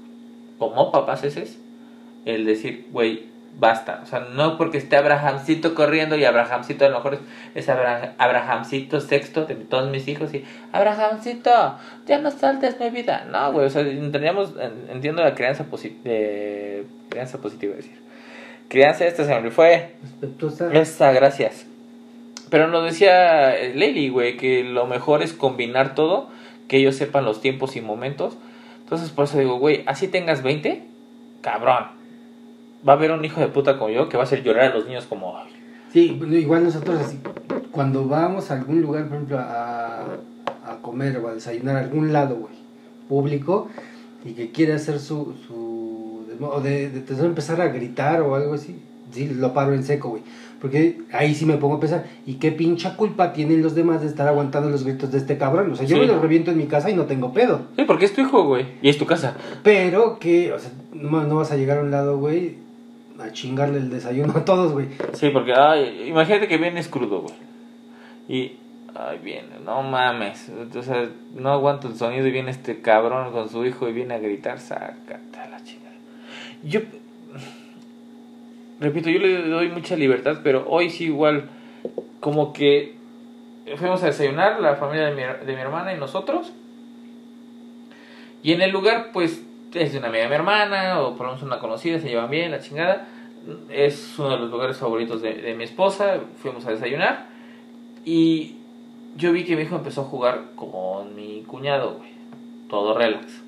como 0.57 0.89
papás 0.89 1.25
ese 1.25 1.41
es, 1.41 1.59
el 2.23 2.45
decir, 2.45 2.87
güey, 2.93 3.23
basta. 3.57 4.01
O 4.03 4.05
sea, 4.05 4.19
no 4.19 4.57
porque 4.57 4.77
esté 4.77 4.97
Abrahamcito 4.97 5.75
corriendo 5.75 6.15
y 6.15 6.25
Abrahamcito 6.25 6.85
a 6.85 6.89
lo 6.89 6.97
mejor 6.97 7.19
es, 7.55 7.69
Abrahamcito 7.69 8.99
sexto 8.99 9.45
de 9.45 9.55
todos 9.55 9.89
mis 9.89 10.07
hijos 10.07 10.33
y 10.33 10.43
Abrahamcito, 10.71 11.77
ya 12.05 12.19
no 12.19 12.31
saltes 12.31 12.79
mi 12.79 12.89
vida. 12.89 13.25
No, 13.31 13.51
güey, 13.51 13.67
o 13.67 13.69
sea, 13.69 13.81
entendíamos, 13.81 14.53
entiendo 14.89 15.23
la 15.23 15.35
crianza, 15.35 15.65
de 16.03 16.85
crianza 17.09 17.37
positiva, 17.39 17.75
decir. 17.75 18.03
Crianza 18.67 19.05
esta 19.05 19.25
se 19.25 19.39
me 19.39 19.51
fue. 19.51 19.95
Esa, 20.71 21.11
gracias. 21.11 21.67
Pero 22.49 22.67
nos 22.67 22.85
decía 22.85 23.55
Lely, 23.73 24.09
güey, 24.09 24.37
que 24.37 24.63
lo 24.63 24.85
mejor 24.87 25.21
es 25.21 25.33
combinar 25.33 25.95
todo, 25.95 26.29
que 26.67 26.77
ellos 26.77 26.95
sepan 26.95 27.25
los 27.25 27.41
tiempos 27.41 27.75
y 27.75 27.81
momentos. 27.81 28.37
Entonces, 28.83 29.09
por 29.09 29.25
eso 29.25 29.37
digo, 29.39 29.57
güey, 29.57 29.83
así 29.85 30.07
tengas 30.07 30.43
20, 30.43 30.83
cabrón. 31.41 32.02
Va 32.87 32.93
a 32.93 32.95
haber 32.95 33.11
un 33.11 33.23
hijo 33.23 33.39
de 33.39 33.47
puta 33.47 33.77
como 33.77 33.89
yo 33.89 34.09
que 34.09 34.17
va 34.17 34.23
a 34.23 34.25
hacer 34.25 34.43
llorar 34.43 34.71
a 34.71 34.75
los 34.75 34.85
niños 34.85 35.05
como... 35.05 35.35
Sí, 35.91 36.19
igual 36.31 36.63
nosotros 36.63 36.99
así, 36.99 37.19
cuando 37.71 38.07
vamos 38.07 38.49
a 38.49 38.55
algún 38.55 38.81
lugar, 38.81 39.07
por 39.07 39.17
ejemplo, 39.17 39.37
a, 39.39 40.01
a 40.65 40.77
comer 40.81 41.17
o 41.17 41.27
a 41.27 41.33
desayunar 41.35 41.75
a 41.75 41.79
algún 41.81 42.11
lado, 42.11 42.35
güey, 42.35 42.55
público, 43.07 43.67
y 44.25 44.31
que 44.33 44.51
quiere 44.51 44.73
hacer 44.73 44.99
su, 44.99 45.33
o 46.41 46.61
de, 46.61 46.89
de, 46.89 47.25
empezar 47.25 47.61
a 47.61 47.67
gritar 47.67 48.21
o 48.21 48.35
algo 48.35 48.53
así, 48.53 48.79
sí, 49.11 49.27
lo 49.27 49.53
paro 49.53 49.73
en 49.73 49.83
seco, 49.83 50.09
güey. 50.09 50.23
Porque 50.61 51.01
ahí 51.11 51.35
sí 51.35 51.45
me 51.45 51.57
pongo 51.57 51.75
a 51.75 51.79
pensar, 51.79 52.05
¿y 52.25 52.35
qué 52.35 52.51
pincha 52.51 52.95
culpa 52.95 53.33
tienen 53.33 53.61
los 53.61 53.75
demás 53.75 54.01
de 54.01 54.07
estar 54.07 54.27
aguantando 54.27 54.69
los 54.69 54.85
gritos 54.85 55.11
de 55.11 55.17
este 55.17 55.37
cabrón? 55.37 55.71
O 55.71 55.75
sea, 55.75 55.85
yo 55.85 55.97
me 55.97 56.05
los 56.05 56.21
reviento 56.21 56.51
en 56.51 56.57
mi 56.57 56.67
casa 56.67 56.89
y 56.89 56.95
no 56.95 57.03
tengo 57.03 57.33
pedo. 57.33 57.63
Sí, 57.75 57.83
porque 57.85 58.05
es 58.05 58.13
tu 58.13 58.21
hijo, 58.21 58.45
güey, 58.45 58.65
y 58.81 58.87
es 58.87 58.97
tu 58.97 59.05
casa. 59.05 59.35
Pero 59.61 60.19
que, 60.19 60.53
o 60.53 60.59
sea, 60.59 60.71
no, 60.93 61.25
no 61.25 61.35
vas 61.35 61.51
a 61.51 61.57
llegar 61.57 61.79
a 61.79 61.81
un 61.81 61.91
lado, 61.91 62.17
güey, 62.17 62.55
a 63.23 63.31
chingarle 63.31 63.77
el 63.77 63.89
desayuno 63.89 64.33
a 64.37 64.45
todos, 64.45 64.71
güey. 64.71 64.87
Sí, 65.13 65.29
porque, 65.29 65.53
ay, 65.55 66.05
imagínate 66.07 66.47
que 66.47 66.57
vienes 66.57 66.87
crudo, 66.87 67.21
güey. 67.21 67.35
Y, 68.27 68.57
ay, 68.95 69.19
viene, 69.23 69.59
no 69.65 69.83
mames. 69.83 70.51
O 70.75 70.83
sea, 70.83 71.09
no 71.33 71.51
aguanto 71.51 71.87
el 71.87 71.95
sonido 71.95 72.27
y 72.27 72.31
viene 72.31 72.51
este 72.51 72.81
cabrón 72.81 73.31
con 73.31 73.49
su 73.49 73.65
hijo 73.65 73.87
y 73.87 73.93
viene 73.93 74.15
a 74.15 74.19
gritar, 74.19 74.59
sácate 74.59 75.39
a 75.39 75.49
la 75.49 75.63
chingada 75.63 75.83
yo, 76.63 76.79
repito, 78.79 79.09
yo 79.09 79.19
le 79.19 79.49
doy 79.49 79.69
mucha 79.69 79.95
libertad, 79.95 80.39
pero 80.43 80.65
hoy 80.67 80.89
sí 80.89 81.05
igual, 81.05 81.49
como 82.19 82.53
que 82.53 82.95
fuimos 83.77 84.01
a 84.03 84.07
desayunar 84.07 84.59
la 84.61 84.75
familia 84.75 85.07
de 85.07 85.15
mi, 85.15 85.45
de 85.45 85.55
mi 85.55 85.61
hermana 85.61 85.93
y 85.93 85.97
nosotros. 85.97 86.53
Y 88.41 88.53
en 88.53 88.61
el 88.61 88.71
lugar, 88.71 89.09
pues, 89.11 89.43
es 89.73 89.91
de 89.91 89.99
una 89.99 90.07
amiga 90.07 90.23
de 90.23 90.29
mi 90.29 90.35
hermana, 90.35 91.01
o 91.01 91.15
por 91.15 91.25
lo 91.25 91.33
menos 91.33 91.43
una 91.43 91.59
conocida, 91.59 91.99
se 91.99 92.07
llevan 92.07 92.29
bien, 92.29 92.51
la 92.51 92.59
chingada. 92.59 93.07
Es 93.69 94.17
uno 94.17 94.31
de 94.31 94.37
los 94.37 94.51
lugares 94.51 94.77
favoritos 94.77 95.21
de, 95.21 95.33
de 95.33 95.53
mi 95.55 95.63
esposa. 95.63 96.19
Fuimos 96.37 96.65
a 96.65 96.71
desayunar. 96.71 97.27
Y 98.05 98.57
yo 99.15 99.31
vi 99.31 99.43
que 99.45 99.55
mi 99.55 99.63
hijo 99.63 99.75
empezó 99.75 100.01
a 100.01 100.05
jugar 100.05 100.51
con 100.55 101.15
mi 101.15 101.43
cuñado, 101.43 101.95
güey. 101.97 102.11
Todo 102.69 102.97
relax 102.97 103.43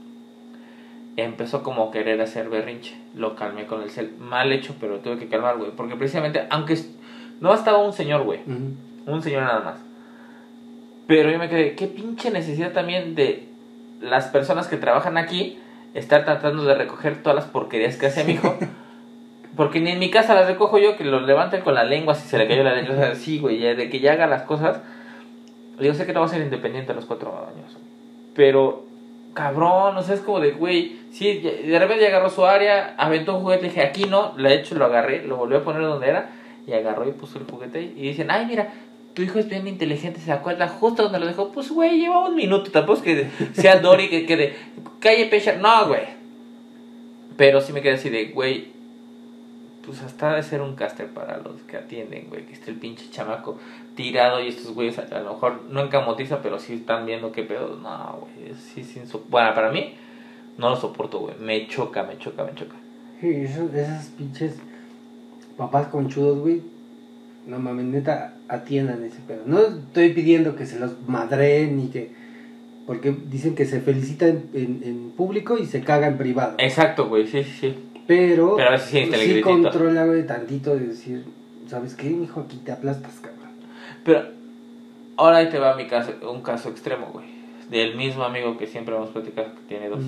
empezó 1.17 1.63
como 1.63 1.87
a 1.87 1.91
querer 1.91 2.21
hacer 2.21 2.49
berrinche. 2.49 2.95
Lo 3.15 3.35
calmé 3.35 3.65
con 3.65 3.81
el 3.81 3.89
cel. 3.89 4.13
Mal 4.19 4.51
hecho, 4.51 4.75
pero 4.79 4.99
tuve 4.99 5.17
que 5.17 5.27
calmar, 5.27 5.57
güey. 5.57 5.71
Porque 5.71 5.95
precisamente, 5.95 6.45
aunque 6.49 6.77
no 7.39 7.53
estaba 7.53 7.77
un 7.79 7.93
señor, 7.93 8.23
güey. 8.23 8.39
Un 8.45 9.21
señor 9.21 9.43
nada 9.43 9.61
más. 9.61 9.75
Pero 11.07 11.29
yo 11.29 11.37
me 11.37 11.49
quedé, 11.49 11.75
qué 11.75 11.87
pinche 11.87 12.31
necesidad 12.31 12.73
también 12.73 13.15
de 13.15 13.47
las 14.01 14.27
personas 14.27 14.67
que 14.67 14.77
trabajan 14.77 15.17
aquí 15.17 15.59
estar 15.93 16.25
tratando 16.25 16.65
de 16.65 16.75
recoger 16.75 17.21
todas 17.21 17.35
las 17.35 17.45
porquerías 17.45 17.95
que 17.95 18.07
hace 18.07 18.23
mi 18.23 18.33
hijo. 18.33 18.57
Porque 19.55 19.79
ni 19.79 19.91
en 19.91 19.99
mi 19.99 20.09
casa 20.09 20.35
las 20.35 20.47
recojo 20.47 20.77
yo, 20.77 20.97
que 20.97 21.03
los 21.03 21.23
levanten 21.23 21.61
con 21.61 21.75
la 21.75 21.83
lengua 21.83 22.15
si 22.15 22.27
se 22.27 22.37
le 22.37 22.47
cayó 22.47 22.63
la 22.63 22.75
lengua. 22.75 22.95
O 22.95 22.97
sea, 22.97 23.15
sí, 23.15 23.39
güey, 23.39 23.59
de 23.59 23.89
que 23.89 23.99
ya 23.99 24.13
haga 24.13 24.27
las 24.27 24.43
cosas. 24.43 24.81
Yo 25.79 25.93
sé 25.93 26.05
que 26.05 26.13
no 26.13 26.21
va 26.21 26.25
a 26.25 26.29
ser 26.29 26.41
independiente 26.41 26.91
a 26.91 26.95
los 26.95 27.05
cuatro 27.05 27.31
años. 27.31 27.77
Pero 28.35 28.85
cabrón, 29.35 29.97
o 29.97 30.01
sea, 30.01 30.15
es 30.15 30.21
como 30.21 30.39
de, 30.39 30.51
güey, 30.51 30.95
sí, 31.11 31.39
de 31.39 31.77
repente 31.77 32.07
agarró 32.07 32.29
su 32.29 32.45
área, 32.45 32.95
aventó 32.97 33.35
un 33.35 33.43
juguete, 33.43 33.65
dije, 33.65 33.81
aquí 33.81 34.05
no, 34.05 34.33
lo 34.37 34.49
he 34.49 34.55
hecho, 34.55 34.75
lo 34.75 34.85
agarré, 34.85 35.23
lo 35.23 35.35
volvió 35.35 35.57
a 35.59 35.63
poner 35.63 35.81
donde 35.81 36.07
era, 36.07 36.29
y 36.65 36.71
agarró 36.71 37.07
y 37.07 37.11
puso 37.11 37.37
el 37.37 37.45
juguete 37.45 37.81
y 37.81 38.01
dicen, 38.01 38.31
ay, 38.31 38.45
mira, 38.47 38.73
tu 39.13 39.21
hijo 39.21 39.37
es 39.37 39.47
bien 39.47 39.67
inteligente, 39.67 40.21
se 40.21 40.31
acuerda 40.31 40.69
justo 40.69 41.03
donde 41.03 41.19
lo 41.19 41.27
dejó, 41.27 41.51
pues, 41.51 41.69
güey, 41.69 41.99
lleva 41.99 42.27
un 42.27 42.35
minuto, 42.35 42.71
tampoco 42.71 42.99
es 42.99 43.03
que 43.03 43.27
sea 43.53 43.79
Dory 43.79 44.09
que 44.09 44.25
quede, 44.25 44.55
calle 44.99 45.25
Pecha, 45.25 45.57
no, 45.57 45.89
güey. 45.89 46.03
Pero 47.35 47.59
sí 47.59 47.73
me 47.73 47.81
quedé 47.81 47.95
así 47.95 48.09
de, 48.09 48.27
güey, 48.27 48.69
pues 49.85 50.01
hasta 50.01 50.35
de 50.35 50.43
ser 50.43 50.61
un 50.61 50.75
caster 50.75 51.07
para 51.07 51.37
los 51.37 51.61
que 51.61 51.77
atienden, 51.77 52.27
güey, 52.29 52.45
que 52.45 52.53
esté 52.53 52.71
el 52.71 52.77
pinche 52.77 53.09
chamaco 53.09 53.57
tirado 53.95 54.41
y 54.41 54.47
estos 54.47 54.73
güeyes 54.73 54.97
a, 54.99 55.19
lo 55.19 55.33
mejor 55.33 55.63
no 55.69 55.81
encamotiza, 55.81 56.41
pero 56.41 56.59
sí 56.59 56.73
están 56.73 57.05
viendo 57.05 57.31
qué 57.31 57.43
pedo. 57.43 57.77
No, 57.77 58.19
güey, 58.21 58.53
sí, 58.55 58.83
sí, 58.83 59.01
bueno, 59.29 59.53
para 59.53 59.71
mí 59.71 59.93
no 60.57 60.69
lo 60.69 60.75
soporto, 60.75 61.19
güey, 61.19 61.35
me 61.39 61.67
choca, 61.67 62.03
me 62.03 62.17
choca, 62.17 62.43
me 62.43 62.55
choca. 62.55 62.75
Sí, 63.21 63.29
esos, 63.29 63.73
esas 63.73 64.07
pinches 64.07 64.55
papás 65.57 65.87
conchudos, 65.87 66.39
güey, 66.39 66.61
no 67.45 67.59
mames, 67.59 67.85
neta, 67.85 68.33
atiendan 68.47 69.03
ese 69.03 69.19
pedo. 69.27 69.43
No 69.45 69.59
estoy 69.59 70.13
pidiendo 70.13 70.55
que 70.55 70.65
se 70.65 70.79
los 70.79 71.07
madren 71.07 71.77
ni 71.77 71.87
que... 71.87 72.25
Porque 72.87 73.11
dicen 73.11 73.55
que 73.55 73.65
se 73.65 73.81
felicita 73.81 74.27
en, 74.27 74.49
en, 74.53 74.81
en 74.83 75.11
público 75.11 75.57
y 75.57 75.65
se 75.65 75.81
caga 75.81 76.05
en 76.05 76.17
privado. 76.17 76.53
Exacto, 76.59 77.07
güey, 77.07 77.25
sí, 77.25 77.43
sí, 77.43 77.51
sí. 77.59 77.75
Pero, 78.07 78.55
Pero 78.55 78.77
sí, 78.77 79.09
sí 79.11 79.41
controla, 79.41 80.05
güey, 80.05 80.27
tantito 80.27 80.75
de 80.75 80.87
decir, 80.87 81.25
¿sabes 81.67 81.95
qué, 81.95 82.07
hijo? 82.07 82.41
Aquí 82.41 82.57
te 82.57 82.71
aplastas, 82.71 83.19
cabrón. 83.19 83.49
Pero 84.03 84.25
ahora 85.17 85.37
ahí 85.37 85.49
te 85.49 85.57
va 85.57 85.75
mi 85.75 85.87
caso, 85.87 86.13
un 86.31 86.41
caso 86.41 86.69
extremo, 86.69 87.07
güey. 87.11 87.25
Del 87.69 87.95
mismo 87.95 88.23
amigo 88.23 88.57
que 88.57 88.67
siempre 88.67 88.93
vamos 88.93 89.09
a 89.09 89.13
platicar, 89.13 89.53
que 89.53 89.61
tiene 89.67 89.89
dos. 89.89 90.03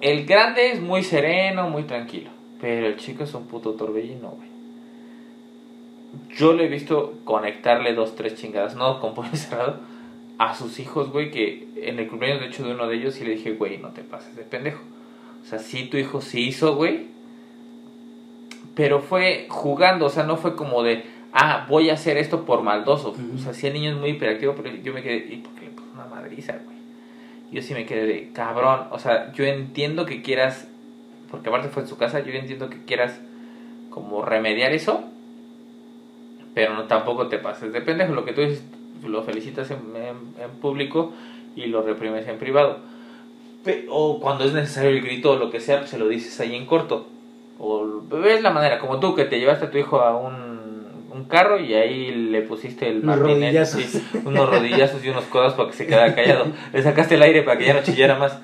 El 0.00 0.24
grande 0.26 0.70
es 0.70 0.80
muy 0.80 1.02
sereno, 1.02 1.68
muy 1.68 1.84
tranquilo. 1.84 2.30
Pero 2.60 2.86
el 2.86 2.96
chico 2.96 3.24
es 3.24 3.34
un 3.34 3.46
puto 3.46 3.72
torbellino, 3.72 4.28
güey. 4.28 4.48
Yo 6.36 6.52
le 6.52 6.66
he 6.66 6.68
visto 6.68 7.14
conectarle 7.24 7.94
dos, 7.94 8.14
tres 8.14 8.36
chingadas, 8.36 8.76
no 8.76 9.00
con 9.00 9.14
puño 9.14 9.30
cerrado, 9.34 9.80
a 10.38 10.54
sus 10.54 10.78
hijos, 10.78 11.10
güey, 11.10 11.32
que 11.32 11.68
en 11.76 11.98
el 11.98 12.08
cumpleaños, 12.08 12.40
de 12.40 12.46
hecho, 12.46 12.64
de 12.64 12.74
uno 12.74 12.86
de 12.86 12.96
ellos, 12.96 13.14
sí 13.14 13.24
le 13.24 13.32
dije, 13.32 13.54
güey, 13.54 13.78
no 13.78 13.88
te 13.88 14.02
pases 14.02 14.36
de 14.36 14.42
pendejo 14.42 14.91
o 15.42 15.44
sea, 15.44 15.58
sí, 15.58 15.86
tu 15.86 15.96
hijo 15.96 16.20
sí 16.20 16.48
hizo, 16.48 16.76
güey. 16.76 17.08
Pero 18.74 19.00
fue 19.00 19.46
jugando, 19.50 20.06
o 20.06 20.10
sea, 20.10 20.22
no 20.22 20.36
fue 20.36 20.54
como 20.54 20.82
de, 20.82 21.04
ah, 21.32 21.66
voy 21.68 21.90
a 21.90 21.94
hacer 21.94 22.16
esto 22.16 22.44
por 22.44 22.62
maldoso. 22.62 23.14
O 23.34 23.38
sea, 23.38 23.52
sí, 23.52 23.66
el 23.66 23.74
niño 23.74 23.90
es 23.90 23.96
muy 23.96 24.10
hiperactivo, 24.10 24.54
pero 24.54 24.74
yo 24.74 24.92
me 24.92 25.02
quedé, 25.02 25.16
¿y 25.16 25.36
por 25.38 25.52
qué 25.54 25.66
le 25.66 25.72
puso 25.72 25.90
una 25.94 26.06
madriza, 26.06 26.58
güey? 26.64 26.76
Yo 27.50 27.60
sí 27.60 27.74
me 27.74 27.84
quedé 27.84 28.06
de, 28.06 28.30
cabrón, 28.32 28.86
o 28.92 28.98
sea, 28.98 29.32
yo 29.32 29.44
entiendo 29.44 30.06
que 30.06 30.22
quieras, 30.22 30.68
porque 31.30 31.50
aparte 31.50 31.68
fue 31.68 31.82
en 31.82 31.88
su 31.88 31.98
casa, 31.98 32.20
yo 32.20 32.32
entiendo 32.32 32.70
que 32.70 32.82
quieras 32.84 33.20
como 33.90 34.24
remediar 34.24 34.72
eso, 34.72 35.04
pero 36.54 36.72
no 36.72 36.84
tampoco 36.84 37.28
te 37.28 37.38
pases 37.38 37.74
de 37.74 37.82
pendejo. 37.82 38.14
Lo 38.14 38.24
que 38.24 38.32
tú 38.32 38.40
dices, 38.40 38.64
lo 39.04 39.22
felicitas 39.22 39.70
en, 39.70 39.80
en 39.96 40.50
público 40.62 41.12
y 41.56 41.66
lo 41.66 41.82
reprimes 41.82 42.26
en 42.26 42.38
privado 42.38 42.91
o 43.88 44.20
cuando 44.20 44.44
es 44.44 44.52
necesario 44.52 44.90
el 44.90 45.02
grito 45.02 45.32
o 45.32 45.36
lo 45.36 45.50
que 45.50 45.60
sea, 45.60 45.86
se 45.86 45.98
lo 45.98 46.08
dices 46.08 46.38
ahí 46.40 46.54
en 46.54 46.66
corto. 46.66 47.06
O 47.58 48.02
ves 48.10 48.42
la 48.42 48.50
manera, 48.50 48.78
como 48.78 48.98
tú 48.98 49.14
que 49.14 49.24
te 49.24 49.38
llevaste 49.38 49.66
a 49.66 49.70
tu 49.70 49.78
hijo 49.78 50.00
a 50.00 50.16
un, 50.16 50.62
un 51.12 51.24
carro 51.24 51.60
y 51.60 51.74
ahí 51.74 52.10
le 52.10 52.42
pusiste 52.42 52.88
el 52.88 53.02
unos 53.02 53.18
rodillazos. 53.18 54.02
unos 54.24 54.48
rodillazos 54.48 55.04
y 55.04 55.08
unos 55.08 55.24
codos 55.24 55.54
para 55.54 55.70
que 55.70 55.76
se 55.76 55.86
quedara 55.86 56.14
callado. 56.14 56.46
le 56.72 56.82
sacaste 56.82 57.14
el 57.14 57.22
aire 57.22 57.42
para 57.42 57.58
que 57.58 57.66
ya 57.66 57.74
no 57.74 57.82
chillara 57.82 58.16
más. 58.16 58.38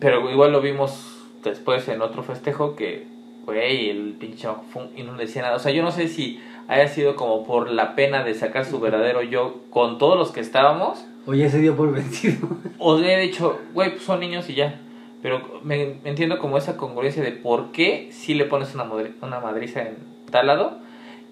Pero 0.00 0.28
igual 0.30 0.52
lo 0.52 0.60
vimos 0.60 1.16
después 1.44 1.86
en 1.88 2.02
otro 2.02 2.22
festejo 2.22 2.76
que, 2.76 3.06
güey, 3.44 3.88
el 3.90 4.14
pinche 4.18 4.48
fue 4.72 4.88
y 4.96 5.02
no 5.02 5.14
le 5.14 5.26
decía 5.26 5.42
nada. 5.42 5.56
O 5.56 5.58
sea, 5.58 5.72
yo 5.72 5.82
no 5.82 5.92
sé 5.92 6.08
si 6.08 6.40
haya 6.68 6.88
sido 6.88 7.16
como 7.16 7.46
por 7.46 7.70
la 7.70 7.94
pena 7.94 8.24
de 8.24 8.34
sacar 8.34 8.64
su 8.64 8.80
verdadero 8.80 9.22
yo 9.22 9.60
con 9.70 9.98
todos 9.98 10.18
los 10.18 10.32
que 10.32 10.40
estábamos. 10.40 11.04
O 11.26 11.34
ya 11.34 11.48
se 11.50 11.58
dio 11.58 11.76
por 11.76 11.92
vencido. 11.94 12.48
O 12.78 12.98
le 12.98 13.14
he 13.14 13.20
dicho, 13.20 13.58
güey, 13.74 13.90
pues 13.90 14.02
son 14.04 14.20
niños 14.20 14.48
y 14.48 14.54
ya. 14.54 14.80
Pero 15.22 15.60
me, 15.64 15.96
entiendo 16.04 16.38
como 16.38 16.56
esa 16.58 16.76
congruencia 16.76 17.22
de 17.22 17.32
por 17.32 17.72
qué 17.72 18.08
si 18.12 18.34
le 18.34 18.44
pones 18.44 18.74
una, 18.74 18.84
madri- 18.84 19.14
una 19.22 19.40
madriza 19.40 19.82
en 19.82 19.96
tal 20.30 20.46
lado. 20.46 20.78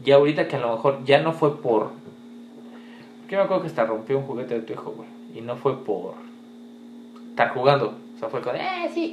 Y 0.05 0.11
ahorita 0.11 0.49
que 0.49 0.57
a 0.57 0.61
lo 0.61 0.73
mejor 0.73 1.05
ya 1.05 1.21
no 1.21 1.33
fue 1.33 1.61
por... 1.61 1.93
Que 3.29 3.37
me 3.37 3.43
acuerdo 3.43 3.63
que 3.63 3.69
hasta 3.69 3.85
rompió 3.87 4.19
un 4.19 4.25
juguete 4.25 4.55
de 4.55 4.61
tu 4.63 4.73
hijo, 4.73 4.91
güey. 4.93 5.09
Y 5.35 5.41
no 5.41 5.57
fue 5.57 5.85
por 5.85 6.15
estar 7.31 7.51
jugando. 7.51 7.97
O 8.17 8.19
sea, 8.19 8.29
fue 8.29 8.41
con, 8.41 8.57
eh, 8.57 8.91
sí. 8.93 9.13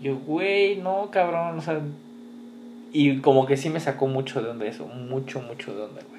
Yo, 0.00 0.16
güey, 0.16 0.76
no, 0.76 1.10
cabrón. 1.10 1.58
O 1.58 1.62
sea, 1.62 1.80
y 2.92 3.18
como 3.20 3.46
que 3.46 3.56
sí 3.56 3.68
me 3.68 3.80
sacó 3.80 4.06
mucho 4.06 4.42
de 4.42 4.50
onda 4.50 4.66
eso. 4.66 4.86
Mucho, 4.86 5.40
mucho 5.40 5.74
de 5.74 5.82
onda, 5.82 6.00
güey. 6.08 6.15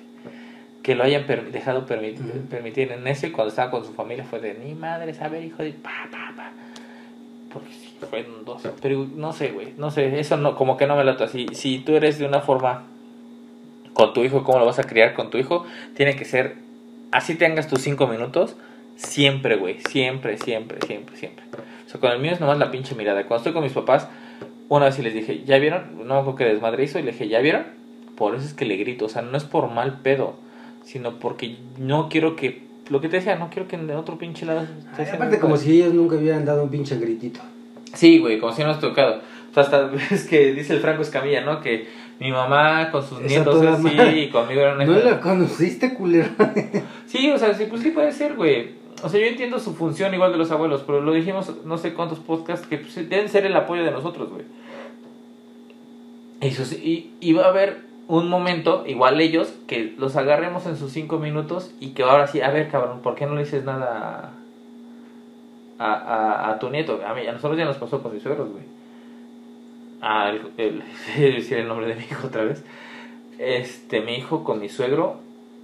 Que 0.87 0.95
lo 0.95 1.03
hayan 1.03 1.25
per- 1.25 1.51
dejado 1.51 1.85
permitir, 1.85 2.93
en 2.93 3.05
eso 3.07 3.27
y 3.27 3.31
cuando 3.31 3.49
estaba 3.49 3.69
con 3.69 3.83
su 3.83 3.91
familia 3.91 4.23
fue 4.23 4.39
de, 4.39 4.53
ni 4.53 4.73
madre, 4.73 5.13
a 5.19 5.27
ver, 5.27 5.43
hijo 5.43 5.61
de... 5.61 5.73
Pa, 5.73 6.07
pa, 6.09 6.31
pa. 6.33 6.51
Porque 7.51 7.73
sí, 7.73 7.93
fueron 8.09 8.45
dos. 8.45 8.63
Pero 8.81 9.05
no 9.13 9.33
sé, 9.33 9.49
güey. 9.49 9.73
No 9.77 9.91
sé, 9.91 10.17
eso 10.17 10.37
no, 10.37 10.55
como 10.55 10.77
que 10.77 10.87
no 10.87 10.95
me 10.95 11.03
late 11.03 11.25
así. 11.25 11.45
Si 11.51 11.79
tú 11.79 11.97
eres 11.97 12.19
de 12.19 12.25
una 12.25 12.39
forma 12.39 12.83
con 13.91 14.13
tu 14.13 14.23
hijo, 14.23 14.45
cómo 14.45 14.59
lo 14.59 14.65
vas 14.65 14.79
a 14.79 14.85
criar 14.85 15.13
con 15.13 15.29
tu 15.29 15.37
hijo, 15.37 15.65
tiene 15.93 16.15
que 16.15 16.23
ser, 16.23 16.55
así 17.11 17.35
tengas 17.35 17.67
tus 17.67 17.81
cinco 17.81 18.07
minutos, 18.07 18.55
siempre, 18.95 19.57
güey. 19.57 19.81
Siempre, 19.89 20.37
siempre, 20.37 20.79
siempre, 20.87 21.17
siempre. 21.17 21.43
O 21.85 21.89
sea, 21.89 21.99
con 21.99 22.13
el 22.13 22.19
mío 22.19 22.31
es 22.31 22.39
nomás 22.39 22.59
la 22.59 22.71
pinche 22.71 22.95
mirada. 22.95 23.23
Cuando 23.25 23.37
estoy 23.41 23.51
con 23.51 23.63
mis 23.63 23.73
papás, 23.73 24.07
una 24.69 24.85
vez 24.85 24.95
sí 24.95 25.01
les 25.01 25.13
dije, 25.13 25.43
¿ya 25.43 25.57
vieron? 25.57 26.07
No 26.07 26.15
acuerdo 26.19 26.35
que 26.37 26.45
desmadre 26.45 26.85
hizo 26.85 26.97
y 26.97 27.03
le 27.03 27.11
dije, 27.11 27.27
¿ya 27.27 27.39
vieron? 27.39 27.65
Por 28.15 28.35
eso 28.35 28.45
es 28.45 28.53
que 28.53 28.63
le 28.63 28.77
grito. 28.77 29.03
O 29.05 29.09
sea, 29.09 29.21
no 29.21 29.35
es 29.37 29.43
por 29.43 29.69
mal 29.69 29.99
pedo, 29.99 30.35
sino 30.87 31.19
porque 31.19 31.57
no 31.77 32.07
quiero 32.09 32.35
que. 32.35 32.65
Lo 32.89 33.01
que 33.01 33.09
te 33.09 33.17
decía, 33.17 33.35
no 33.35 33.49
quiero 33.49 33.67
que 33.67 33.75
en 33.75 33.91
otro 33.91 34.17
pinche 34.17 34.45
lado. 34.45 34.65
haciendo 34.93 35.15
Aparte, 35.15 35.39
como 35.39 35.57
si 35.57 35.73
ellos 35.81 35.93
nunca 35.93 36.15
hubieran 36.15 36.45
dado 36.45 36.63
un 36.63 36.69
pinche 36.69 36.97
gritito. 36.97 37.41
Sí, 37.93 38.19
güey, 38.19 38.39
como 38.39 38.53
si 38.53 38.63
no 38.63 38.69
has 38.69 38.79
tocado. 38.79 39.17
O 39.51 39.53
sea, 39.53 39.63
hasta 39.63 39.91
es 40.11 40.23
que 40.25 40.53
dice 40.53 40.73
el 40.73 40.79
Franco 40.79 41.01
Escamilla, 41.01 41.41
¿no? 41.41 41.59
Que 41.59 41.87
mi 42.19 42.31
mamá 42.31 42.89
con 42.91 43.03
sus 43.03 43.19
Esa 43.19 43.27
nietos 43.27 43.61
así 43.65 43.89
y 44.19 44.29
conmigo 44.29 44.61
era 44.61 44.73
una... 44.75 44.85
¿No 44.85 44.93
la 44.93 45.19
conociste, 45.19 45.93
culero? 45.93 46.29
Sí, 47.05 47.29
o 47.29 47.37
sea, 47.37 47.53
sí, 47.53 47.65
pues 47.69 47.81
sí 47.83 47.91
puede 47.91 48.11
ser, 48.13 48.35
güey. 48.35 48.69
O 49.03 49.09
sea, 49.09 49.19
yo 49.19 49.27
entiendo 49.27 49.59
su 49.59 49.75
función 49.75 50.13
igual 50.13 50.31
de 50.31 50.37
los 50.37 50.49
abuelos, 50.51 50.83
pero 50.87 51.01
lo 51.01 51.11
dijimos 51.13 51.51
no 51.65 51.77
sé 51.77 51.93
cuántos 51.93 52.19
podcasts 52.19 52.65
que 52.65 52.77
pues, 52.77 52.95
deben 52.95 53.27
ser 53.29 53.45
el 53.45 53.55
apoyo 53.55 53.83
de 53.83 53.91
nosotros, 53.91 54.29
güey. 54.29 54.45
Y, 56.41 56.51
sus- 56.51 56.73
y, 56.73 57.11
y 57.19 57.33
va 57.33 57.45
a 57.45 57.49
haber 57.49 57.81
un 58.07 58.29
momento, 58.29 58.83
igual 58.87 59.19
ellos, 59.19 59.53
que 59.67 59.93
los 59.97 60.15
agarremos 60.15 60.65
en 60.65 60.77
sus 60.77 60.91
cinco 60.91 61.19
minutos 61.19 61.73
y 61.79 61.89
que 61.89 62.03
ahora 62.03 62.27
sí, 62.27 62.41
a 62.41 62.49
ver, 62.51 62.69
cabrón, 62.69 63.01
¿por 63.01 63.15
qué 63.15 63.25
no 63.25 63.35
le 63.35 63.43
dices 63.43 63.65
nada 63.65 64.31
a, 65.77 65.93
a, 65.93 66.49
a, 66.51 66.59
tu 66.59 66.69
nieto? 66.69 67.01
A, 67.05 67.13
mí, 67.13 67.27
a 67.27 67.33
nosotros 67.33 67.57
ya 67.57 67.65
nos 67.65 67.77
pasó 67.77 68.01
con 68.01 68.13
mis 68.13 68.23
suegros, 68.23 68.49
güey. 68.49 68.63
Ah, 70.01 70.31
el, 70.57 70.83
decir 71.17 71.57
el 71.57 71.67
nombre 71.67 71.87
de 71.87 71.95
mi 71.95 72.03
hijo 72.03 72.27
otra 72.27 72.45
vez. 72.45 72.63
Este, 73.39 74.01
mi 74.01 74.15
hijo 74.15 74.43
con 74.43 74.59
mi 74.59 74.69
suegro 74.69 75.19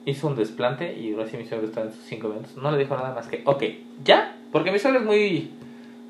hizo 0.06 0.28
un 0.28 0.36
desplante 0.36 0.98
y 0.98 1.14
ahora 1.14 1.28
sí 1.28 1.38
mi 1.38 1.46
suegro 1.46 1.68
está 1.68 1.82
en 1.82 1.94
sus 1.94 2.04
cinco 2.04 2.28
minutos. 2.28 2.58
No 2.58 2.72
le 2.72 2.78
dijo 2.78 2.96
nada 2.96 3.16
más 3.16 3.28
que, 3.28 3.42
ok, 3.46 3.64
ya, 4.04 4.36
porque 4.52 4.72
mi 4.72 4.80
suegro 4.80 5.00
es 5.00 5.06
muy 5.06 5.50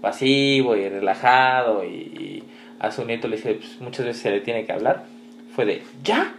pasivo 0.02 0.76
y 0.76 0.90
relajado 0.90 1.86
y, 1.86 1.88
y 1.88 2.44
a 2.80 2.92
su 2.92 3.06
nieto 3.06 3.28
le 3.28 3.36
dice, 3.36 3.54
pues, 3.54 3.80
muchas 3.82 4.08
veces 4.08 4.22
se 4.24 4.32
le 4.32 4.42
tiene 4.42 4.66
que 4.66 4.74
hablar. 4.74 5.13
Fue 5.56 5.66
de, 5.66 5.84
ya, 6.04 6.34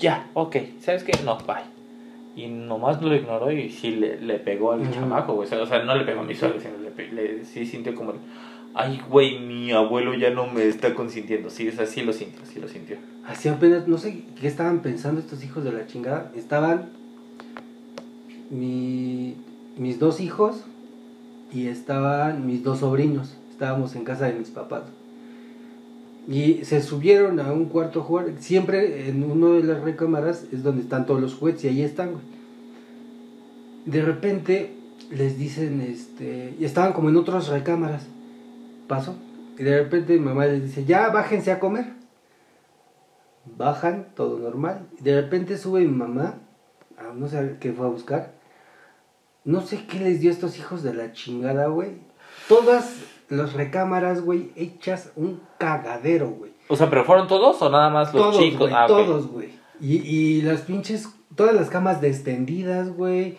ya, 0.00 0.28
ok, 0.34 0.56
¿sabes 0.80 1.04
qué? 1.04 1.12
No, 1.24 1.38
bye. 1.38 1.56
Y 2.36 2.46
nomás 2.48 3.02
lo 3.02 3.14
ignoró 3.14 3.50
y 3.50 3.70
sí 3.70 3.92
le, 3.92 4.20
le 4.20 4.38
pegó 4.38 4.72
al 4.72 4.82
Ujú. 4.82 4.92
chamaco, 4.92 5.34
güey. 5.34 5.48
O 5.52 5.66
sea, 5.66 5.82
no 5.84 5.94
le 5.96 6.04
pegó 6.04 6.20
a 6.20 6.24
mi 6.24 6.34
suegro, 6.34 6.60
sino 6.60 6.74
le, 6.78 7.12
le- 7.12 7.44
sí 7.44 7.66
sintió 7.66 7.94
como, 7.94 8.12
el, 8.12 8.18
ay, 8.74 9.00
güey, 9.08 9.38
mi 9.40 9.72
abuelo 9.72 10.14
ya 10.14 10.30
no 10.30 10.46
me 10.46 10.66
está 10.68 10.94
consintiendo. 10.94 11.50
Sí, 11.50 11.68
o 11.68 11.72
sea, 11.72 11.86
sí 11.86 12.02
lo 12.02 12.12
sintió, 12.12 12.40
sí 12.44 12.60
lo 12.60 12.68
sintió. 12.68 12.96
Así 13.26 13.48
apenas, 13.48 13.86
no 13.88 13.98
sé 13.98 14.22
qué 14.40 14.46
estaban 14.46 14.80
pensando 14.82 15.20
estos 15.20 15.44
hijos 15.44 15.64
de 15.64 15.72
la 15.72 15.86
chingada. 15.86 16.30
Estaban 16.36 16.90
mi, 18.50 19.36
mis 19.76 19.98
dos 19.98 20.20
hijos 20.20 20.64
y 21.52 21.66
estaban 21.68 22.46
mis 22.46 22.62
dos 22.62 22.80
sobrinos. 22.80 23.36
Estábamos 23.50 23.96
en 23.96 24.04
casa 24.04 24.26
de 24.26 24.34
mis 24.34 24.48
papás. 24.50 24.82
Y 26.28 26.64
se 26.64 26.82
subieron 26.82 27.40
a 27.40 27.52
un 27.52 27.66
cuarto 27.66 28.02
jugar. 28.02 28.26
Siempre 28.38 29.08
en 29.08 29.24
uno 29.24 29.54
de 29.54 29.64
las 29.64 29.80
recámaras 29.82 30.44
es 30.52 30.62
donde 30.62 30.82
están 30.82 31.06
todos 31.06 31.20
los 31.20 31.34
juguetes 31.34 31.64
y 31.64 31.68
ahí 31.68 31.82
están. 31.82 32.10
De 33.86 34.02
repente 34.02 34.74
les 35.10 35.38
dicen, 35.38 35.80
este, 35.80 36.54
y 36.60 36.64
estaban 36.64 36.92
como 36.92 37.08
en 37.08 37.16
otras 37.16 37.48
recámaras. 37.48 38.06
Pasó. 38.86 39.16
Y 39.58 39.62
de 39.62 39.78
repente 39.78 40.12
mi 40.12 40.20
mamá 40.20 40.46
les 40.46 40.62
dice, 40.62 40.84
ya 40.84 41.08
bájense 41.08 41.50
a 41.50 41.58
comer 41.58 41.98
bajan, 43.56 44.08
todo 44.14 44.38
normal. 44.38 44.88
De 45.00 45.20
repente 45.20 45.56
sube 45.56 45.80
mi 45.80 45.88
mamá, 45.88 46.40
no 47.14 47.28
sé 47.28 47.56
qué 47.60 47.72
fue 47.72 47.86
a 47.86 47.90
buscar. 47.90 48.32
No 49.44 49.62
sé 49.62 49.86
qué 49.86 50.00
les 50.00 50.20
dio 50.20 50.30
a 50.30 50.34
estos 50.34 50.58
hijos 50.58 50.82
de 50.82 50.92
la 50.92 51.12
chingada, 51.12 51.68
güey. 51.68 51.92
Todas 52.48 52.96
las 53.28 53.52
recámaras, 53.52 54.22
güey, 54.22 54.50
hechas 54.56 55.12
un 55.16 55.40
cagadero, 55.58 56.30
güey. 56.30 56.52
O 56.68 56.76
sea, 56.76 56.88
¿pero 56.90 57.04
fueron 57.04 57.28
todos 57.28 57.60
o 57.62 57.70
nada 57.70 57.90
más 57.90 58.12
los 58.14 58.22
Todos, 58.22 58.38
chicos? 58.38 58.60
güey, 58.60 58.72
Ah, 58.74 58.86
todos, 58.86 59.26
güey. 59.28 59.50
Y, 59.80 59.96
y 59.96 60.42
las 60.42 60.62
pinches, 60.62 61.08
todas 61.34 61.54
las 61.54 61.70
camas 61.70 62.00
descendidas, 62.00 62.90
güey. 62.90 63.36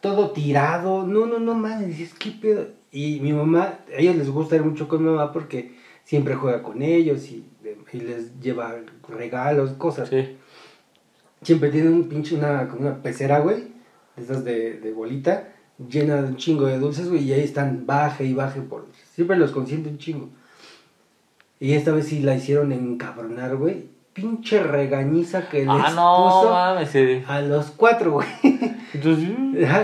Todo 0.00 0.30
tirado. 0.30 1.06
No, 1.06 1.26
no, 1.26 1.38
no 1.38 1.54
mames, 1.54 1.88
dices, 1.88 2.14
¿qué 2.18 2.30
pedo? 2.30 2.68
Y 2.90 3.20
mi 3.20 3.32
mamá, 3.32 3.78
a 3.90 3.98
ellos 4.00 4.16
les 4.16 4.30
gusta 4.30 4.56
ir 4.56 4.62
mucho 4.64 4.86
con 4.88 5.02
mi 5.02 5.10
mamá 5.10 5.32
porque 5.32 5.74
siempre 6.04 6.34
juega 6.34 6.62
con 6.62 6.82
ellos 6.82 7.28
y, 7.30 7.46
y 7.92 8.00
les 8.00 8.38
lleva 8.40 8.74
regalos, 9.08 9.70
cosas. 9.72 10.08
Sí. 10.08 10.36
Siempre 11.42 11.70
tienen 11.70 11.92
un 11.94 12.08
pinche, 12.08 12.34
una, 12.36 12.68
como 12.68 12.82
una 12.82 13.02
pecera, 13.02 13.40
güey, 13.40 13.68
de 14.16 14.22
esas 14.22 14.44
de, 14.44 14.78
de 14.78 14.92
bolita, 14.92 15.48
llena 15.88 16.16
de 16.22 16.28
un 16.28 16.36
chingo 16.36 16.66
de 16.66 16.78
dulces, 16.78 17.08
güey, 17.08 17.24
y 17.24 17.32
ahí 17.32 17.40
están, 17.40 17.84
baje 17.86 18.24
y 18.24 18.34
baje 18.34 18.60
por... 18.60 18.86
Siempre 19.14 19.36
los 19.36 19.50
consiente 19.52 19.88
un 19.88 19.98
chingo. 19.98 20.28
Y 21.60 21.74
esta 21.74 21.92
vez 21.92 22.08
sí 22.08 22.20
la 22.20 22.34
hicieron 22.34 22.72
encabronar, 22.72 23.56
güey. 23.56 23.86
Pinche 24.12 24.62
regañiza 24.62 25.48
que 25.48 25.60
les 25.60 25.68
Ah, 25.68 25.92
no, 25.94 26.40
puso 26.40 26.50
mames. 26.52 26.90
sí. 26.90 27.22
a 27.26 27.40
los 27.40 27.70
cuatro, 27.70 28.12
güey. 28.12 28.26
Entonces, 28.92 29.28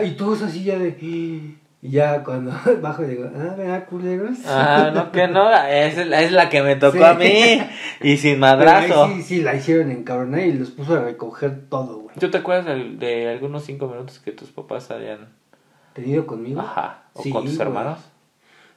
y 0.05 0.11
todos 0.13 0.43
así 0.43 0.65
ya 0.65 0.79
de... 0.79 1.55
Ya 1.81 2.25
cuando 2.25 2.51
bajo 2.83 3.05
digo, 3.05 3.31
ah, 3.37 3.55
¿verdad, 3.57 3.87
culeros? 3.89 4.39
ah, 4.47 4.91
no, 4.93 5.13
que 5.13 5.29
no, 5.29 5.49
es, 5.65 6.05
la- 6.09 6.23
es 6.23 6.33
la 6.33 6.49
que 6.51 6.61
me 6.61 6.75
tocó 6.75 6.99
Sí. 6.99 7.05
a 7.05 7.15
mí. 7.15 7.61
Y 8.03 8.17
sin 8.17 8.41
madrazo. 8.41 9.05
ahí 9.05 9.15
sí, 9.19 9.23
sí, 9.23 9.43
la 9.43 9.55
hicieron 9.55 9.93
encabronar 9.93 10.41
y 10.41 10.55
los 10.55 10.71
puso 10.73 10.95
a 10.97 11.01
recoger 11.05 11.69
todo, 11.71 12.01
güey. 12.01 12.17
¿Tú 12.19 12.31
te 12.33 12.39
acuerdas 12.39 12.67
de, 12.67 12.97
de 12.97 13.29
algunos 13.29 13.63
cinco 13.65 13.87
minutos 13.87 14.19
que 14.19 14.33
tus 14.33 14.51
papás 14.51 14.91
habían... 14.91 15.29
¿Tenido 15.93 16.27
conmigo? 16.27 16.61
Ajá, 16.61 17.05
o 17.13 17.23
Sí, 17.23 17.31
con 17.31 17.45
tus 17.45 17.57
güey. 17.57 17.69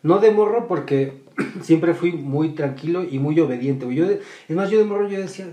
No 0.03 0.19
de 0.19 0.31
morro 0.31 0.67
porque 0.67 1.21
siempre 1.61 1.93
fui 1.93 2.11
muy 2.13 2.49
tranquilo 2.49 3.03
y 3.03 3.19
muy 3.19 3.39
obediente. 3.39 3.93
Yo, 3.93 4.07
de- 4.07 4.21
es 4.47 4.55
más, 4.55 4.69
yo 4.69 4.79
de 4.79 4.85
morro 4.85 5.07
yo 5.07 5.19
decía, 5.19 5.47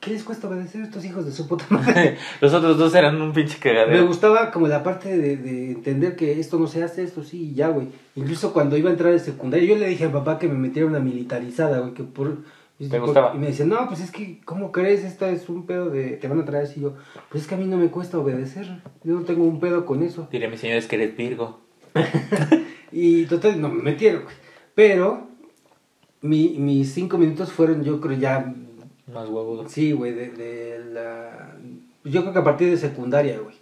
¿qué 0.00 0.10
les 0.10 0.22
cuesta 0.24 0.48
obedecer 0.48 0.82
a 0.82 0.84
estos 0.84 1.04
hijos 1.04 1.24
de 1.24 1.32
su 1.32 1.46
puta 1.48 1.64
madre? 1.70 2.16
Los 2.40 2.52
otros 2.52 2.76
dos 2.76 2.94
eran 2.94 3.20
un 3.22 3.32
pinche 3.32 3.54
Me 3.54 3.60
cagadero. 3.60 4.06
gustaba 4.06 4.50
como 4.50 4.66
la 4.68 4.82
parte 4.82 5.16
de, 5.16 5.36
de 5.36 5.70
entender 5.72 6.16
que 6.16 6.38
esto 6.40 6.58
no 6.58 6.66
se 6.66 6.82
hace, 6.82 7.02
esto 7.04 7.22
sí, 7.22 7.50
y 7.50 7.54
ya, 7.54 7.68
güey. 7.68 7.88
Incluso 8.16 8.52
cuando 8.52 8.76
iba 8.76 8.90
a 8.90 8.92
entrar 8.92 9.12
de 9.12 9.18
secundaria, 9.20 9.66
yo 9.68 9.76
le 9.76 9.88
dije 9.88 10.04
a 10.04 10.12
papá 10.12 10.38
que 10.38 10.48
me 10.48 10.54
metiera 10.58 10.86
una 10.88 11.00
militarizada, 11.00 11.78
güey, 11.80 11.94
que 11.94 12.02
por... 12.04 12.38
¿Te 12.76 12.98
gustaba? 12.98 13.32
Y 13.36 13.38
me 13.38 13.46
decía, 13.46 13.64
no, 13.64 13.86
pues 13.86 14.00
es 14.00 14.10
que, 14.10 14.40
¿cómo 14.44 14.72
crees? 14.72 15.04
Esta 15.04 15.30
es 15.30 15.48
un 15.48 15.64
pedo 15.64 15.90
de... 15.90 16.16
Te 16.16 16.26
van 16.26 16.40
a 16.40 16.44
traer 16.44 16.64
así. 16.64 16.80
Yo, 16.80 16.94
pues 17.30 17.44
es 17.44 17.48
que 17.48 17.54
a 17.54 17.58
mí 17.58 17.66
no 17.66 17.76
me 17.76 17.86
cuesta 17.86 18.18
obedecer. 18.18 18.66
Yo 19.04 19.14
no 19.14 19.20
tengo 19.22 19.44
un 19.44 19.60
pedo 19.60 19.86
con 19.86 20.02
eso. 20.02 20.26
Diré, 20.32 20.48
mis 20.48 20.58
señores, 20.58 20.86
que 20.88 20.96
eres 20.96 21.16
Virgo. 21.16 21.60
Y 22.96 23.26
total, 23.26 23.60
no 23.60 23.68
me 23.68 23.82
metieron, 23.82 24.22
güey. 24.22 24.36
Pero 24.76 25.26
mi, 26.22 26.50
mis 26.60 26.92
cinco 26.92 27.18
minutos 27.18 27.52
fueron, 27.52 27.82
yo 27.82 28.00
creo, 28.00 28.16
ya. 28.16 28.54
Más 29.12 29.28
huevudo. 29.28 29.68
Sí, 29.68 29.90
güey, 29.90 30.12
de, 30.12 30.30
de 30.30 30.78
la. 30.92 31.56
Yo 32.04 32.20
creo 32.20 32.32
que 32.32 32.38
a 32.38 32.44
partir 32.44 32.70
de 32.70 32.76
secundaria, 32.76 33.40
güey. 33.40 33.56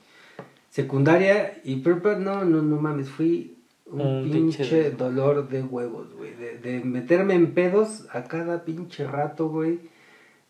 Secundaria 0.69 1.61
y 1.65 1.77
prepa, 1.77 2.17
no, 2.17 2.45
no, 2.45 2.61
no 2.61 2.77
mames, 2.77 3.09
fui 3.09 3.57
un, 3.87 4.01
Un 4.03 4.31
pinche 4.31 4.59
pinche 4.59 4.91
dolor 4.91 5.49
de 5.49 5.63
huevos, 5.63 6.13
güey. 6.13 6.35
De, 6.35 6.59
de 6.59 6.85
meterme 6.85 7.35
en 7.35 7.55
pedos 7.55 8.07
a 8.13 8.25
cada 8.25 8.65
pinche 8.67 9.07
rato, 9.07 9.49
güey. 9.49 9.81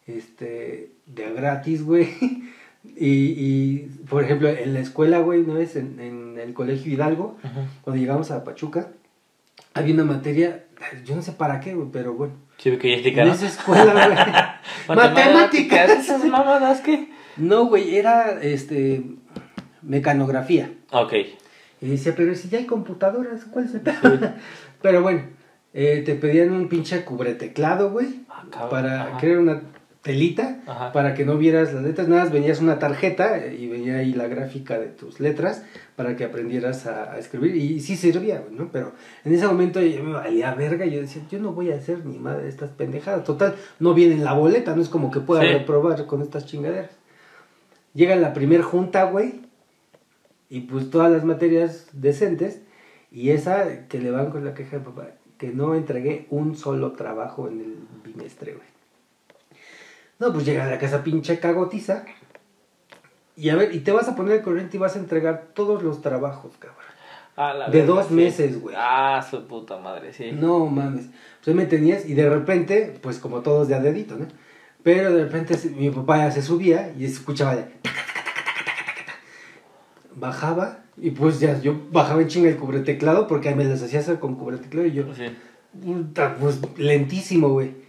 Este, 0.09 0.91
de 1.07 1.33
gratis, 1.33 1.85
güey. 1.85 2.09
Y, 2.85 3.07
y, 3.07 3.79
por 4.09 4.25
ejemplo, 4.25 4.49
en 4.49 4.75
la 4.75 4.81
escuela, 4.81 5.19
güey, 5.21 5.41
una 5.41 5.55
vez 5.55 5.77
en, 5.77 6.01
en 6.01 6.39
el 6.39 6.53
colegio 6.53 6.93
Hidalgo, 6.93 7.37
Ajá. 7.43 7.67
cuando 7.83 8.01
llegamos 8.01 8.31
a 8.31 8.43
Pachuca, 8.45 8.89
había 9.75 9.95
una 9.95 10.05
materia, 10.05 10.65
yo 11.05 11.15
no 11.15 11.23
sé 11.23 11.33
para 11.33 11.61
qué, 11.61 11.75
güey, 11.75 11.89
pero 11.93 12.15
bueno. 12.15 12.35
Sí, 12.59 12.77
que 12.79 13.03
ya 13.13 13.23
En 13.23 13.29
esa 13.29 13.47
escuela, 13.47 13.93
güey. 13.93 14.97
Matemáticas. 14.99 15.91
Esas 15.91 16.25
mamadas 16.25 16.81
que. 16.81 17.09
No, 17.37 17.67
güey, 17.67 17.97
era 17.97 18.41
este 18.43 19.03
mecanografía. 19.83 20.71
Ok. 20.91 21.13
Y 21.81 21.89
decía, 21.89 22.15
pero 22.17 22.35
si 22.35 22.49
ya 22.49 22.59
hay 22.59 22.67
computadoras, 22.67 23.45
¿cuál 23.47 23.65
es 23.65 23.75
el 23.75 23.81
pedo? 23.81 24.33
Pero 24.83 25.03
bueno, 25.03 25.23
eh, 25.75 26.03
te 26.07 26.15
pedían 26.15 26.53
un 26.53 26.69
pinche 26.69 27.05
cubreteclado, 27.05 27.91
güey, 27.91 28.21
Ah, 28.29 28.69
para 28.71 29.03
ajá. 29.05 29.19
crear 29.19 29.39
una 29.39 29.63
telita, 30.03 30.61
Ajá. 30.67 30.91
para 30.93 31.15
que 31.15 31.25
no 31.25 31.39
vieras 31.39 31.73
las 31.73 31.85
letras, 31.85 32.09
nada 32.09 32.25
más 32.25 32.33
venías 32.33 32.61
una 32.61 32.79
tarjeta 32.81 33.47
y 33.47 33.69
venía 33.69 33.99
ahí 33.99 34.13
la 34.15 34.27
gráfica 34.27 34.79
de 34.79 34.89
tus 34.89 35.21
letras 35.21 35.65
para 35.95 36.17
que 36.17 36.25
aprendieras 36.25 36.87
a, 36.87 37.13
a 37.13 37.19
escribir 37.19 37.55
y 37.55 37.79
sí 37.81 37.97
servía, 37.97 38.43
¿no? 38.51 38.69
Pero 38.73 38.93
en 39.25 39.33
ese 39.33 39.47
momento 39.47 39.81
yo 39.81 40.03
me 40.03 40.13
valía 40.15 40.55
verga, 40.55 40.85
yo 40.87 41.01
decía, 41.01 41.23
yo 41.31 41.39
no 41.39 41.53
voy 41.53 41.71
a 41.71 41.77
hacer 41.77 42.05
ni 42.05 42.19
madre 42.19 42.43
de 42.45 42.49
estas 42.49 42.71
pendejadas, 42.71 43.23
total, 43.25 43.55
no 43.79 43.95
viene 43.95 44.15
en 44.15 44.25
la 44.25 44.33
boleta, 44.33 44.75
no 44.75 44.83
es 44.83 44.89
como 44.89 45.11
que 45.13 45.21
pueda 45.21 45.43
Sí. 45.43 45.49
reprobar 45.49 46.05
con 46.07 46.21
estas 46.21 46.47
chingaderas. 46.47 46.91
Llega 47.95 48.17
la 48.17 48.33
primer 48.35 48.63
junta, 48.63 49.05
güey, 49.05 49.43
y 50.51 50.61
pues 50.63 50.91
todas 50.91 51.13
las 51.13 51.25
materias 51.25 51.87
decentes, 51.93 52.61
y 53.13 53.31
esa 53.31 53.87
que 53.89 54.01
le 54.01 54.11
van 54.11 54.31
con 54.31 54.45
la 54.45 54.55
queja 54.55 54.79
de 54.79 54.85
papá, 54.85 55.09
que 55.39 55.49
no 55.49 55.75
entregué 55.75 56.27
un 56.31 56.57
solo 56.57 56.93
trabajo 56.93 57.49
en 57.49 57.61
el 57.61 57.75
bimestre, 58.05 58.53
güey. 58.55 58.67
No, 60.23 60.33
pues 60.33 60.45
llega 60.45 60.65
a 60.65 60.71
la 60.71 60.79
casa 60.79 61.03
pinche 61.03 61.41
cagotiza, 61.41 62.05
y 63.35 63.49
a 63.49 63.57
ver, 63.57 63.75
y 63.75 63.81
te 63.81 63.91
vas 63.91 64.07
a 64.07 64.15
poner 64.15 64.37
el 64.37 64.43
corriente 64.43 64.77
y 64.77 64.81
vas 64.81 64.95
a 64.95 65.01
entregar 65.01 65.49
todos 65.53 65.83
los 65.83 66.01
trabajos, 66.01 66.53
cabrón. 66.61 66.79
Ah, 67.35 67.53
la 67.55 67.69
De 67.69 67.85
dos 67.85 68.07
sí. 68.07 68.15
meses, 68.15 68.61
güey. 68.61 68.77
Ah, 68.79 69.27
su 69.29 69.49
puta 69.49 69.79
madre, 69.79 70.13
sí. 70.13 70.31
No 70.31 70.67
mames. 70.67 71.07
Pues 71.43 71.57
me 71.57 71.67
tenías 71.67 72.09
y 72.09 72.15
de 72.15 72.31
repente, 72.31 72.95
pues 73.03 73.19
como 73.19 73.41
todos 73.41 73.67
de 73.67 73.75
a 73.75 73.81
dedito, 73.81 74.15
¿no? 74.17 74.29
Pero 74.85 75.13
de 75.13 75.25
repente 75.25 75.59
mi 75.75 75.91
papá 75.91 76.19
ya 76.19 76.31
se 76.31 76.43
subía 76.43 76.95
y 76.97 77.05
escuchaba 77.05 77.57
de... 77.57 77.65
Bajaba 80.15 80.85
y 80.97 81.11
pues 81.11 81.41
ya 81.41 81.59
yo 81.61 81.75
bajaba 81.91 82.23
en 82.23 82.29
chinga 82.29 82.49
el 82.49 82.59
cubreteclado 82.59 83.27
porque 83.27 83.53
me 83.57 83.65
las 83.65 83.83
hacía 83.83 83.99
hacer 83.99 84.21
con 84.21 84.37
cubreteclado 84.37 84.87
y 84.87 84.93
yo... 84.93 85.13
Sí. 85.17 85.37
Puta, 85.83 86.37
pues 86.39 86.61
lentísimo, 86.79 87.49
güey. 87.49 87.82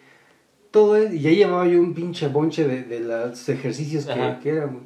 Todo 0.74 0.98
es, 0.98 1.14
y 1.14 1.20
ya 1.22 1.30
llevaba 1.30 1.68
yo 1.68 1.80
un 1.80 1.94
pinche 1.94 2.28
bonche 2.28 2.68
de, 2.68 2.82
de 2.84 3.00
los 3.00 3.48
ejercicios 3.48 4.06
que, 4.08 4.38
que 4.42 4.50
eran, 4.50 4.72
güey. 4.72 4.84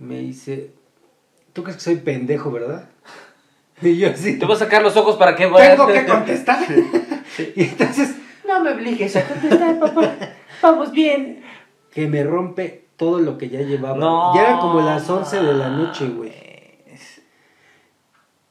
Me 0.00 0.18
dice, 0.18 0.72
¿tú 1.52 1.62
crees 1.62 1.76
que 1.76 1.84
soy 1.84 1.96
pendejo, 1.96 2.50
verdad? 2.50 2.90
Y 3.80 3.96
yo 3.96 4.10
así, 4.10 4.38
Te 4.40 4.44
voy 4.44 4.56
a 4.56 4.58
sacar 4.58 4.82
los 4.82 4.96
ojos 4.96 5.16
para 5.16 5.36
que 5.36 5.46
vayas. 5.46 5.76
tengo 5.76 5.86
que 5.86 6.04
contestar. 6.12 6.58
Y 7.56 7.62
entonces, 7.62 8.14
No 8.46 8.60
me 8.62 8.72
obligues 8.72 9.14
a 9.16 9.26
contestar, 9.26 9.78
papá. 9.78 10.14
Vamos 10.60 10.90
bien. 10.92 11.42
que 11.92 12.06
me 12.08 12.22
rompe 12.24 12.84
todo 12.96 13.20
lo 13.20 13.38
que 13.38 13.48
ya 13.48 13.60
llevaba. 13.62 13.96
No. 13.96 14.34
Ya 14.34 14.42
eran 14.42 14.58
como 14.58 14.80
las 14.80 15.08
11 15.08 15.40
de 15.42 15.54
la 15.54 15.68
noche, 15.70 16.08
güey. 16.08 16.32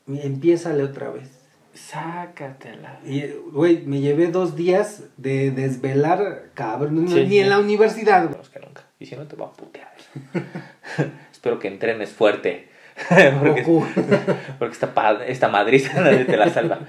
Empiézale 0.07 0.83
otra 0.83 1.09
vez. 1.09 1.32
Sácatela. 1.73 2.99
Y, 3.05 3.23
güey, 3.51 3.83
me 3.85 3.99
llevé 3.99 4.27
dos 4.27 4.55
días 4.55 5.03
de 5.17 5.51
desvelar, 5.51 6.49
cabrón, 6.53 7.07
Sí, 7.07 7.15
ni 7.23 7.29
sí. 7.29 7.39
en 7.39 7.49
la 7.49 7.59
universidad, 7.59 8.21
güey. 8.23 8.31
Menos 8.33 8.49
que 8.49 8.59
nunca. 8.59 8.83
Y 8.99 9.05
si 9.05 9.15
no, 9.15 9.23
te 9.27 9.35
va 9.35 9.47
a 9.47 9.53
putear. 9.53 9.91
Espero 11.31 11.59
que 11.59 11.67
entrenes 11.67 12.11
fuerte. 12.11 12.69
porque, 13.41 13.63
porque 14.59 14.73
esta, 14.73 15.23
esta 15.25 15.47
madriza 15.49 15.99
nadie 16.01 16.25
te 16.25 16.37
la 16.37 16.49
salva. 16.49 16.79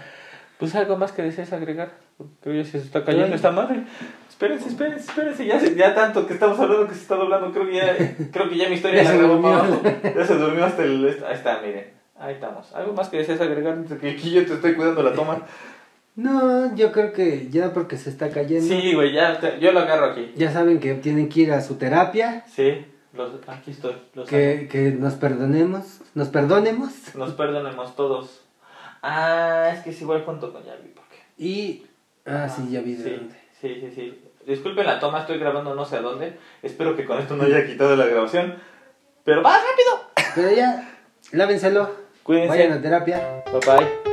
Pues 0.58 0.74
algo 0.74 0.96
más 0.96 1.12
que 1.12 1.22
desees 1.22 1.52
agregar. 1.52 1.92
Creo 2.42 2.62
que 2.62 2.70
se 2.70 2.78
está 2.78 3.04
cayendo 3.04 3.26
Ay. 3.28 3.34
esta 3.34 3.50
madre. 3.50 3.82
Espérense, 4.28 4.68
espérense, 4.68 5.08
espérense. 5.08 5.46
Ya, 5.46 5.58
se- 5.58 5.74
ya 5.74 5.94
tanto 5.94 6.26
que 6.26 6.34
estamos 6.34 6.58
hablando 6.60 6.86
que 6.86 6.94
se 6.94 7.00
está 7.00 7.16
doblando. 7.16 7.52
Creo 7.52 7.66
que 7.66 7.74
ya, 7.74 7.96
creo 8.30 8.48
que 8.48 8.56
ya 8.56 8.68
mi 8.68 8.74
historia 8.76 9.02
Ya 9.02 9.10
la 9.10 9.16
se 9.16 9.22
durmió. 9.22 9.82
Ya 10.14 10.24
se 10.26 10.34
durmió 10.34 10.64
hasta 10.64 10.84
el. 10.84 11.06
Ahí 11.26 11.34
está, 11.34 11.60
miren. 11.60 11.93
Ahí 12.18 12.34
estamos. 12.34 12.72
¿Algo 12.74 12.92
más 12.92 13.08
que 13.08 13.18
desees 13.18 13.40
agregar? 13.40 13.82
Que 14.00 14.10
aquí 14.10 14.30
yo 14.30 14.46
te 14.46 14.54
estoy 14.54 14.74
cuidando 14.74 15.02
la 15.02 15.12
toma. 15.12 15.42
No, 16.16 16.72
yo 16.76 16.92
creo 16.92 17.12
que 17.12 17.48
ya 17.50 17.72
porque 17.72 17.96
se 17.96 18.08
está 18.08 18.30
cayendo. 18.30 18.72
Sí, 18.72 18.94
güey, 18.94 19.12
ya. 19.12 19.40
te- 19.40 19.58
yo 19.58 19.72
lo 19.72 19.80
agarro 19.80 20.12
aquí. 20.12 20.30
Ya 20.36 20.52
saben 20.52 20.78
que 20.78 20.94
tienen 20.94 21.28
que 21.28 21.40
ir 21.40 21.52
a 21.52 21.60
su 21.60 21.74
terapia, 21.74 22.44
Sí, 22.46 22.86
los, 23.14 23.32
aquí 23.48 23.72
estoy. 23.72 23.96
Los 24.14 24.28
que, 24.28 24.68
que 24.70 24.92
nos 24.92 25.14
perdonemos, 25.14 26.02
nos 26.14 26.28
perdonemos 26.28 27.16
Nos 27.16 27.32
perdonemos 27.32 27.96
todos. 27.96 28.42
Ah, 29.02 29.72
es 29.74 29.80
que 29.82 29.90
es 29.90 30.00
igual 30.02 30.22
junto 30.24 30.52
con 30.52 30.62
Yavi, 30.62 30.90
porque. 30.94 31.16
y... 31.36 31.84
Ah, 32.24 32.48
sí, 32.48 32.68
ya 32.70 32.80
vi 32.80 32.94
de 32.94 33.02
sí, 33.02 33.10
dónde. 33.10 33.34
sí, 33.60 33.74
sí, 33.80 33.92
sí. 33.96 34.22
Disculpen 34.46 34.86
la 34.86 35.00
toma, 35.00 35.18
estoy 35.22 35.38
grabando 35.38 35.74
no 35.74 35.84
sé 35.84 35.96
a 35.96 36.00
dónde. 36.00 36.38
Espero 36.62 36.94
que 36.94 37.06
con 37.06 37.18
esto 37.18 37.34
no 37.36 37.42
haya 37.42 37.66
quitado 37.66 37.96
la 37.96 38.06
grabación. 38.06 38.54
Pero 39.24 39.42
va 39.42 39.56
rápido. 39.58 40.32
Pero 40.36 40.52
ya, 40.56 40.96
lávenselo, 41.32 42.03
Cuídense. 42.24 42.48
vayan 42.48 42.72
a 42.72 42.82
terapia. 42.82 43.44
Bye 43.52 43.60
bye. 43.60 44.03